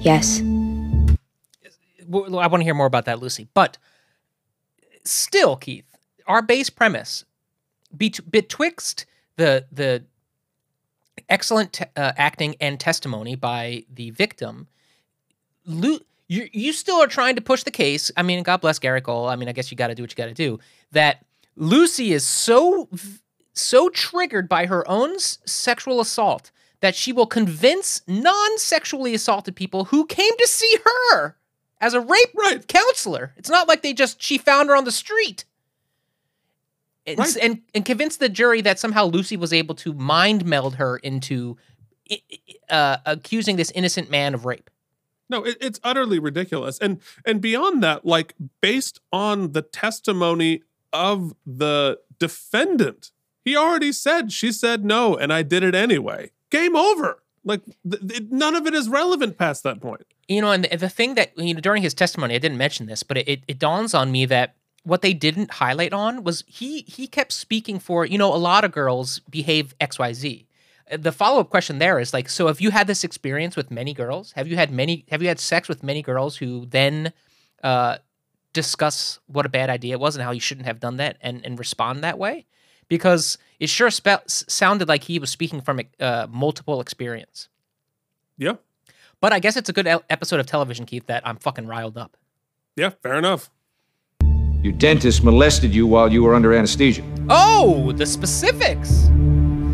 [0.07, 0.39] Yes.
[0.39, 3.49] I want to hear more about that, Lucy.
[3.53, 3.77] But
[5.03, 5.83] still, Keith,
[6.27, 7.25] our base premise
[7.97, 9.05] betwixt
[9.35, 10.05] the the
[11.27, 14.67] excellent te- uh, acting and testimony by the victim,
[15.65, 18.09] Lu- you you still are trying to push the case.
[18.15, 19.27] I mean, God bless Gary Cole.
[19.27, 20.57] I mean, I guess you got to do what you got to do.
[20.93, 21.25] That
[21.57, 22.87] Lucy is so
[23.51, 26.51] so triggered by her own s- sexual assault
[26.81, 31.35] that she will convince non-sexually assaulted people who came to see her
[31.81, 32.67] as a rape right.
[32.67, 33.33] counselor.
[33.37, 35.45] It's not like they just she found her on the street.
[37.05, 40.75] And, s- and and convince the jury that somehow Lucy was able to mind meld
[40.75, 41.57] her into
[42.69, 44.69] uh, accusing this innocent man of rape.
[45.29, 46.77] No, it, it's utterly ridiculous.
[46.79, 50.63] And and beyond that, like based on the testimony
[50.93, 53.11] of the defendant,
[53.43, 56.31] he already said she said no, and I did it anyway.
[56.49, 57.21] Game over.
[57.43, 60.01] Like th- th- none of it is relevant past that point.
[60.27, 62.87] You know, and the, the thing that you know during his testimony, I didn't mention
[62.87, 66.43] this, but it, it, it dawns on me that what they didn't highlight on was
[66.47, 70.47] he he kept speaking for you know a lot of girls behave X Y Z.
[70.91, 73.71] Uh, The follow up question there is like, so have you had this experience with
[73.71, 74.33] many girls?
[74.33, 75.05] Have you had many?
[75.09, 77.13] Have you had sex with many girls who then
[77.63, 77.97] uh,
[78.53, 81.45] discuss what a bad idea it was and how you shouldn't have done that and
[81.45, 82.45] and respond that way?
[82.87, 87.49] Because it sure spe- sounded like he was speaking from uh, multiple experience.
[88.37, 88.53] Yeah.
[89.19, 92.17] But I guess it's a good episode of television, Keith, that I'm fucking riled up.
[92.75, 93.49] Yeah, fair enough.
[94.61, 97.03] Your dentist molested you while you were under anesthesia.
[97.29, 99.09] Oh, the specifics.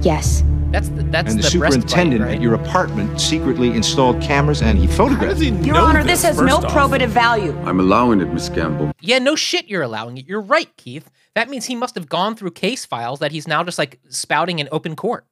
[0.02, 0.44] Yes.
[0.72, 2.36] That's the that's and the, the, superintendent bite, right?
[2.36, 5.54] at your apartment secretly installed cameras and he photographed it.
[5.64, 7.56] Your Honor, this has no probative value.
[7.64, 8.92] I'm allowing it, Miss Gamble.
[9.00, 10.28] Yeah, no shit, you're allowing it.
[10.28, 11.12] You're right, Keith.
[11.36, 14.60] That means he must have gone through case files that he's now just like spouting
[14.60, 15.26] in open court.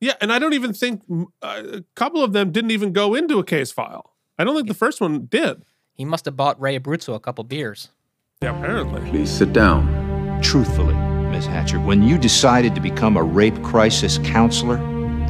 [0.00, 1.02] Yeah, and I don't even think
[1.42, 4.14] uh, a couple of them didn't even go into a case file.
[4.38, 5.62] I don't think the first one did.
[5.94, 7.90] He must have bought Ray Abruzzo a couple beers.
[8.42, 9.08] Yeah, apparently.
[9.10, 10.40] Please sit down.
[10.42, 11.46] Truthfully, Ms.
[11.46, 14.80] Hatcher, when you decided to become a rape crisis counselor,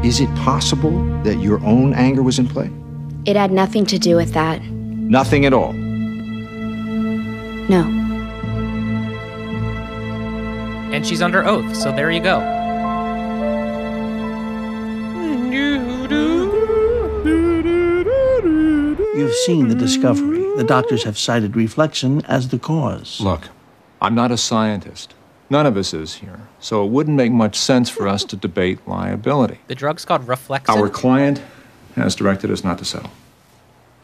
[0.02, 2.70] is it possible that your own anger was in play?
[3.26, 4.62] It had nothing to do with that.
[4.62, 5.74] Nothing at all.
[7.68, 8.01] No.
[10.92, 12.40] And she's under oath, so there you go.
[19.16, 20.44] You've seen the discovery.
[20.56, 23.20] The doctors have cited Reflexin as the cause.
[23.20, 23.48] Look,
[24.02, 25.14] I'm not a scientist.
[25.48, 26.40] None of us is here.
[26.60, 29.60] So it wouldn't make much sense for us to debate liability.
[29.68, 30.68] The drug's called Reflexin.
[30.68, 31.40] Our client
[31.96, 33.10] has directed us not to settle.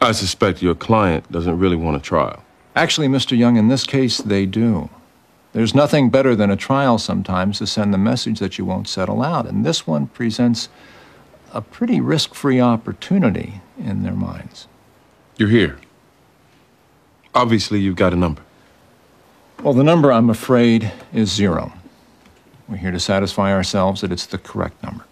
[0.01, 2.43] I suspect your client doesn't really want a trial.
[2.75, 3.37] Actually, Mr.
[3.37, 4.89] Young, in this case, they do.
[5.51, 9.23] There's nothing better than a trial sometimes to send the message that you won't settle
[9.23, 9.47] out.
[9.47, 10.69] And this one presents
[11.53, 14.67] a pretty risk free opportunity in their minds.
[15.37, 15.79] You're here.
[17.33, 18.41] Obviously, you've got a number.
[19.63, 21.73] Well, the number, I'm afraid, is zero.
[22.67, 25.05] We're here to satisfy ourselves that it's the correct number.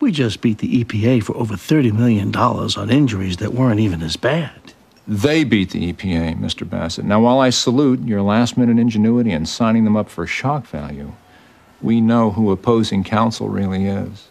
[0.00, 4.16] We just beat the EPA for over $30 million on injuries that weren't even as
[4.16, 4.73] bad.
[5.06, 6.68] They beat the EPA, Mr.
[6.68, 7.04] Bassett.
[7.04, 11.12] Now, while I salute your last minute ingenuity in signing them up for shock value,
[11.82, 14.28] we know who opposing counsel really is.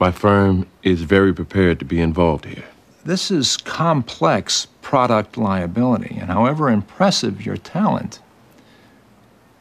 [0.00, 2.64] My firm is very prepared to be involved here.
[3.04, 8.20] This is complex product liability, and however impressive your talent,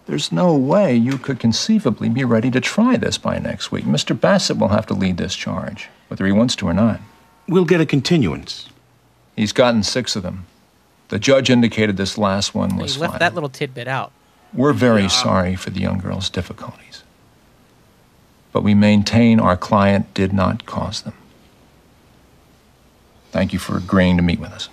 [0.05, 3.85] there's no way you could conceivably be ready to try this by next week.
[3.85, 4.19] Mr.
[4.19, 7.01] Bassett will have to lead this charge, whether he wants to or not.
[7.47, 8.69] We'll get a continuance.
[9.35, 10.45] He's gotten six of them.
[11.09, 13.19] The judge indicated this last one was He left final.
[13.19, 14.11] that little tidbit out.
[14.53, 17.03] We're very sorry for the young girl's difficulties.
[18.51, 21.13] But we maintain our client did not cause them.
[23.31, 24.69] Thank you for agreeing to meet with us.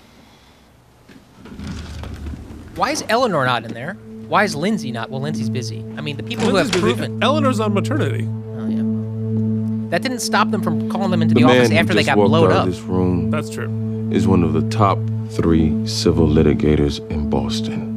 [2.76, 3.94] Why is Eleanor not in there?
[4.28, 5.10] Why is Lindsay not?
[5.10, 5.84] Well, Lindsay's busy.
[5.96, 6.94] I mean, the people who have Lindsay's busy.
[6.96, 7.22] proven.
[7.22, 8.26] Eleanor's on maternity.
[8.26, 9.90] Oh, yeah.
[9.90, 12.16] That didn't stop them from calling them into The the, office after they just got
[12.18, 12.66] walked blowed out up.
[12.68, 13.68] of this room That's true.
[14.12, 14.98] Is one of the top
[15.30, 17.88] three civil litigators in Boston.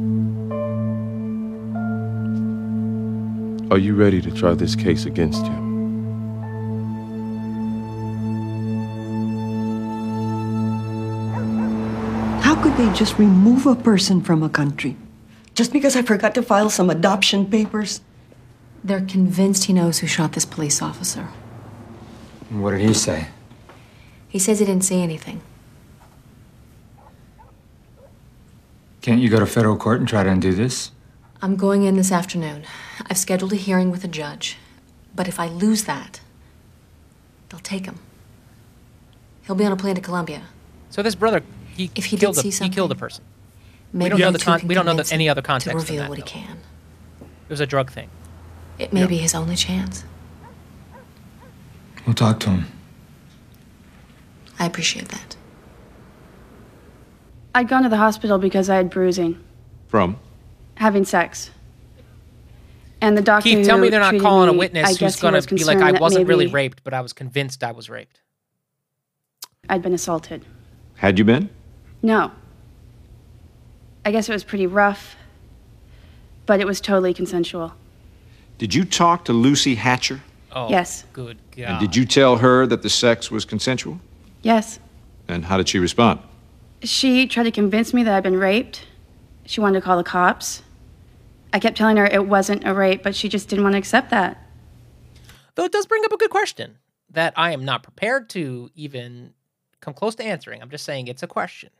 [3.70, 5.66] Are you ready to try this case against him?
[12.40, 14.96] How could they just remove a person from a country?
[15.54, 18.00] Just because I forgot to file some adoption papers?
[18.82, 21.28] They're convinced he knows who shot this police officer.
[22.48, 23.28] What did he say?
[24.28, 25.42] He says he didn't see anything.
[29.06, 30.90] Can't you go to federal court and try to undo this?
[31.40, 32.64] I'm going in this afternoon.
[33.08, 34.56] I've scheduled a hearing with a judge.
[35.14, 36.18] But if I lose that,
[37.48, 38.00] they'll take him.
[39.46, 40.42] He'll be on a plane to Colombia.
[40.90, 41.44] So this brother,
[41.76, 43.22] he If he did killed a, see he killed a person.
[43.92, 45.28] Maybe we don't know you the two con- can we don't know convince the, any
[45.28, 46.08] other context to of reveal that.
[46.08, 46.58] what he can.
[47.20, 48.10] It was a drug thing.
[48.76, 50.02] It may be his only chance.
[52.04, 52.66] We'll talk to him.
[54.58, 55.35] I appreciate that.
[57.56, 59.42] I'd gone to the hospital because I had bruising,
[59.88, 60.18] From?
[60.74, 61.50] having sex.
[63.00, 65.20] And the doctor Keith, tell me they're not treated calling a witness I who's guess
[65.22, 68.20] going to be like, I wasn't really raped, but I was convinced I was raped.
[69.70, 70.44] I'd been assaulted.
[70.96, 71.48] Had you been?
[72.02, 72.30] No.
[74.04, 75.16] I guess it was pretty rough,
[76.44, 77.72] but it was totally consensual.
[78.58, 80.20] Did you talk to Lucy Hatcher?
[80.52, 81.04] Oh, Yes.
[81.14, 81.64] Good God.
[81.64, 83.98] And did you tell her that the sex was consensual?
[84.42, 84.78] Yes.
[85.26, 86.20] And how did she respond?
[86.86, 88.86] She tried to convince me that I'd been raped.
[89.44, 90.62] She wanted to call the cops.
[91.52, 94.10] I kept telling her it wasn't a rape, but she just didn't want to accept
[94.10, 94.42] that.
[95.54, 96.78] Though it does bring up a good question
[97.10, 99.32] that I am not prepared to even
[99.80, 100.60] come close to answering.
[100.60, 101.70] I'm just saying it's a question.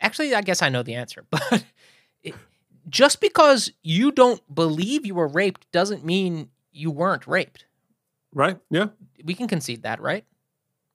[0.00, 1.64] Actually, I guess I know the answer, but
[2.22, 2.34] it,
[2.88, 7.66] just because you don't believe you were raped doesn't mean you weren't raped.
[8.32, 8.58] Right?
[8.70, 8.88] Yeah.
[9.24, 10.24] We can concede that, right?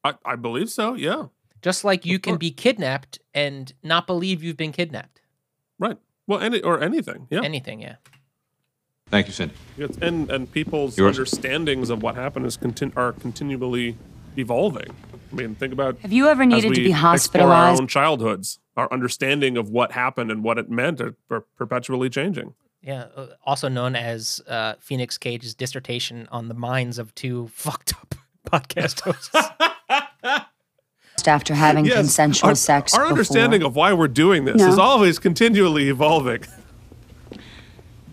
[0.03, 0.93] I, I believe so.
[0.93, 1.25] Yeah.
[1.65, 5.21] Just like you can be kidnapped and not believe you've been kidnapped.
[5.79, 5.97] Right.
[6.27, 7.25] Well, any or anything.
[7.31, 7.41] Yeah.
[7.41, 7.95] Anything, yeah.
[9.09, 9.55] Thank you, Cindy.
[9.75, 11.17] Yes, and and people's Yours.
[11.17, 13.97] understandings of what happened is contin- are continually
[14.37, 14.91] evolving.
[15.31, 17.77] I mean, think about Have you ever needed to be hospitalized?
[17.77, 22.11] Our own childhoods, our understanding of what happened and what it meant are, are perpetually
[22.11, 22.53] changing.
[22.83, 27.95] Yeah, uh, also known as uh, Phoenix Cage's dissertation on the minds of two fucked
[27.95, 28.13] up
[28.51, 30.45] podcast hosts.
[31.25, 33.09] Just after having Yes, consensual our, sex Our before.
[33.13, 34.67] understanding of why we're doing this No.
[34.67, 36.43] is always continually evolving.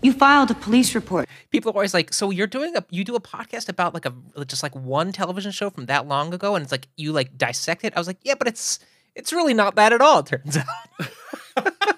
[0.01, 1.29] You filed a police report.
[1.51, 4.13] People are always like, "So you're doing a you do a podcast about like a
[4.45, 7.83] just like one television show from that long ago, and it's like you like dissect
[7.83, 8.79] it." I was like, "Yeah, but it's
[9.13, 10.65] it's really not bad at all." It turns out.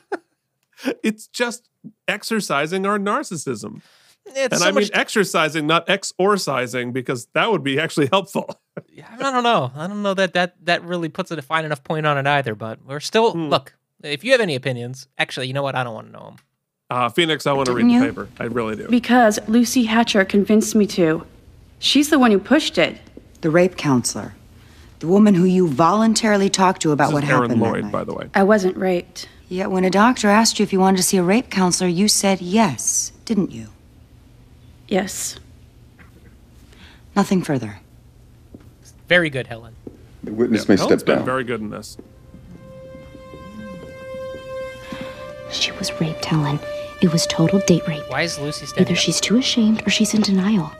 [1.02, 1.68] It's just
[2.08, 3.82] exercising our narcissism.
[4.28, 8.60] It's and so I mean much- exercising, not exorcising, because that would be actually helpful.
[8.78, 9.72] I don't know.
[9.76, 12.56] I don't know that that that really puts a fine enough point on it either.
[12.56, 13.50] But we're still Hmm.
[13.50, 13.76] look.
[14.04, 15.76] If you have any opinions, actually, you know what?
[15.76, 16.36] I don't want to know them.
[16.92, 18.30] Uh, Phoenix, I want to read Didn't the paper.
[18.40, 18.88] I really do.
[18.90, 21.26] Because Lucy Hatcher convinced me to.
[21.80, 22.98] She's the one who pushed it.
[23.42, 24.36] The rape counselor.
[25.00, 27.84] The woman who you voluntarily talked to about This what is Aaron happened that Lloyd,
[27.86, 27.92] night.
[27.92, 28.30] by the way.
[28.36, 29.28] I wasn't raped.
[29.50, 32.08] Yet when a doctor asked you if you wanted to see a rape counselor, you
[32.08, 33.68] said yes, didn't you?
[34.88, 35.38] Yes.
[37.16, 37.80] Nothing further.
[39.08, 39.76] Very good, Helen.
[40.24, 41.26] The witness Yeah, may Helen's step been down.
[41.26, 41.98] very good in this.
[45.52, 46.60] She was raped, Helen.
[47.02, 48.04] It was total date rape.
[48.10, 48.98] Why is Lucy standing Either up?
[49.00, 50.72] she's too ashamed or she's in denial.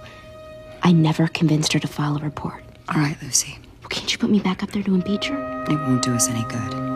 [0.82, 2.64] I never convinced her to file a report.
[2.90, 3.58] All right, Lucy.
[3.82, 5.64] Well, can't you put me back up there to impeach her?
[5.70, 6.95] It won't do us any good.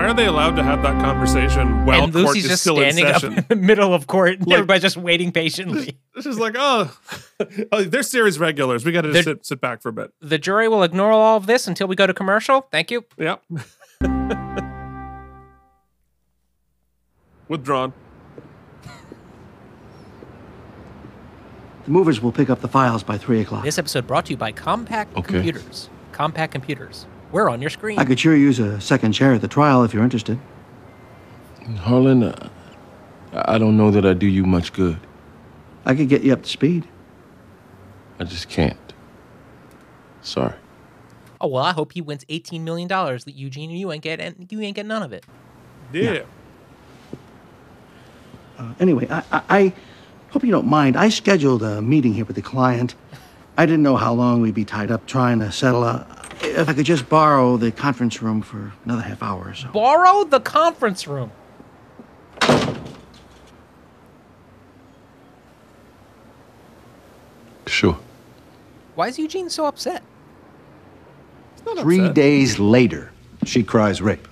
[0.00, 2.80] Why are they allowed to have that conversation while and court Lucy's is just still
[2.80, 3.34] in standing up session?
[3.38, 5.98] in the middle of court, and Like- everybody's just waiting patiently.
[6.14, 6.90] This is like, oh,
[7.70, 8.82] oh, they're series regulars.
[8.86, 10.10] We got to They're- sit sit back for a bit.
[10.22, 12.62] The jury will ignore all of this until we go to commercial.
[12.72, 13.04] Thank you.
[13.18, 13.42] Yep.
[17.48, 17.92] Withdrawn.
[21.84, 23.64] The movers will pick up the files by 3 o'clock.
[23.64, 25.34] This episode brought to you by Compaq Okay.
[25.34, 25.90] Computers.
[26.12, 27.04] Compaq Computers.
[27.32, 27.98] We're on your screen.
[27.98, 30.38] I could sure use a second chair at the trial if you're interested.
[31.76, 32.48] Harlan, uh,
[33.32, 34.98] I don't know that I do you much good.
[35.84, 36.88] I could get you up to speed.
[38.18, 38.76] I just can't.
[40.22, 40.54] Sorry.
[41.40, 43.24] Oh well, I hope he wins eighteen million dollars.
[43.24, 45.24] That Eugene, and you ain't get, and you ain't get none of it.
[45.92, 46.22] Yeah.
[48.58, 49.72] Uh, anyway, I, I, I
[50.30, 50.96] hope you don't mind.
[50.96, 52.94] I scheduled a meeting here with the client.
[53.56, 56.19] I didn't know how long we'd be tied up trying to settle a.
[56.42, 59.68] If I could just borrow the conference room for another half hour or so.
[59.68, 61.30] Borrow the conference room.
[67.66, 67.96] Sure.
[68.94, 70.02] Why is Eugene so upset?
[71.78, 73.12] Three days later,
[73.44, 74.26] she cries rape.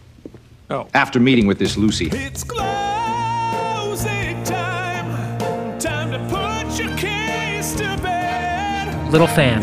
[0.71, 0.89] Oh.
[0.93, 2.09] After meeting with this Lucy.
[2.13, 5.39] It's closing time.
[5.79, 9.13] Time to put your case to bed.
[9.13, 9.63] Little fan.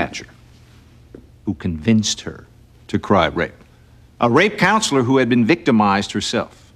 [0.00, 0.28] Hatcher,
[1.44, 2.46] who convinced her
[2.88, 3.52] to cry rape.
[4.18, 6.72] A rape counselor who had been victimized herself,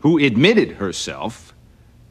[0.00, 1.54] who admitted herself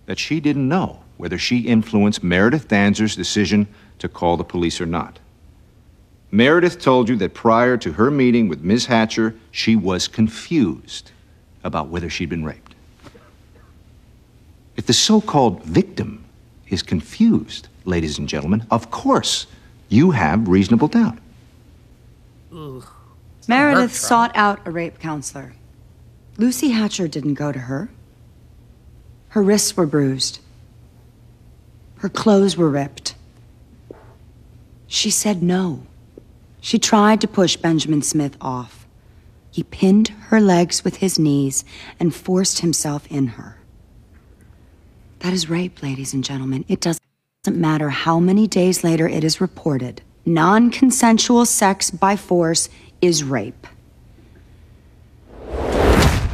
[0.06, 3.68] that she didn't know whether she influenced Meredith Danzer's decision
[4.00, 5.20] to call the police or not.
[6.32, 8.86] Meredith told you that prior to her meeting with Ms.
[8.86, 11.12] Hatcher, she was confused
[11.62, 12.74] about whether she'd been raped.
[14.78, 16.24] If the so called victim
[16.70, 19.46] is confused, ladies and gentlemen, of course
[19.92, 21.18] you have reasonable doubt.
[23.48, 25.54] Meredith sought out a rape counselor.
[26.38, 27.90] Lucy Hatcher didn't go to her.
[29.30, 30.40] Her wrists were bruised.
[31.98, 33.16] Her clothes were ripped.
[34.88, 35.84] She said no.
[36.62, 38.88] She tried to push Benjamin Smith off.
[39.52, 41.66] He pinned her legs with his knees
[42.00, 43.58] and forced himself in her.
[45.20, 46.66] That is rape, ladies and gentlemen.
[46.68, 46.82] It
[47.44, 50.00] doesn't matter how many days later it is reported.
[50.28, 52.70] Non consensual sex by force
[53.02, 53.66] is rape.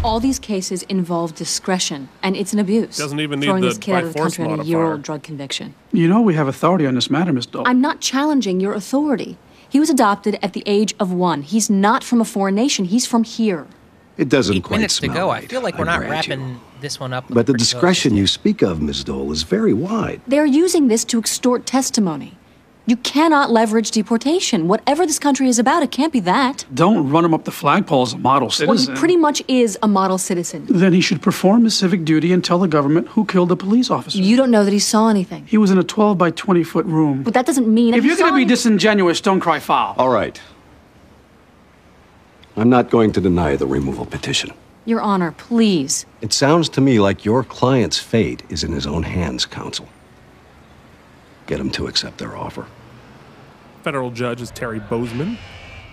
[0.03, 2.97] All these cases involve discretion, and it's an abuse.
[2.97, 4.57] Doesn't even need throwing the this kid by out of the force country on a
[4.57, 4.69] modifier.
[4.69, 5.73] year-old drug conviction.
[5.93, 7.63] You know we have authority on this matter, Miss Dole.
[7.65, 9.37] I'm not challenging your authority.
[9.69, 11.41] He was adopted at the age of one.
[11.41, 12.83] He's not from a foreign nation.
[12.83, 13.65] He's from here.
[14.17, 15.27] It doesn't Eight quite minutes to smell go.
[15.29, 16.33] right, I feel like we're I not grant you.
[16.35, 17.25] wrapping this one up.
[17.27, 19.03] But the pretty discretion you speak of, Ms.
[19.03, 20.21] Dole, is very wide.
[20.27, 22.37] They're using this to extort testimony.
[22.89, 24.69] You cannot leverage deportation.
[24.69, 26.63] Whatever this country is about, it can't be that.
[26.73, 28.67] Don't run him up the flagpole as a model citizen.
[28.67, 28.95] Well, citizen.
[28.95, 30.65] he pretty much is a model citizen.
[30.69, 33.91] Then he should perform his civic duty and tell the government who killed the police
[33.91, 34.19] officer.
[34.19, 35.45] You don't know that he saw anything.
[35.47, 37.23] He was in a 12 by 20 foot room.
[37.23, 39.95] But that doesn't mean If you're going to be disingenuous, don't cry foul.
[39.97, 40.39] All right.
[42.55, 44.51] I'm not going to deny the removal petition.
[44.87, 46.05] Your Honor, please.
[46.21, 49.89] It sounds to me like your client's fate is in his own hands, counsel.
[51.45, 52.65] Get him to accept their offer.
[53.83, 55.37] Federal judge is Terry Bozeman.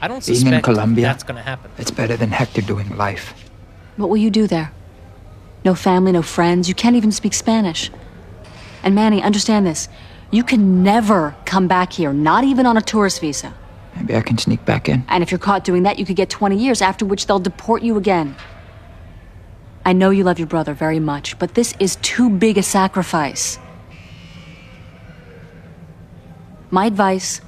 [0.01, 1.73] I don't Being in suspect Colombia, that's going to happen.
[1.77, 3.35] It's better than Hector doing life.
[3.97, 4.71] What will you do there?
[5.65, 6.69] No family, no friends.
[6.69, 7.91] You can't even speak Spanish.
[8.85, 9.89] And Manny, understand this.
[10.31, 13.55] You can never come back here, not even on a tourist visa.
[13.97, 15.05] Maybe I can sneak back in.
[15.09, 17.83] And if you're caught doing that, you could get 20 years, after which they'll deport
[17.83, 18.37] you again.
[19.87, 23.59] I know you love your brother very much, but this is too big a sacrifice.
[26.71, 27.41] My advice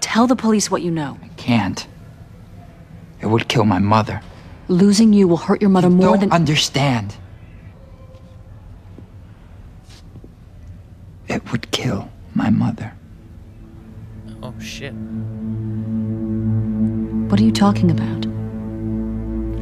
[0.00, 1.18] tell the police what you know.
[1.22, 1.86] I can't.
[3.20, 4.22] It would kill my mother.
[4.68, 6.32] Losing you will hurt your mother more Don't than.
[6.32, 7.14] understand.
[11.28, 12.92] It would kill my mother.
[14.42, 14.94] Oh shit.
[17.30, 18.24] What are you talking about?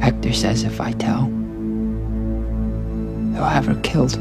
[0.01, 1.25] Hector says if I tell,
[3.33, 4.15] they'll have her killed.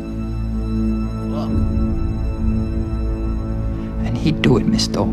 [4.06, 5.06] And he'd do it, Miss Dole.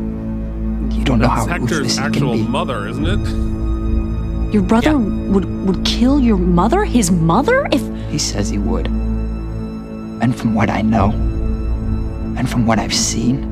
[0.92, 2.44] You don't know how That's ruthless Hector's he can actual be.
[2.44, 4.54] mother, isn't it?
[4.54, 6.86] Your brother would would kill your mother?
[6.86, 7.68] His mother?
[7.72, 8.88] If He says he would.
[8.88, 11.10] And from what I know,
[12.38, 13.44] and from what I've seen,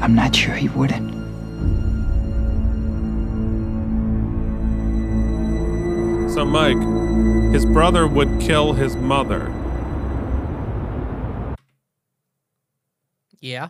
[0.00, 1.17] I'm not sure he wouldn't.
[6.28, 6.76] So, Mike,
[7.52, 9.52] his brother would kill his mother.
[13.40, 13.68] Yeah.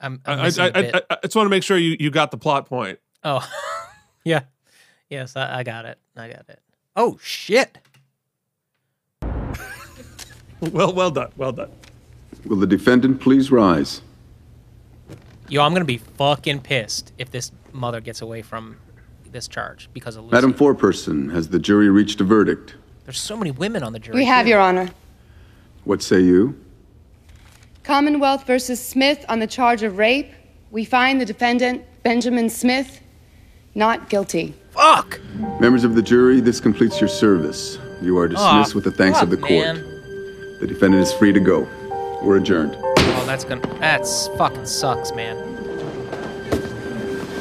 [0.00, 0.80] I'm, I, I'm I, missing a I.
[0.98, 2.98] I, I just want to make sure you, you got the plot point.
[3.22, 3.48] Oh,
[4.24, 4.42] yeah.
[5.08, 5.98] Yes, I, I got it.
[6.16, 6.60] I got it.
[6.96, 7.78] Oh shit.
[10.60, 11.30] Well, well done.
[11.36, 11.70] Well done.
[12.46, 14.00] Will the defendant please rise?
[15.48, 18.78] Yo, I'm gonna be fucking pissed if this mother gets away from
[19.34, 20.34] this charge because of Lucy.
[20.34, 22.76] Madam Foreperson, has the jury reached a verdict?
[23.04, 24.14] There's so many women on the jury.
[24.14, 24.50] We have, too.
[24.50, 24.88] Your Honor.
[25.84, 26.58] What say you?
[27.82, 30.32] Commonwealth versus Smith on the charge of rape.
[30.70, 33.02] We find the defendant, Benjamin Smith,
[33.74, 34.54] not guilty.
[34.70, 35.20] Fuck!
[35.60, 37.78] Members of the jury, this completes your service.
[38.00, 39.50] You are dismissed Aw, with the thanks of the court.
[39.50, 39.76] man.
[40.60, 41.68] The defendant is free to go.
[42.22, 42.76] We're adjourned.
[42.78, 43.60] Oh, that's gonna.
[43.80, 45.36] That's fucking sucks, man.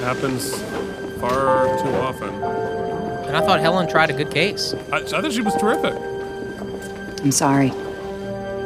[0.02, 0.62] Happens
[1.24, 2.34] far too often.
[3.28, 4.74] And I thought Helen tried a good case.
[4.92, 5.94] I, I thought she was terrific.
[7.24, 7.68] I'm sorry.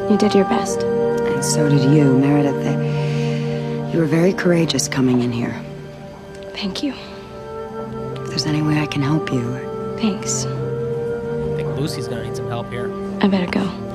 [0.09, 0.81] You did your best.
[0.81, 2.55] And so did you, Meredith.
[2.65, 5.55] Uh, You were very courageous coming in here.
[6.55, 6.93] Thank you.
[8.23, 9.43] If there's any way I can help you.
[9.99, 10.45] Thanks.
[10.45, 12.91] I think Lucy's gonna need some help here.
[13.21, 13.86] I better go.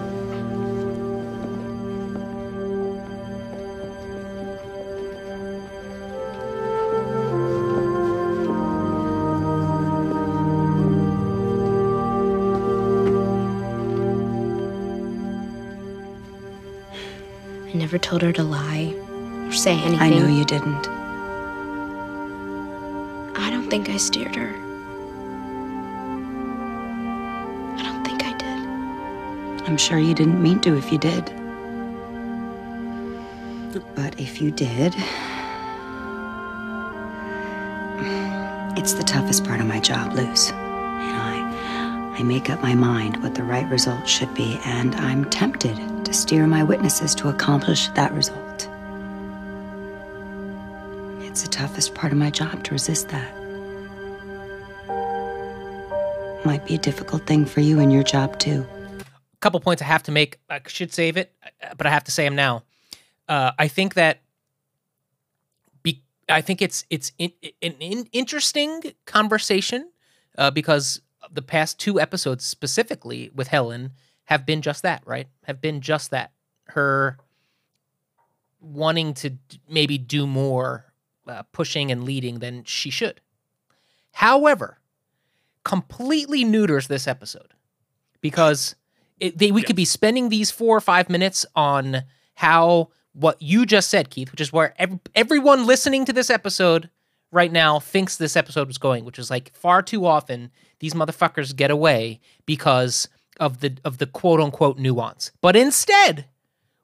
[17.93, 18.95] Never told her to lie
[19.45, 20.01] or say anything.
[20.01, 20.89] I know you didn't.
[23.37, 24.49] I don't think I steered her.
[27.77, 29.69] I don't think I did.
[29.69, 31.27] I'm sure you didn't mean to if you did.
[33.95, 34.95] But if you did,
[38.79, 40.49] it's the toughest part of my job, Luz.
[40.49, 44.95] You know, I, I make up my mind what the right result should be, and
[44.95, 48.69] I'm tempted steer my witnesses to accomplish that result.
[51.21, 53.35] It's the toughest part of my job to resist that.
[56.45, 58.67] Might be a difficult thing for you in your job, too.
[59.01, 60.39] A couple points I have to make.
[60.51, 61.33] I should save it,
[61.77, 62.65] but I have to say them now.
[63.29, 64.21] Uh, I think that
[66.29, 67.33] I think it's it's in,
[67.63, 69.91] an in, interesting conversation
[70.39, 73.93] uh, because the past two episodes specifically with Helen
[74.25, 75.29] have been just that, right?
[75.45, 76.33] Have been just that.
[76.67, 77.19] Her
[78.61, 79.33] wanting to
[79.69, 80.93] maybe do more
[81.27, 83.21] uh, pushing and leading than she should.
[84.13, 84.79] However,
[85.65, 87.55] completely neuters this episode
[88.21, 88.75] because
[89.21, 92.03] it, they, we could be spending these four or five minutes on
[92.35, 96.89] how what you just said, Keith, which is where ev- everyone listening to this episode
[97.31, 100.51] right now thinks this episode was going, which is like far too often
[100.81, 103.09] these motherfuckers get away because
[103.43, 105.33] of the of the quote unquote nuance.
[105.41, 106.27] But instead,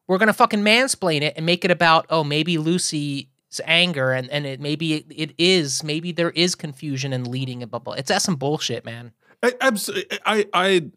[0.08, 3.26] we're gonna fucking mansplain it and make it about oh maybe Lucy's
[3.64, 7.78] anger and and it maybe it, it is maybe there is confusion and leading blah
[7.78, 7.94] blah.
[7.94, 9.12] It's that's some bullshit, man.
[9.40, 9.90] I, abs-
[10.26, 10.90] I, I,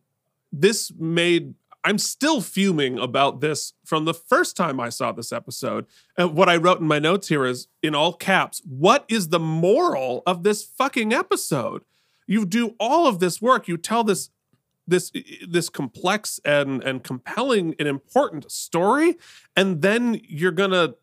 [0.52, 1.54] this made.
[1.84, 5.88] I'm still fuming about this from the first time I saw this episode.
[6.16, 9.40] And what I wrote in my notes here is in all caps, what is the
[9.40, 11.84] moral of this fucking episode?
[12.28, 14.30] You do all of this work, you tell this
[14.88, 15.12] this
[15.48, 19.18] this complex and and compelling and important story,
[19.56, 20.96] and then you're gonna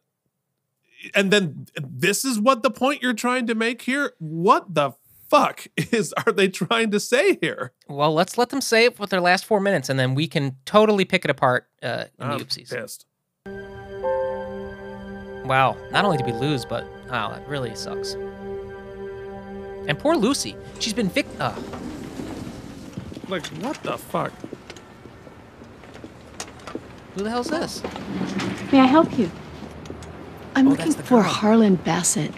[1.15, 4.15] and then this is what the point you're trying to make here?
[4.19, 4.93] What the
[5.29, 7.73] fuck is are they trying to say here?
[7.89, 10.57] Well, let's let them say it with their last four minutes, and then we can
[10.65, 12.71] totally pick it apart uh, in I'm the oopsies.
[12.75, 13.07] pissed.
[15.47, 15.77] Wow!
[15.91, 18.15] Not only did we lose, but wow, that really sucks.
[19.87, 21.27] And poor Lucy, she's been vic.
[21.41, 21.55] Uh,
[23.29, 24.33] Like what the fuck?
[27.15, 27.83] who the hell's this?
[28.73, 29.31] May I help you?
[30.55, 31.23] I'm Oh, looking for girl.
[31.23, 32.33] Harlan Bassett.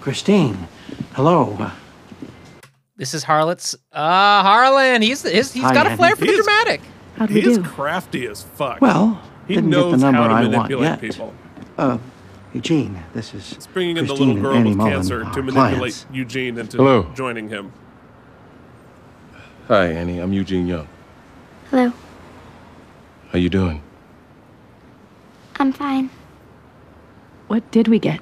[0.00, 0.68] Christine,
[1.14, 1.70] hello.
[2.96, 3.74] This is Harlot's.
[3.92, 5.02] Uh, Harlan.
[5.02, 5.98] He's he's, he's Hi, got a Andy.
[5.98, 6.80] flair for the He is- dramatic.
[7.16, 7.64] How do we He is do?
[7.64, 8.80] crafty as fuck.
[8.80, 11.00] Well, he didn't get the knows number how to I want manipulate yet.
[11.00, 11.34] people.
[11.78, 11.98] Uh,
[12.52, 13.54] Eugene, this is.
[13.54, 16.06] He's bringing in the little girl with Mullen, cancer to manipulate clients.
[16.12, 17.10] Eugene into Hello.
[17.14, 17.72] joining him.
[19.68, 20.20] Hi, Annie.
[20.20, 20.86] I'm Eugene Young.
[21.70, 21.88] Hello.
[21.88, 23.82] How are you doing?
[25.56, 26.08] I'm fine.
[27.48, 28.20] What did we get?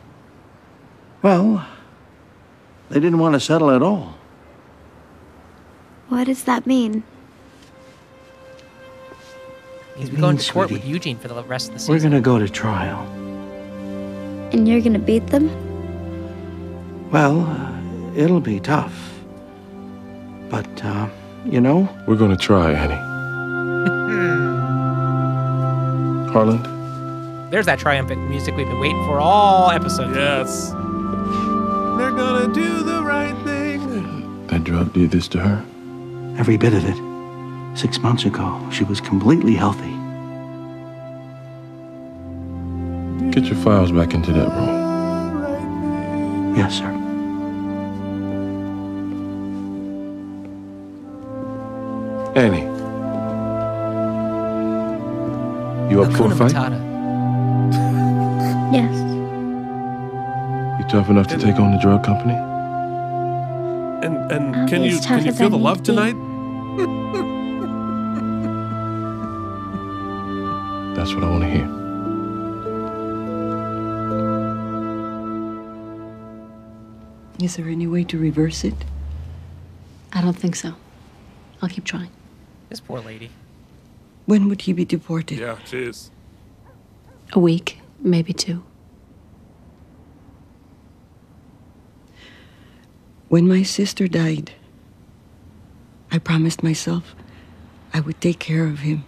[1.20, 1.66] Well,
[2.88, 4.14] they didn't want to settle at all.
[6.08, 7.02] What does that mean?
[9.96, 11.94] He's It going to court with Eugene for the rest of the season.
[11.94, 13.00] We're gonna go to trial.
[14.50, 15.50] And you're gonna beat them?
[17.10, 19.12] Well, uh, it'll be tough.
[20.48, 21.08] But, uh,
[21.44, 22.94] you know, We're gonna try, Annie.
[24.08, 24.54] Hmm.
[26.32, 26.62] Harlan,
[27.50, 30.16] There's that triumphant music we've been waiting for all episodes.
[30.16, 30.70] Yes.
[31.96, 34.46] They're gonna do the right thing.
[34.48, 35.64] that drug did this to her?
[36.36, 36.98] every bit of it.
[37.78, 39.92] Six months ago, she was completely healthy.
[43.30, 46.56] Get your files back into that room.
[46.56, 46.90] Yes, sir.
[52.36, 52.62] Annie.
[55.90, 56.52] You up for a Hakuna fight?
[56.52, 56.81] Matata.
[58.74, 58.97] Yes.
[60.81, 62.35] You tough enough to take on the drug company?
[64.05, 66.16] And and I'll can you can you feel the love to tonight?
[70.97, 71.69] That's what I want to hear.
[77.44, 78.74] Is there any way to reverse it?
[80.12, 80.74] I don't think so.
[81.61, 82.11] I'll keep trying.
[82.68, 83.30] This poor lady.
[84.26, 85.38] When would he be deported?
[85.38, 86.10] Yeah, jeez.
[87.32, 88.64] A week, maybe two.
[93.28, 94.52] When my sister died,
[96.10, 97.14] I promised myself
[97.92, 99.04] I would take care of him.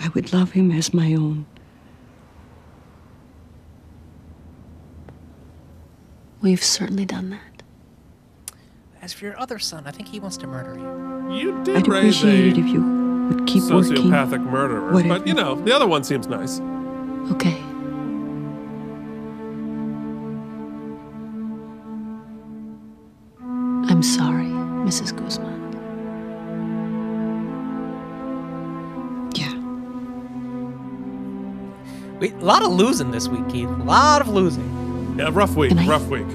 [0.00, 1.46] I would love him as my own.
[6.40, 7.62] We've certainly done that.
[9.02, 11.09] As for your other son, I think he wants to murder you.
[11.30, 12.82] You did I'd raise appreciate it if you
[13.28, 13.94] would keep working.
[13.94, 15.18] sociopathic murderer, Whatever.
[15.20, 16.60] but you know the other one seems nice.
[17.32, 17.56] Okay.
[23.88, 24.46] I'm sorry,
[24.86, 25.16] Mrs.
[25.16, 25.58] Guzman.
[29.34, 29.54] Yeah.
[32.18, 33.68] We, a lot of losing this week, Keith.
[33.68, 35.16] A lot of losing.
[35.18, 35.88] Yeah, rough week, Good night.
[35.88, 36.26] rough week.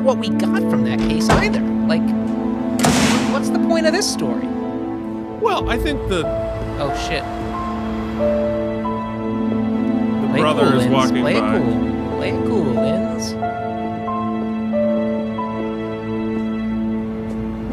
[0.00, 1.60] Know what we got from that case either.
[1.60, 2.02] Like,
[3.32, 4.46] what's the point of this story?
[5.40, 6.24] Well, I think the
[6.82, 7.22] Oh shit.
[10.20, 10.92] the Play brother cool, is Linz.
[10.92, 11.58] walking Play it by.
[11.58, 12.16] cool.
[12.16, 13.32] Play it cool, Linz.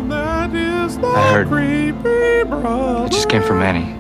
[0.10, 1.48] That is the I heard.
[1.48, 3.06] creepy brother.
[3.06, 3.94] It just came from Annie.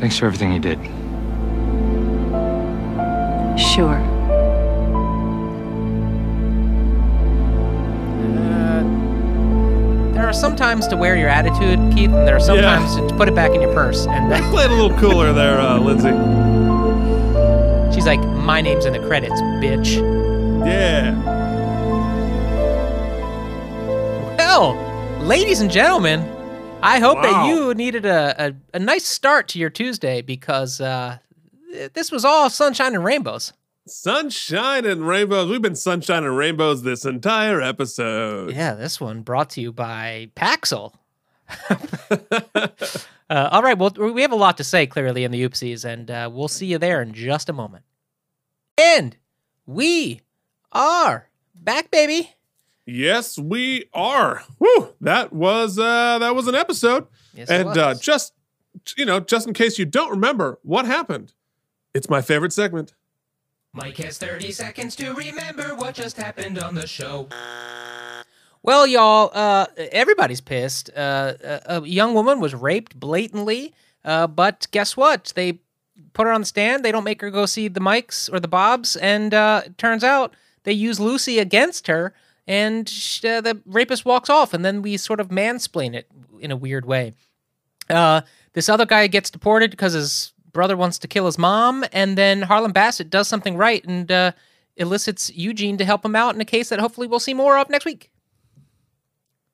[0.00, 0.78] Thanks for everything you did.
[3.58, 3.98] Sure.
[10.66, 12.76] Times to wear your attitude, Keith, and there are some Yeah.
[12.78, 14.04] times to put it back in your purse.
[14.08, 16.10] And uh, Play it a little cooler there, uh, Lindsay.
[17.94, 18.18] she's like,
[18.52, 19.90] "My name's in the credits, bitch."
[20.66, 21.14] Yeah.
[24.38, 24.74] Well,
[25.20, 26.20] ladies and gentlemen,
[26.82, 31.18] I hope that you needed a, a, a nice start to your Tuesday because uh,
[31.72, 33.52] th- this was all sunshine and rainbows.
[33.86, 35.48] Sunshine and rainbows.
[35.48, 38.52] We've been sunshine and rainbows this entire episode.
[38.52, 40.94] Yeah, this one brought to you by Paxil.
[41.70, 42.68] uh,
[43.30, 46.28] all right, well, we have a lot to say clearly in the oopsies, and uh,
[46.32, 47.84] we'll see you there in just a moment.
[48.76, 49.16] And
[49.66, 50.22] we
[50.72, 52.34] are back, baby.
[52.86, 54.42] Yes, we are.
[54.58, 54.94] Woo!
[55.00, 57.06] That was uh that was an episode.
[57.34, 58.32] Yes, and uh just
[58.96, 61.32] you know, just in case you don't remember what happened,
[61.94, 62.94] it's my favorite segment.
[63.76, 67.28] Mike has 30 seconds to remember what just happened on the show.
[68.62, 70.88] Well, y'all, uh, everybody's pissed.
[70.96, 75.30] Uh, a, a young woman was raped blatantly, uh, but guess what?
[75.36, 75.60] They
[76.14, 76.86] put her on the stand.
[76.86, 80.02] They don't make her go see the Mikes or the Bobs, and uh, it turns
[80.02, 82.14] out they use Lucy against her,
[82.46, 82.88] and
[83.24, 86.86] uh, the rapist walks off, and then we sort of mansplain it in a weird
[86.86, 87.12] way.
[87.90, 88.22] Uh,
[88.54, 92.42] this other guy gets deported because his brother wants to kill his mom, and then
[92.42, 94.32] Harlan Bassett does something right and uh,
[94.76, 97.70] elicits Eugene to help him out in a case that hopefully we'll see more of
[97.70, 98.10] next week.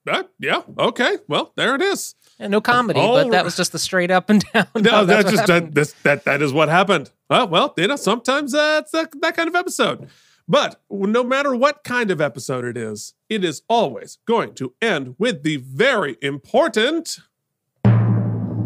[0.09, 1.19] Uh, yeah, okay.
[1.29, 2.15] Well, there it is.
[2.39, 4.67] And no comedy, All but that was just the straight up and down.
[4.75, 7.11] No, Oh, that's just that, this, that that is what happened.
[7.31, 10.09] Well, well, you know, sometimes uh, that, that kind of episode.
[10.49, 15.15] But no matter what kind of episode it is, it is always going to end
[15.19, 17.19] with the very important.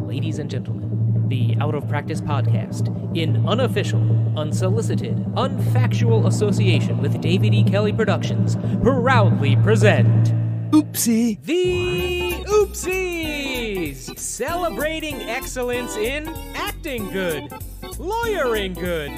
[0.06, 4.00] Ladies and gentlemen, the Out of Practice podcast, in unofficial,
[4.38, 7.64] unsolicited, unfactual association with David E.
[7.64, 10.32] Kelley Productions, proudly present.
[10.70, 11.42] Oopsie.
[11.42, 14.18] The Oopsies!
[14.18, 17.52] Celebrating excellence in acting good,
[17.98, 19.12] lawyering good,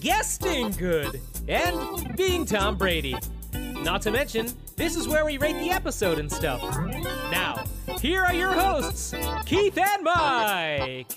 [0.00, 3.16] guesting good, and being Tom Brady.
[3.54, 6.60] Not to mention, this is where we rate the episode and stuff.
[7.30, 7.64] Now,
[8.00, 11.16] here are your hosts, Keith and Mike.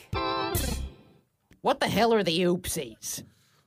[1.62, 3.24] What the hell are the oopsies?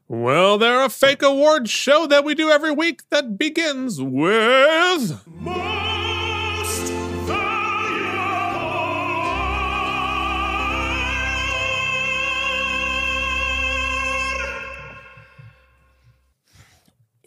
[0.09, 5.27] Well, they're a fake award show that we do every week that begins with.
[5.27, 5.73] Most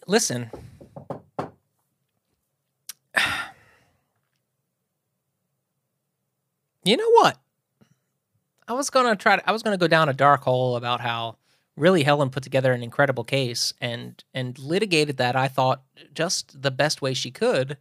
[0.08, 0.52] Listen.
[6.86, 7.38] You know what?
[8.68, 9.36] I was gonna try.
[9.36, 11.38] To, I was gonna go down a dark hole about how
[11.76, 15.36] really Helen put together an incredible case and and litigated that.
[15.36, 15.82] I thought
[16.14, 17.78] just the best way she could.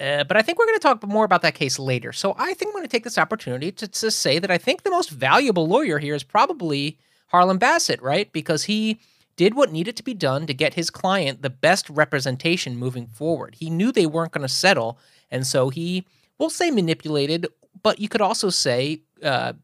[0.00, 2.12] Uh, but I think we're going to talk more about that case later.
[2.12, 4.82] So I think I'm going to take this opportunity to, to say that I think
[4.82, 6.98] the most valuable lawyer here is probably
[7.28, 8.30] Harlan Bassett, right?
[8.30, 9.00] Because he
[9.36, 13.54] did what needed to be done to get his client the best representation moving forward.
[13.58, 14.98] He knew they weren't going to settle,
[15.30, 16.04] and so he,
[16.38, 17.46] we'll say manipulated,
[17.82, 19.54] but you could also say uh,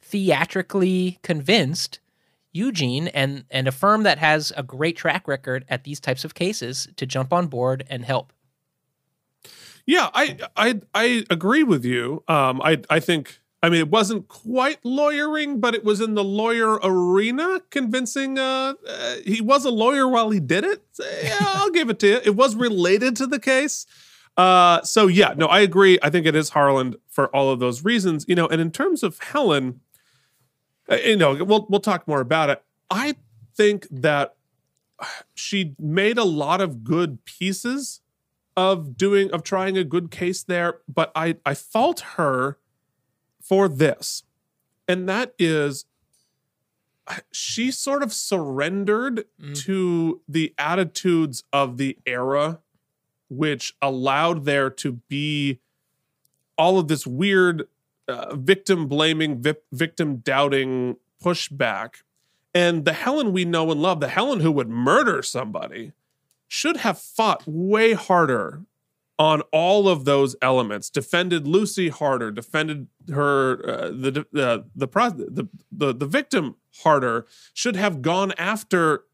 [0.00, 2.00] theatrically convinced
[2.52, 6.34] Eugene and and a firm that has a great track record at these types of
[6.34, 8.32] cases to jump on board and help.
[9.86, 12.22] Yeah, I I I agree with you.
[12.28, 16.22] Um, I I think I mean it wasn't quite lawyering, but it was in the
[16.22, 18.38] lawyer arena, convincing.
[18.38, 20.82] Uh, uh he was a lawyer while he did it.
[20.92, 22.20] So, yeah, I'll give it to you.
[22.22, 23.86] It was related to the case.
[24.36, 25.98] Uh, so yeah, no, I agree.
[26.02, 28.24] I think it is Harlan for all of those reasons.
[28.28, 29.80] You know, and in terms of Helen,
[30.90, 32.62] uh, you know, we'll we'll talk more about it.
[32.90, 33.16] I
[33.54, 34.34] think that
[35.34, 38.00] she made a lot of good pieces
[38.56, 42.58] of doing of trying a good case there, but I I fault her
[43.40, 44.24] for this.
[44.88, 45.84] And that is
[47.32, 52.60] she sort of surrendered to the attitudes of the era
[53.32, 55.60] which allowed there to be
[56.56, 57.66] all of this weird
[58.08, 62.02] uh, victim blaming vip- victim doubting pushback.
[62.54, 65.92] And the Helen we know and love the Helen who would murder somebody
[66.48, 68.62] should have fought way harder
[69.18, 75.48] on all of those elements defended lucy harder defended her uh, the uh, the, the
[75.70, 79.04] the the victim harder should have gone after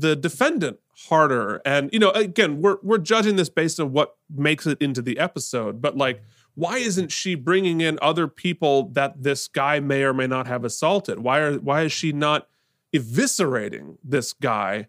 [0.00, 4.66] the defendant harder and you know again we're we're judging this based on what makes
[4.66, 6.22] it into the episode but like
[6.54, 10.64] why isn't she bringing in other people that this guy may or may not have
[10.64, 12.48] assaulted why are why is she not
[12.92, 14.88] eviscerating this guy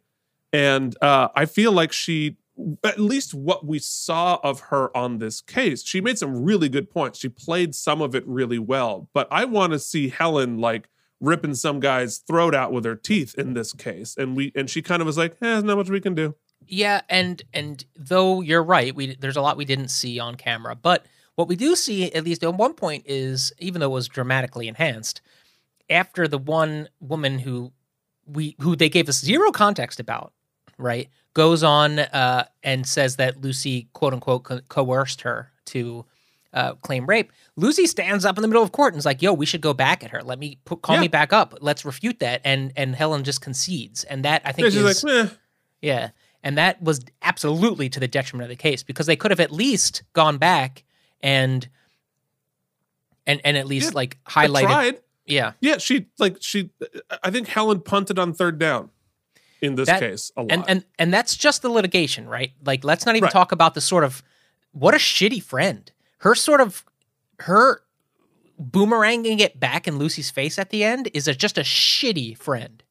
[0.51, 2.37] and uh, I feel like she,
[2.83, 6.89] at least what we saw of her on this case, she made some really good
[6.89, 7.19] points.
[7.19, 9.09] She played some of it really well.
[9.13, 10.89] But I want to see Helen like
[11.21, 14.15] ripping some guy's throat out with her teeth in this case.
[14.17, 16.35] And we and she kind of was like, eh, there's not much we can do.
[16.67, 20.75] Yeah, and and though you're right, we there's a lot we didn't see on camera,
[20.75, 21.05] but
[21.35, 24.67] what we do see at least at one point is even though it was dramatically
[24.67, 25.21] enhanced,
[25.89, 27.71] after the one woman who
[28.25, 30.33] we who they gave us zero context about,
[30.77, 31.09] right?
[31.33, 36.05] Goes on uh, and says that Lucy quote unquote co- coerced her to
[36.53, 37.31] uh, claim rape.
[37.55, 39.73] Lucy stands up in the middle of court and is like, "Yo, we should go
[39.73, 40.21] back at her.
[40.23, 41.01] Let me put, call Yeah.
[41.01, 41.55] me back up.
[41.61, 45.31] Let's refute that." And and Helen just concedes, and that I think Yeah, is like,
[45.81, 46.09] yeah,
[46.43, 49.51] and that was absolutely to the detriment of the case because they could have at
[49.51, 50.83] least gone back
[51.21, 51.67] and
[53.27, 54.61] and and at least like highlighted.
[54.63, 54.99] tried.
[55.25, 56.71] Yeah, Yeah, she like she.
[57.23, 58.89] I think Helen punted on third down
[59.61, 60.51] in this That- case a lot.
[60.51, 62.53] and and and that's just the litigation, right?
[62.65, 63.33] Like, let's not even Right.
[63.33, 64.23] talk about the sort of
[64.71, 65.91] what a shitty friend.
[66.19, 66.85] Her sort of
[67.39, 67.81] her
[68.61, 72.83] boomeranging it back in Lucy's face at the end is a, just a shitty friend.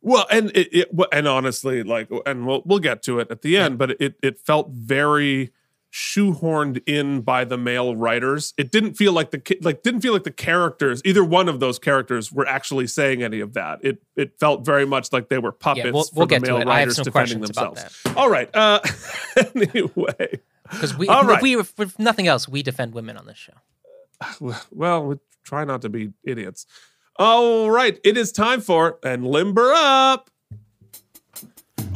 [0.00, 3.56] Well, and it, it and honestly, like, and we'll we'll get to it at the
[3.56, 5.52] end, but it it felt very
[5.92, 8.54] shoehorned in by the male writers.
[8.56, 11.78] It didn't feel like the like didn't feel like the characters, either one of those
[11.78, 13.80] characters, were actually saying any of that.
[13.82, 16.52] It it felt very much like they were puppets we'll- for we'll the get to
[16.52, 16.68] male it.
[16.68, 18.02] I have writers defending themselves.
[18.16, 18.54] All right.
[18.54, 18.80] Uh,
[19.54, 21.42] anyway, Because we, All if right.
[21.42, 23.54] we, if nothing else, we defend women on this show.
[24.70, 26.66] well, we try not to be idiots.
[27.16, 30.30] All right, it is time for and limber up.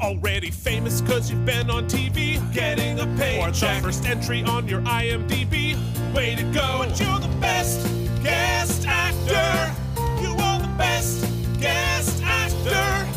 [0.01, 3.41] Already famous cause you've been on TV, getting a paycheck.
[3.41, 5.77] Or the first entry on your IMDb.
[6.13, 6.79] Way to go.
[6.79, 7.87] But you're the best
[8.23, 9.73] guest actor.
[10.21, 11.25] You are the best
[11.61, 13.09] guest actor.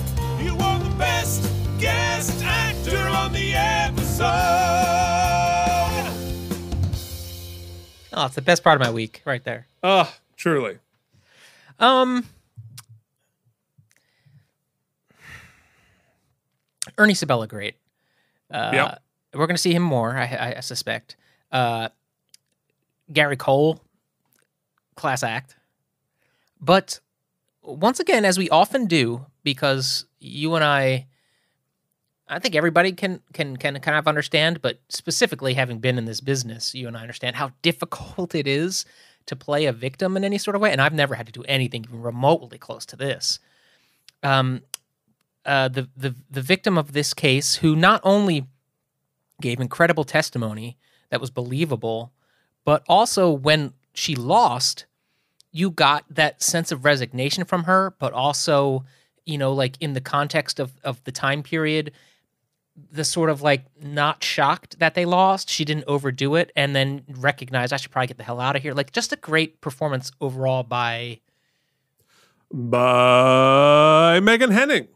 [0.43, 1.49] You are the best
[1.79, 5.24] guest actor on the episode.
[8.15, 9.67] Oh, it's the best part of my week, right there.
[9.83, 10.79] Ah, truly.
[11.79, 12.25] Um,
[16.97, 17.75] Ernie Sabella, great.
[18.49, 19.01] Uh, Yep.
[19.33, 21.17] We're going to see him more, I, I, I suspect.
[21.51, 21.89] Uh,
[23.11, 23.81] Gary Cole,
[24.95, 25.57] class act.
[26.61, 27.01] But
[27.61, 31.07] once again, as we often do, because you and I,
[32.27, 36.21] I think everybody can can can kind of understand, but specifically having been in this
[36.21, 38.85] business, you and I understand how difficult it is
[39.27, 40.71] to play a victim in any sort of way.
[40.71, 43.39] And I've never had to do anything even remotely close to this.
[44.23, 44.61] Um,
[45.45, 48.47] uh, the the the victim of this case, who not only
[49.41, 50.77] gave incredible testimony
[51.09, 52.11] that was believable,
[52.63, 54.85] but also when she lost,
[55.51, 58.83] you got that sense of resignation from her, but also,
[59.25, 61.91] you know, like in the context of of the time period,
[62.91, 65.49] the sort of like not shocked that they lost.
[65.49, 68.61] She didn't overdo it, and then recognize I should probably get the hell out of
[68.61, 68.73] here.
[68.73, 71.21] Like just a great performance overall by
[72.51, 74.87] by Megan Henning.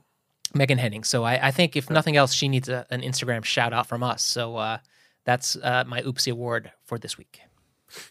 [0.54, 1.04] Megan Henning.
[1.04, 4.02] So I, I think if nothing else, she needs a, an Instagram shout out from
[4.02, 4.24] us.
[4.24, 4.80] So uh,
[5.26, 7.42] that's uh, my Oopsie Award for this week.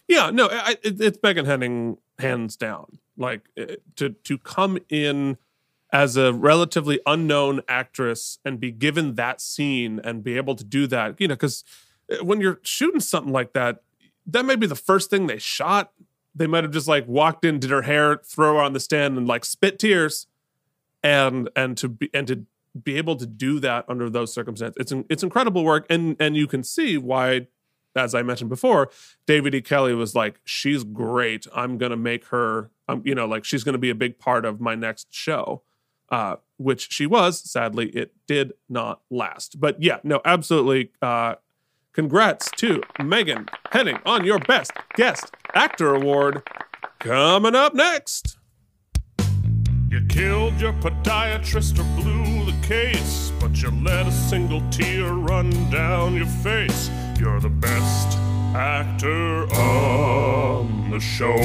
[0.07, 2.99] Yeah, no, I, it, it's Megan Henning hands down.
[3.17, 5.37] Like eh, to to come in
[5.91, 10.85] as a relatively unknown actress and be given that scene and be able to do
[10.87, 11.63] that, you know, because
[12.21, 13.81] when you're shooting something like that,
[14.25, 15.91] that may be the first thing they shot.
[16.35, 19.17] They might have just like walked in, did her hair, throw her on the stand,
[19.17, 20.27] and like spit tears,
[21.03, 22.45] and and to be and to
[22.81, 26.45] be able to do that under those circumstances, it's it's incredible work, and and you
[26.45, 27.47] can see why
[27.95, 28.91] as I mentioned before,
[29.25, 29.61] David E.
[29.61, 31.47] Kelley was like, "She's great.
[31.53, 32.69] I'm gonna make her.
[32.87, 35.63] Um, you know, like she's gonna be a big part of my next show."
[36.11, 37.39] Uh, which she was.
[37.39, 39.59] Sadly, it did not last.
[39.59, 40.91] But yeah, no, absolutely.
[41.01, 41.35] Uh,
[41.93, 46.43] congrats to Megan Henning on your Best Guest Actor Award.
[46.99, 48.37] Coming up next.
[49.89, 55.49] You killed your podiatrist or blew the case, but you let a single tear run
[55.71, 56.91] down your face.
[57.17, 58.17] You're the best
[58.53, 61.35] actor on the show.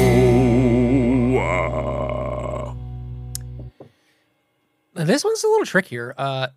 [5.05, 6.15] This one's a little trickier.
[6.17, 6.49] Uh,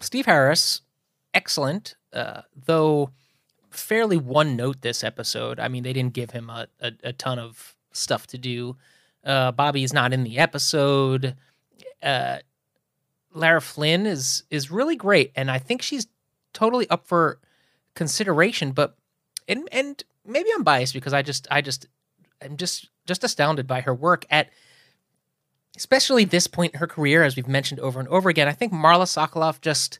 [0.00, 0.82] Steve Harris,
[1.34, 3.10] excellent, uh, though
[3.70, 5.60] fairly one note this episode.
[5.60, 8.76] I mean, they didn't give him a, a, a ton of stuff to do.
[9.24, 11.34] Uh, is not in the episode.
[12.02, 12.38] Uh,
[13.34, 16.06] Lara Flynn is is really great, and I think she's
[16.52, 17.40] totally up for
[17.94, 18.72] consideration.
[18.72, 18.96] But
[19.48, 21.86] and and maybe I'm biased because I just I just
[22.40, 24.50] I'm just just astounded by her work at
[25.76, 28.48] especially this point in her career, as we've mentioned over and over again.
[28.48, 29.98] I think Marla Sokoloff just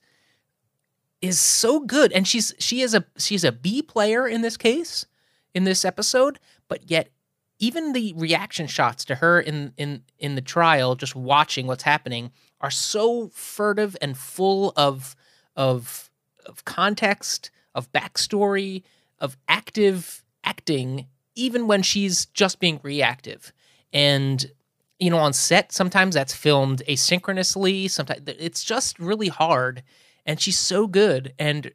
[1.20, 5.07] is so good, and she's she is a she's a B player in this case,
[5.55, 6.39] in this episode,
[6.69, 7.11] but yet
[7.59, 12.32] even the reaction shots to her in in in the trial, just watching what's happening,
[12.61, 15.16] are so furtive and full of
[15.55, 16.11] of
[16.44, 18.82] of context, of backstory,
[19.19, 23.53] of active acting, even when she's just being reactive.
[23.93, 24.51] And
[24.98, 27.90] you know, on set, sometimes that's filmed asynchronously.
[27.90, 29.82] Sometimes it's just really hard.
[30.24, 31.32] And she's so good.
[31.39, 31.73] And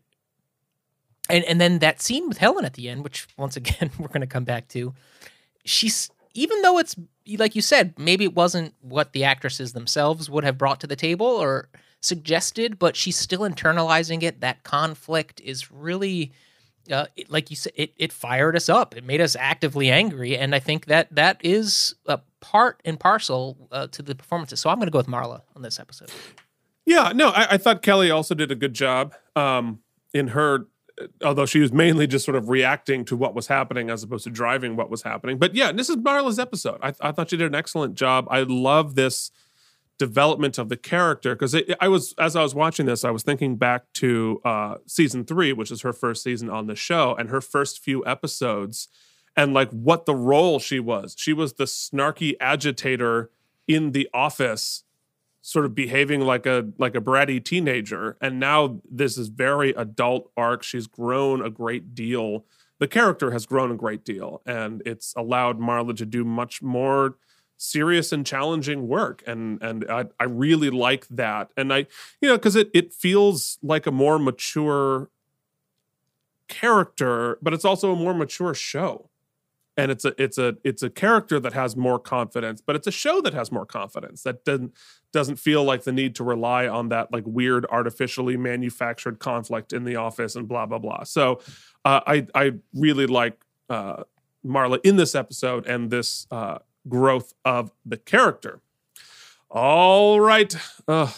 [1.30, 4.22] and and then that scene with Helen at the end, which once again we're going
[4.22, 4.94] to come back to,
[5.64, 6.96] she's even though it's
[7.38, 10.96] like you said, maybe it wasn't what the actresses themselves would have brought to the
[10.96, 11.70] table or
[12.02, 14.42] suggested, but she's still internalizing it.
[14.42, 16.32] That conflict is really,
[16.92, 18.96] uh, it, like you said, it, it fired us up.
[18.96, 23.58] It made us actively angry, and I think that that is a part and parcel
[23.72, 24.60] uh, to the performances.
[24.60, 26.12] So I'm going to go with Marla on this episode.
[26.86, 29.80] Yeah, no, I, I thought Kelli also did a good job um,
[30.14, 30.68] in her
[31.24, 34.30] although she was mainly just sort of reacting to what was happening as opposed to
[34.30, 35.38] driving what was happening.
[35.38, 36.80] But yeah, this is Marla's episode.
[36.82, 38.28] I, I thought she did an excellent job.
[38.30, 39.32] I love this
[40.02, 43.56] development of the character because I was as I was watching this, I was thinking
[43.56, 47.40] back to uh, season three, which is her first season on the show, and her
[47.40, 48.88] first few episodes,
[49.38, 51.14] and like what the role she was.
[51.16, 53.30] She was the snarky agitator
[53.68, 54.84] in the office
[55.44, 60.32] sort of behaving like a like a bratty teenager and now this is very adult
[60.38, 62.46] arc she's grown a great deal
[62.78, 67.16] the character has grown a great deal and it's allowed marla to do much more
[67.62, 71.52] serious and challenging work and and i, I really like that.
[71.56, 71.86] And i
[72.20, 75.10] you know because it it feels like a more mature
[76.48, 79.10] character but it's also a more mature show.
[79.78, 82.92] And it's a it's a it's a character that has more confidence but it's a
[82.92, 84.24] show that has more confidence.
[84.24, 84.74] That doesn't
[85.14, 89.84] doesn't feel like the need to rely on that like weird artificially manufactured conflict in
[89.84, 91.04] the office and blah blah blah.
[91.04, 91.40] So
[91.86, 94.04] uh, i i really like uh,
[94.46, 98.62] marla in this episode and this uh, growth of the character.
[99.50, 100.56] All right
[100.88, 101.10] Ugh.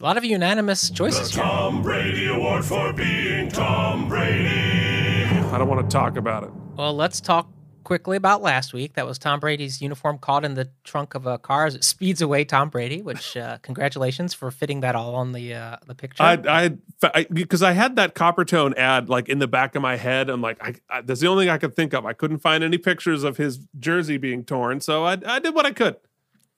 [0.00, 5.24] a lot of unanimous choices the tom brady award for being tom brady.
[5.24, 6.50] I don't want to talk about it.
[6.76, 7.48] Well let's talk
[7.84, 8.94] quickly about last week.
[8.94, 12.22] That was Tom Brady's uniform caught in the trunk of a car as it speeds
[12.22, 13.02] away Tom Brady.
[13.02, 16.22] Which uh, congratulations for fitting that all on the uh, the picture.
[16.22, 16.38] I
[17.02, 20.30] I because I, I, had that Coppertone ad like in the back of my head.
[20.30, 22.06] I'm like, I, I, that's the only thing I could think of.
[22.06, 25.66] I couldn't find any pictures of his jersey being torn, so I I did what
[25.66, 25.96] I could.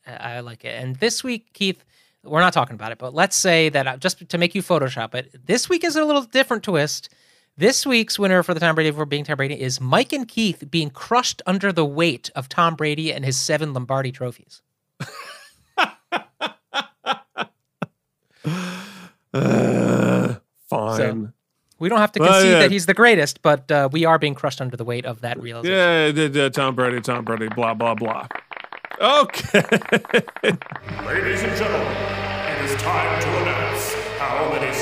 [0.06, 0.82] I like it.
[0.82, 1.84] And this week, Keith,
[2.24, 5.14] we're not talking about it, but let's say that uh, just to make you Photoshop
[5.14, 7.08] it, this week is a little different twist
[7.56, 10.64] this week's winner for the Tom Brady for being Tom Brady is Mike and Keith
[10.70, 14.62] being crushed under the weight of Tom Brady and his seven Lombardi trophies.
[19.34, 20.34] uh,
[20.68, 20.96] fine.
[20.96, 21.32] So,
[21.78, 22.58] we don't have to concede yeah.
[22.60, 25.40] that he's the greatest, but uh, we are being crushed under the weight of that
[25.42, 26.16] realization.
[26.16, 28.28] Yeah, yeah, Tom Brady, Tom Brady, blah, blah, blah.
[29.00, 29.62] Okay.
[31.04, 31.96] Ladies and gentlemen,
[32.46, 34.81] it is time to announce how many spare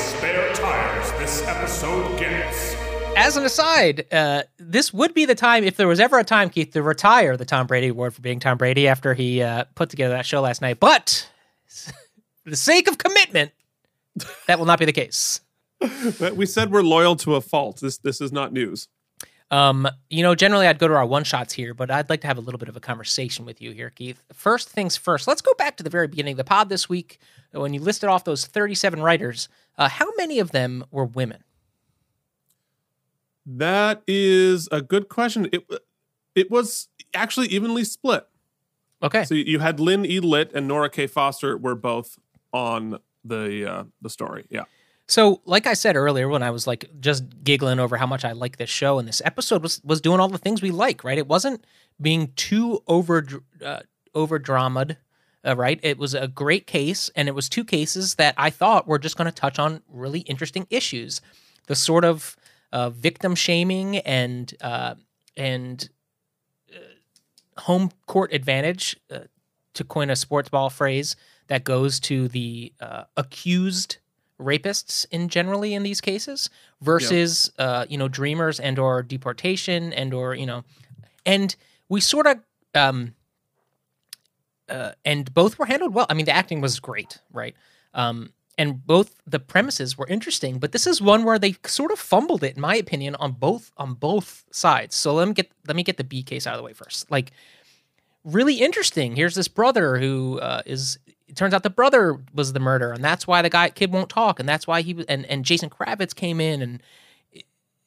[1.31, 2.75] this episode gets.
[3.15, 6.49] As an aside, uh, this would be the time, if there was ever a time,
[6.49, 9.89] Keith, to retire the Tom Brady Award for being Tom Brady after he uh, put
[9.89, 10.81] together that show last night.
[10.81, 11.29] But
[12.43, 13.53] for the sake of commitment,
[14.47, 15.39] that will not be the case.
[16.35, 17.79] we said we're loyal to a fault.
[17.79, 18.89] This this is not news.
[19.51, 22.27] Um, you know, generally I'd go to our one shots here, but I'd like to
[22.27, 24.23] have a little bit of a conversation with you here, Keith.
[24.33, 27.19] First things first, let's go back to the very beginning of the pod this week
[27.51, 29.49] when you listed off those 37 writers.
[29.77, 31.43] Uh, how many of them were women?
[33.45, 35.49] That is a good question.
[35.51, 35.65] It
[36.35, 38.25] it was actually evenly split.
[39.03, 39.23] Okay.
[39.25, 40.19] So you had Lynne E.
[40.19, 41.07] Litt and Nora K.
[41.07, 42.17] Foster were both
[42.53, 44.45] on the uh, the story.
[44.49, 44.63] Yeah.
[45.11, 48.31] So, like I said earlier, when I was like just giggling over how much I
[48.31, 51.17] like this show, and this episode was was doing all the things we like, right?
[51.17, 51.65] It wasn't
[51.99, 53.27] being too over
[53.61, 53.81] uh,
[54.15, 54.95] over dramaed,
[55.45, 55.81] uh, right?
[55.83, 59.17] It was a great case, and it was two cases that I thought were just
[59.17, 61.19] going to touch on really interesting issues,
[61.67, 62.37] the sort of
[62.71, 64.95] uh, victim shaming and uh,
[65.35, 65.89] and
[66.73, 69.25] uh, home court advantage, uh,
[69.73, 71.17] to coin a sports ball phrase,
[71.47, 72.71] that goes to the
[73.17, 73.97] accused
[74.41, 76.49] rapists in generally in these cases
[76.81, 77.67] versus yep.
[77.67, 80.63] uh, you know dreamers and or deportation and or you know
[81.25, 81.55] and
[81.89, 82.39] we sort of
[82.75, 83.13] um
[84.69, 86.05] uh, and both were handled well.
[86.09, 87.55] I mean the acting was great right?
[87.93, 91.99] Um and both the premises were interesting but this is one where they sort of
[91.99, 94.95] fumbled it in my opinion on both on both sides.
[94.95, 97.09] So let me get let me get the b case out of the way first.
[97.11, 97.31] Like
[98.23, 99.15] really interesting.
[99.15, 100.99] Here's this brother who uh, is
[101.31, 104.09] it turns out the brother was the murderer, and that's why the guy kid won't
[104.09, 105.05] talk, and that's why he.
[105.07, 106.83] And and Jason Kravits came in, and
[107.31, 107.45] it,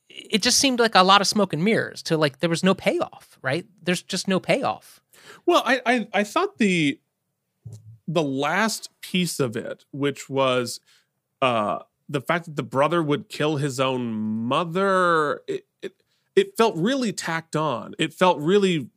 [0.08, 2.02] it just seemed like a lot of smoke and mirrors.
[2.04, 3.66] To like there was no payoff, right?
[3.82, 5.02] There's just no payoff.
[5.44, 6.98] Well, I I, I thought the
[8.08, 10.80] the last piece of it, which was
[11.42, 15.96] uh the fact that the brother would kill his own mother, it it,
[16.34, 17.94] it felt really tacked on.
[17.98, 18.88] It felt really.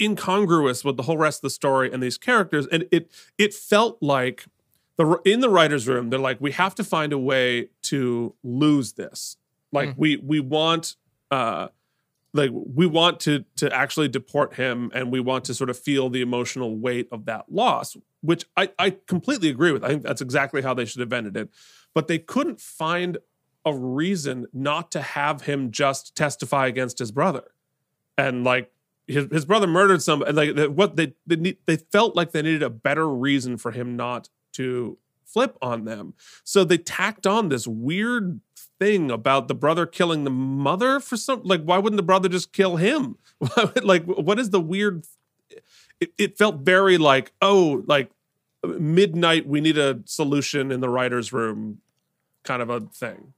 [0.00, 3.98] Incongruous with the whole rest of the story and these characters and it it felt
[4.00, 4.46] like
[4.96, 8.92] the in the writers room they're like we have to find a way to lose
[8.94, 9.36] this.
[9.72, 9.94] Like Mm.
[9.98, 10.96] we we want
[11.30, 11.68] uh
[12.32, 16.08] like we want to to actually deport him and we want to sort of feel
[16.10, 19.84] the emotional weight of that loss which i i completely agree with.
[19.84, 21.50] I think that's exactly how they should have ended it.
[21.94, 23.18] But they couldn't find
[23.64, 27.44] a reason not to have him just testify against his brother.
[28.18, 28.70] And like
[29.06, 32.42] his, his brother murdered somebody like that- what they they, need, they felt like they
[32.42, 36.14] needed a better reason for him not to flip on them.
[36.44, 38.40] So they tacked on this weird
[38.78, 42.52] thing about the brother killing the mother for some like why wouldn't the brother just
[42.52, 43.16] kill him?
[43.82, 45.06] Like what is the weird
[46.00, 48.10] it, it felt very like oh like
[48.64, 51.80] midnight we need a solution in the writers room
[52.44, 53.34] kind of a thing.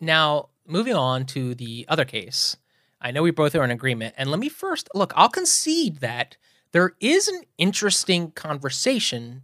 [0.00, 2.56] Now, moving on to the other case,
[3.02, 4.14] I know we both are in agreement.
[4.16, 6.36] And let me first look, I'll concede that
[6.70, 9.42] there is an interesting conversation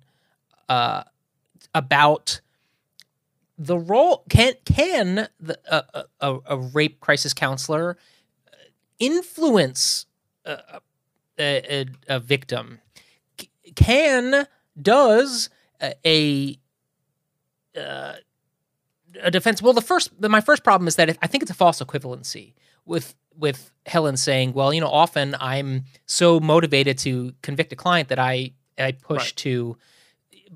[0.68, 1.02] uh,
[1.74, 2.40] about
[3.59, 7.98] the role can can the, uh, a, a rape crisis counselor
[9.01, 10.06] influence
[10.44, 10.80] a,
[11.39, 12.80] a, a, victim
[13.74, 14.47] can
[14.80, 15.51] does
[15.82, 16.59] a, a
[17.78, 18.14] uh,
[19.22, 19.62] a defense.
[19.62, 22.55] Well, the first, my first problem is that I think it's a false equivalency
[22.89, 28.09] with with Helen saying, "Well, you know, often I'm so motivated to convict a client
[28.09, 29.36] that I I push Right.
[29.36, 29.77] to."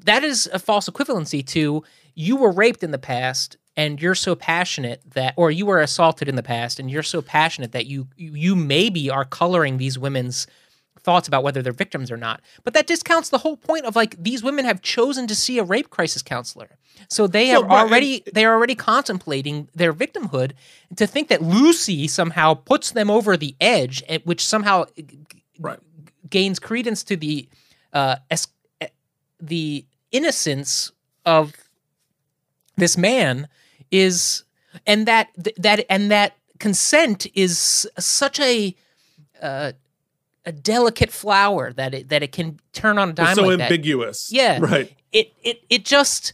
[0.05, 1.85] That is a false equivalency to
[2.15, 6.29] you were raped in the past and you're so passionate that or you were assaulted
[6.29, 9.99] in the past and you're so passionate that you you, you maybe are coloring these
[9.99, 10.47] women's
[11.05, 12.41] thoughts about whether they're victims or not.
[12.65, 15.65] But that discounts the whole point of like these women have chosen to see a
[15.65, 16.77] rape crisis counselor.
[17.09, 20.53] So they right, already they are already contemplating their victimhood.
[20.97, 25.05] To think that Lucy somehow puts them over the edge, and which somehow g-
[25.59, 25.79] Right.
[26.31, 27.49] gains credence to the
[27.93, 28.47] uh, es-
[28.81, 28.89] eh,
[29.41, 30.93] the innocence
[31.25, 31.53] of
[32.77, 33.49] this man
[33.91, 34.45] is
[34.87, 38.75] and that th- that and that consent is such a
[39.43, 39.73] uh,
[40.45, 43.59] a delicate flower that it that it can turn on a dime it's so like
[43.59, 43.71] that.
[43.71, 44.59] ambiguous Yeah.
[44.61, 46.33] right It it it just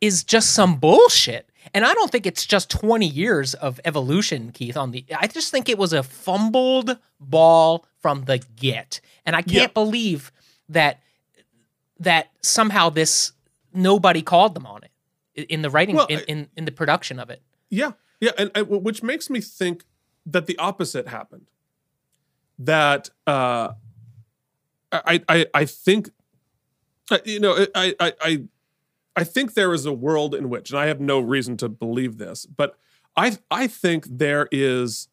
[0.00, 1.46] is just some bullshit.
[1.74, 5.50] And I don't think it's just 20 years of evolution, Keith, on the I just
[5.50, 9.00] think it was a fumbled ball from the get.
[9.26, 10.32] And I can't believe
[10.68, 11.00] that
[11.98, 13.32] that somehow this
[13.72, 14.82] nobody called them on
[15.34, 17.42] it in the writing Well, in, in in the production of it.
[17.68, 19.84] Yeah, yeah, and, and which makes me think
[20.26, 21.46] that the opposite happened.
[22.60, 23.72] That uh,
[24.92, 26.10] I I I think
[27.10, 28.42] uh, you know I I I
[29.16, 32.18] I think there is a world in which, and I have no reason to believe
[32.18, 32.76] this, but
[33.16, 35.08] I I think there is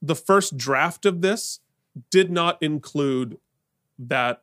[0.00, 1.60] the first draft of this
[2.10, 3.38] did not include
[3.98, 4.42] that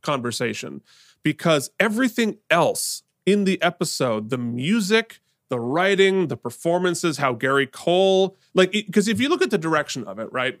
[0.00, 0.80] conversation
[1.22, 8.36] because everything else in the episode, the music, the writing, the performances, how Gary Cole,
[8.54, 10.60] like, because if you look at the direction of it, right,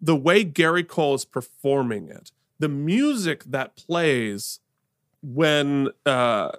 [0.00, 4.60] the way Gary Cole is performing it, the music that plays
[5.22, 6.52] when uh,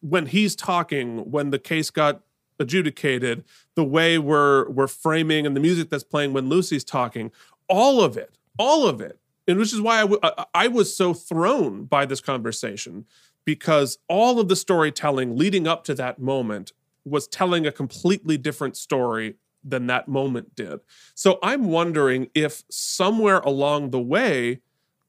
[0.00, 2.22] when he's talking, when the case got
[2.60, 7.30] adjudicated, the way we're we're framing and the music that's playing when Lucy's talking,
[7.68, 10.94] all of it, all of it, and which is why I, w- I- I was
[10.96, 13.06] so thrown by this conversation
[13.44, 16.72] because all of the storytelling leading up to that moment
[17.04, 20.80] was telling a completely different story than that moment did.
[21.14, 24.60] So I'm wondering if somewhere along the way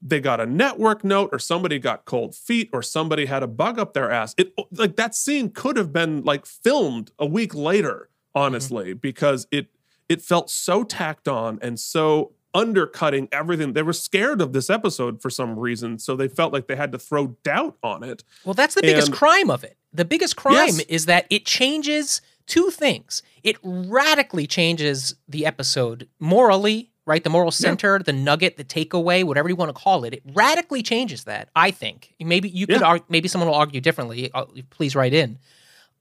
[0.01, 3.77] they got a network note or somebody got cold feet or somebody had a bug
[3.77, 4.34] up their ass.
[4.38, 8.99] It like that scene could have been like filmed a week later, honestly, mm-hmm.
[8.99, 9.67] because it
[10.07, 13.73] it felt so tacked on and so undercutting everything.
[13.73, 16.91] They were scared of this episode for some reason, so they felt like they had
[16.93, 18.23] to throw doubt on it.
[18.43, 19.77] Well, that's the biggest And- crime of it.
[19.93, 20.80] The biggest crime Yes.
[20.81, 23.21] is that it changes two things.
[23.43, 27.23] It radically changes the episode morally, right?
[27.23, 30.13] The moral center, the nugget, the takeaway, whatever you want to call it.
[30.13, 32.13] It radically changes that, I think.
[32.19, 32.88] Maybe you could Yeah.
[32.88, 34.30] argue, maybe someone will argue differently.
[34.34, 35.39] Uh, Please write in.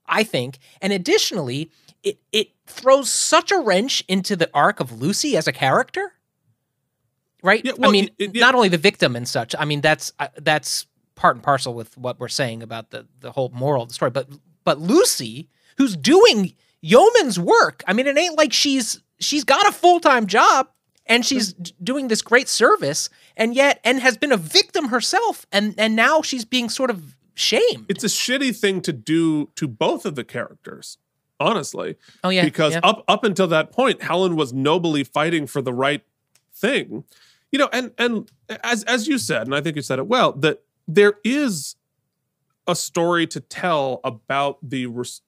[0.05, 0.57] I think.
[0.81, 1.71] And additionally,
[2.03, 6.13] it it throws such a wrench into the arc of Lucy as a character.
[7.41, 7.65] Right?
[7.67, 9.55] I well, mean, it- it- not only the victim and such.
[9.57, 13.31] I mean, that's uh, that's part and parcel with what we're saying about the the
[13.31, 14.11] whole moral of the story.
[14.11, 14.27] But
[14.63, 15.47] but Lucy,
[15.79, 17.83] who's doing yeoman's work.
[17.87, 20.67] I mean, it ain't like she's she's got a full time job
[21.09, 25.47] and she's d- doing this great service, and yet and has been a victim herself,
[25.51, 27.87] and and now she's being sort of shamed.
[27.89, 30.99] It's a shitty thing to do to both of the characters,
[31.39, 31.95] honestly.
[32.23, 32.81] Oh, yeah, because yeah.
[32.83, 36.03] up up until that point, Helen was nobly fighting for the right
[36.53, 37.03] thing.
[37.51, 38.31] You know, and and
[38.63, 41.75] as as you said, and I think you said it well, that there is
[42.67, 45.21] a story to tell about the res-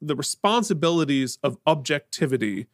[0.00, 2.66] the responsibilities of objectivity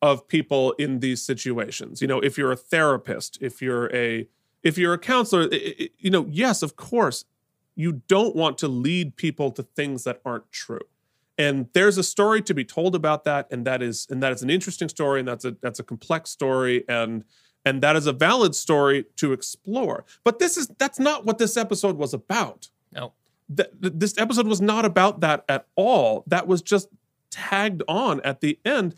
[0.00, 2.00] of people in these situations.
[2.00, 4.28] You know, if you're a therapist, if you're a
[4.62, 7.24] if you're a counselor, i- i- you know, yes, of course,
[7.76, 10.80] you don't want to lead people to things that aren't true.
[11.36, 14.42] And there's a story to be told about that, and that is and that is
[14.42, 17.24] an interesting story, and that's a that's a complex story, and
[17.64, 20.04] and that is a valid story to explore.
[20.24, 22.68] But this is that's not what this episode was about.
[22.92, 23.12] No.
[23.54, 26.24] Th- th- this episode was not about that at all.
[26.26, 26.88] That was just
[27.30, 28.94] tagged on at the end,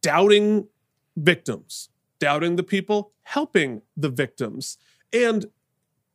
[0.00, 0.68] doubting
[1.16, 1.88] victims,
[2.18, 4.78] doubting the people helping the victims,
[5.12, 5.46] and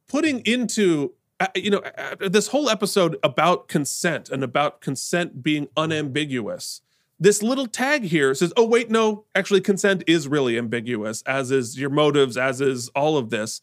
[0.07, 5.43] putting into uh, you know uh, uh, this whole episode about consent and about consent
[5.43, 6.81] being unambiguous.
[7.19, 11.79] This little tag here says, "Oh wait, no, actually, consent is really ambiguous, as is
[11.79, 13.61] your motives, as is all of this."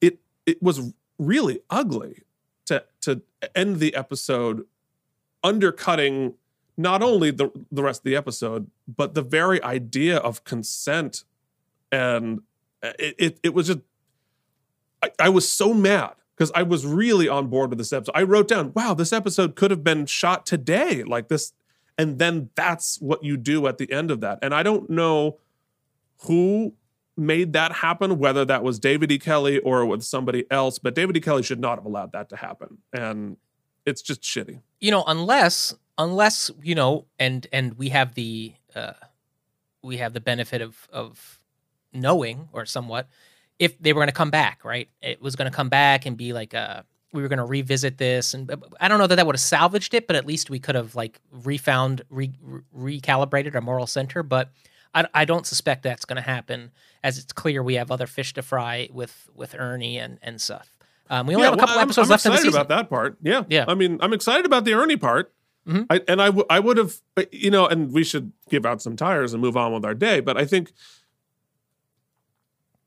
[0.00, 2.22] It it was really ugly
[3.06, 3.22] to
[3.54, 4.66] end the episode
[5.42, 6.34] undercutting
[6.76, 11.24] not only the the rest of the episode, but the very idea of consent,
[11.90, 12.40] and
[12.82, 13.80] it it, it was just
[15.02, 18.12] I, I was so mad because I was really on board with this episode.
[18.14, 21.52] I wrote down, wow, this episode could have been shot today, like this,
[21.96, 24.38] and then that's what you do at the end of that.
[24.42, 25.38] And I don't know
[26.22, 26.74] who
[27.16, 29.18] made that happen, whether that was David E.
[29.18, 31.20] Kelley or with somebody else, but David E.
[31.20, 32.78] Kelley should not have allowed that to happen.
[32.92, 33.36] And
[33.86, 34.60] it's just shitty.
[34.80, 38.92] you know unless unless you know and and we have the uh
[39.82, 41.40] we have the benefit of of
[41.92, 43.08] knowing or somewhat
[43.60, 46.16] if they were going to come back right it was going to come back and
[46.16, 46.82] be like uh
[47.12, 49.94] we were going to revisit this and i don't know that that would have salvaged
[49.94, 52.32] it but at least we could have like refound re,
[52.72, 54.50] re- recalibrated our moral center but
[54.94, 56.70] I, I don't suspect that's going to happen
[57.02, 60.70] as it's clear we have other fish to fry with with ernie and and stuff
[61.08, 62.34] um, we only Yeah, have a well, couple I'm- episodes I'm left in the.
[62.38, 63.16] I'm excited about that part.
[63.22, 63.64] Yeah, Yeah.
[63.68, 65.32] I mean, I'm excited about the Ernie part.
[65.68, 66.94] I, and I, w- I would have,
[67.32, 70.18] you know, and we should give out some tires and move on with our day.
[70.20, 70.72] But I think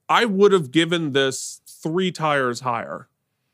[0.08, 3.08] I would have given this three tires higher.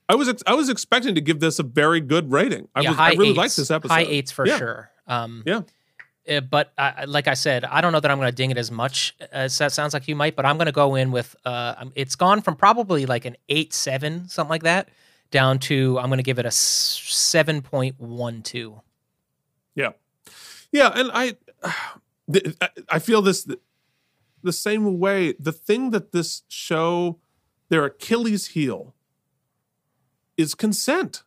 [0.07, 2.67] I was ex- I was expecting to give this a very good rating.
[2.75, 3.93] I, yeah, was, I really eights, liked this episode.
[3.93, 4.57] High eights for Yeah.
[4.57, 4.91] sure.
[5.07, 5.61] Um, yeah.
[6.29, 8.57] Uh, but I, like I said, I don't know that I'm going to ding it
[8.57, 10.35] as much as that sounds like you might.
[10.35, 13.73] But I'm going to go in with uh, it's gone from probably like an eight
[13.73, 14.89] seven something like that
[15.31, 18.81] down to I'm going to give it a seven point one two.
[19.75, 19.91] Yeah,
[20.71, 21.35] yeah, and I-
[22.89, 23.47] I feel this
[24.41, 25.33] the same way.
[25.39, 27.19] The thing that this show,
[27.69, 28.95] their Achilles heel,
[30.37, 31.23] is consent.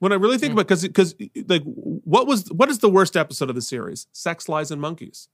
[0.00, 0.54] When I really think mm.
[0.54, 1.14] about because because
[1.46, 4.06] like what was what is the worst episode of the series?
[4.12, 5.28] Sex, lies, and monkeys.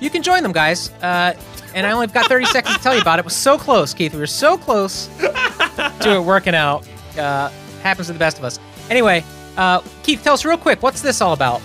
[0.00, 0.90] You can join them, guys.
[1.02, 1.34] Uh,
[1.74, 3.20] and I only got 30 seconds to tell you about it.
[3.20, 4.14] It was so close, Keith.
[4.14, 6.86] We were so close to it working out.
[7.18, 7.50] Uh,
[7.82, 8.58] happens to the best of us.
[8.90, 9.24] Anyway,
[9.56, 11.60] uh, Keith, tell us real quick what's this all about?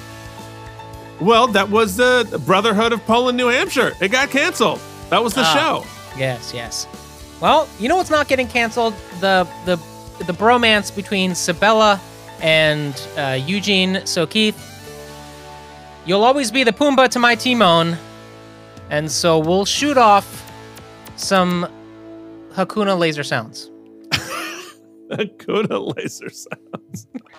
[1.22, 3.94] Well, that was the Brotherhood of Poland, New Hampshire.
[4.02, 4.80] It got canceled.
[5.10, 6.20] That was the Ah, show.
[6.20, 6.88] Yes, yes.
[7.40, 8.94] Well, you know what's not getting canceled?
[9.22, 9.78] The the
[10.26, 12.00] the bromance between Sabella
[12.42, 14.02] and uh, Eugene.
[14.06, 14.58] So Keith,
[16.06, 17.98] You'll always be the Pumbaa to my Timon.
[18.90, 20.52] And so we'll shoot off
[21.16, 21.66] some
[22.54, 23.70] Hakuna laser sounds.
[25.18, 27.08] Hakuna laser sounds.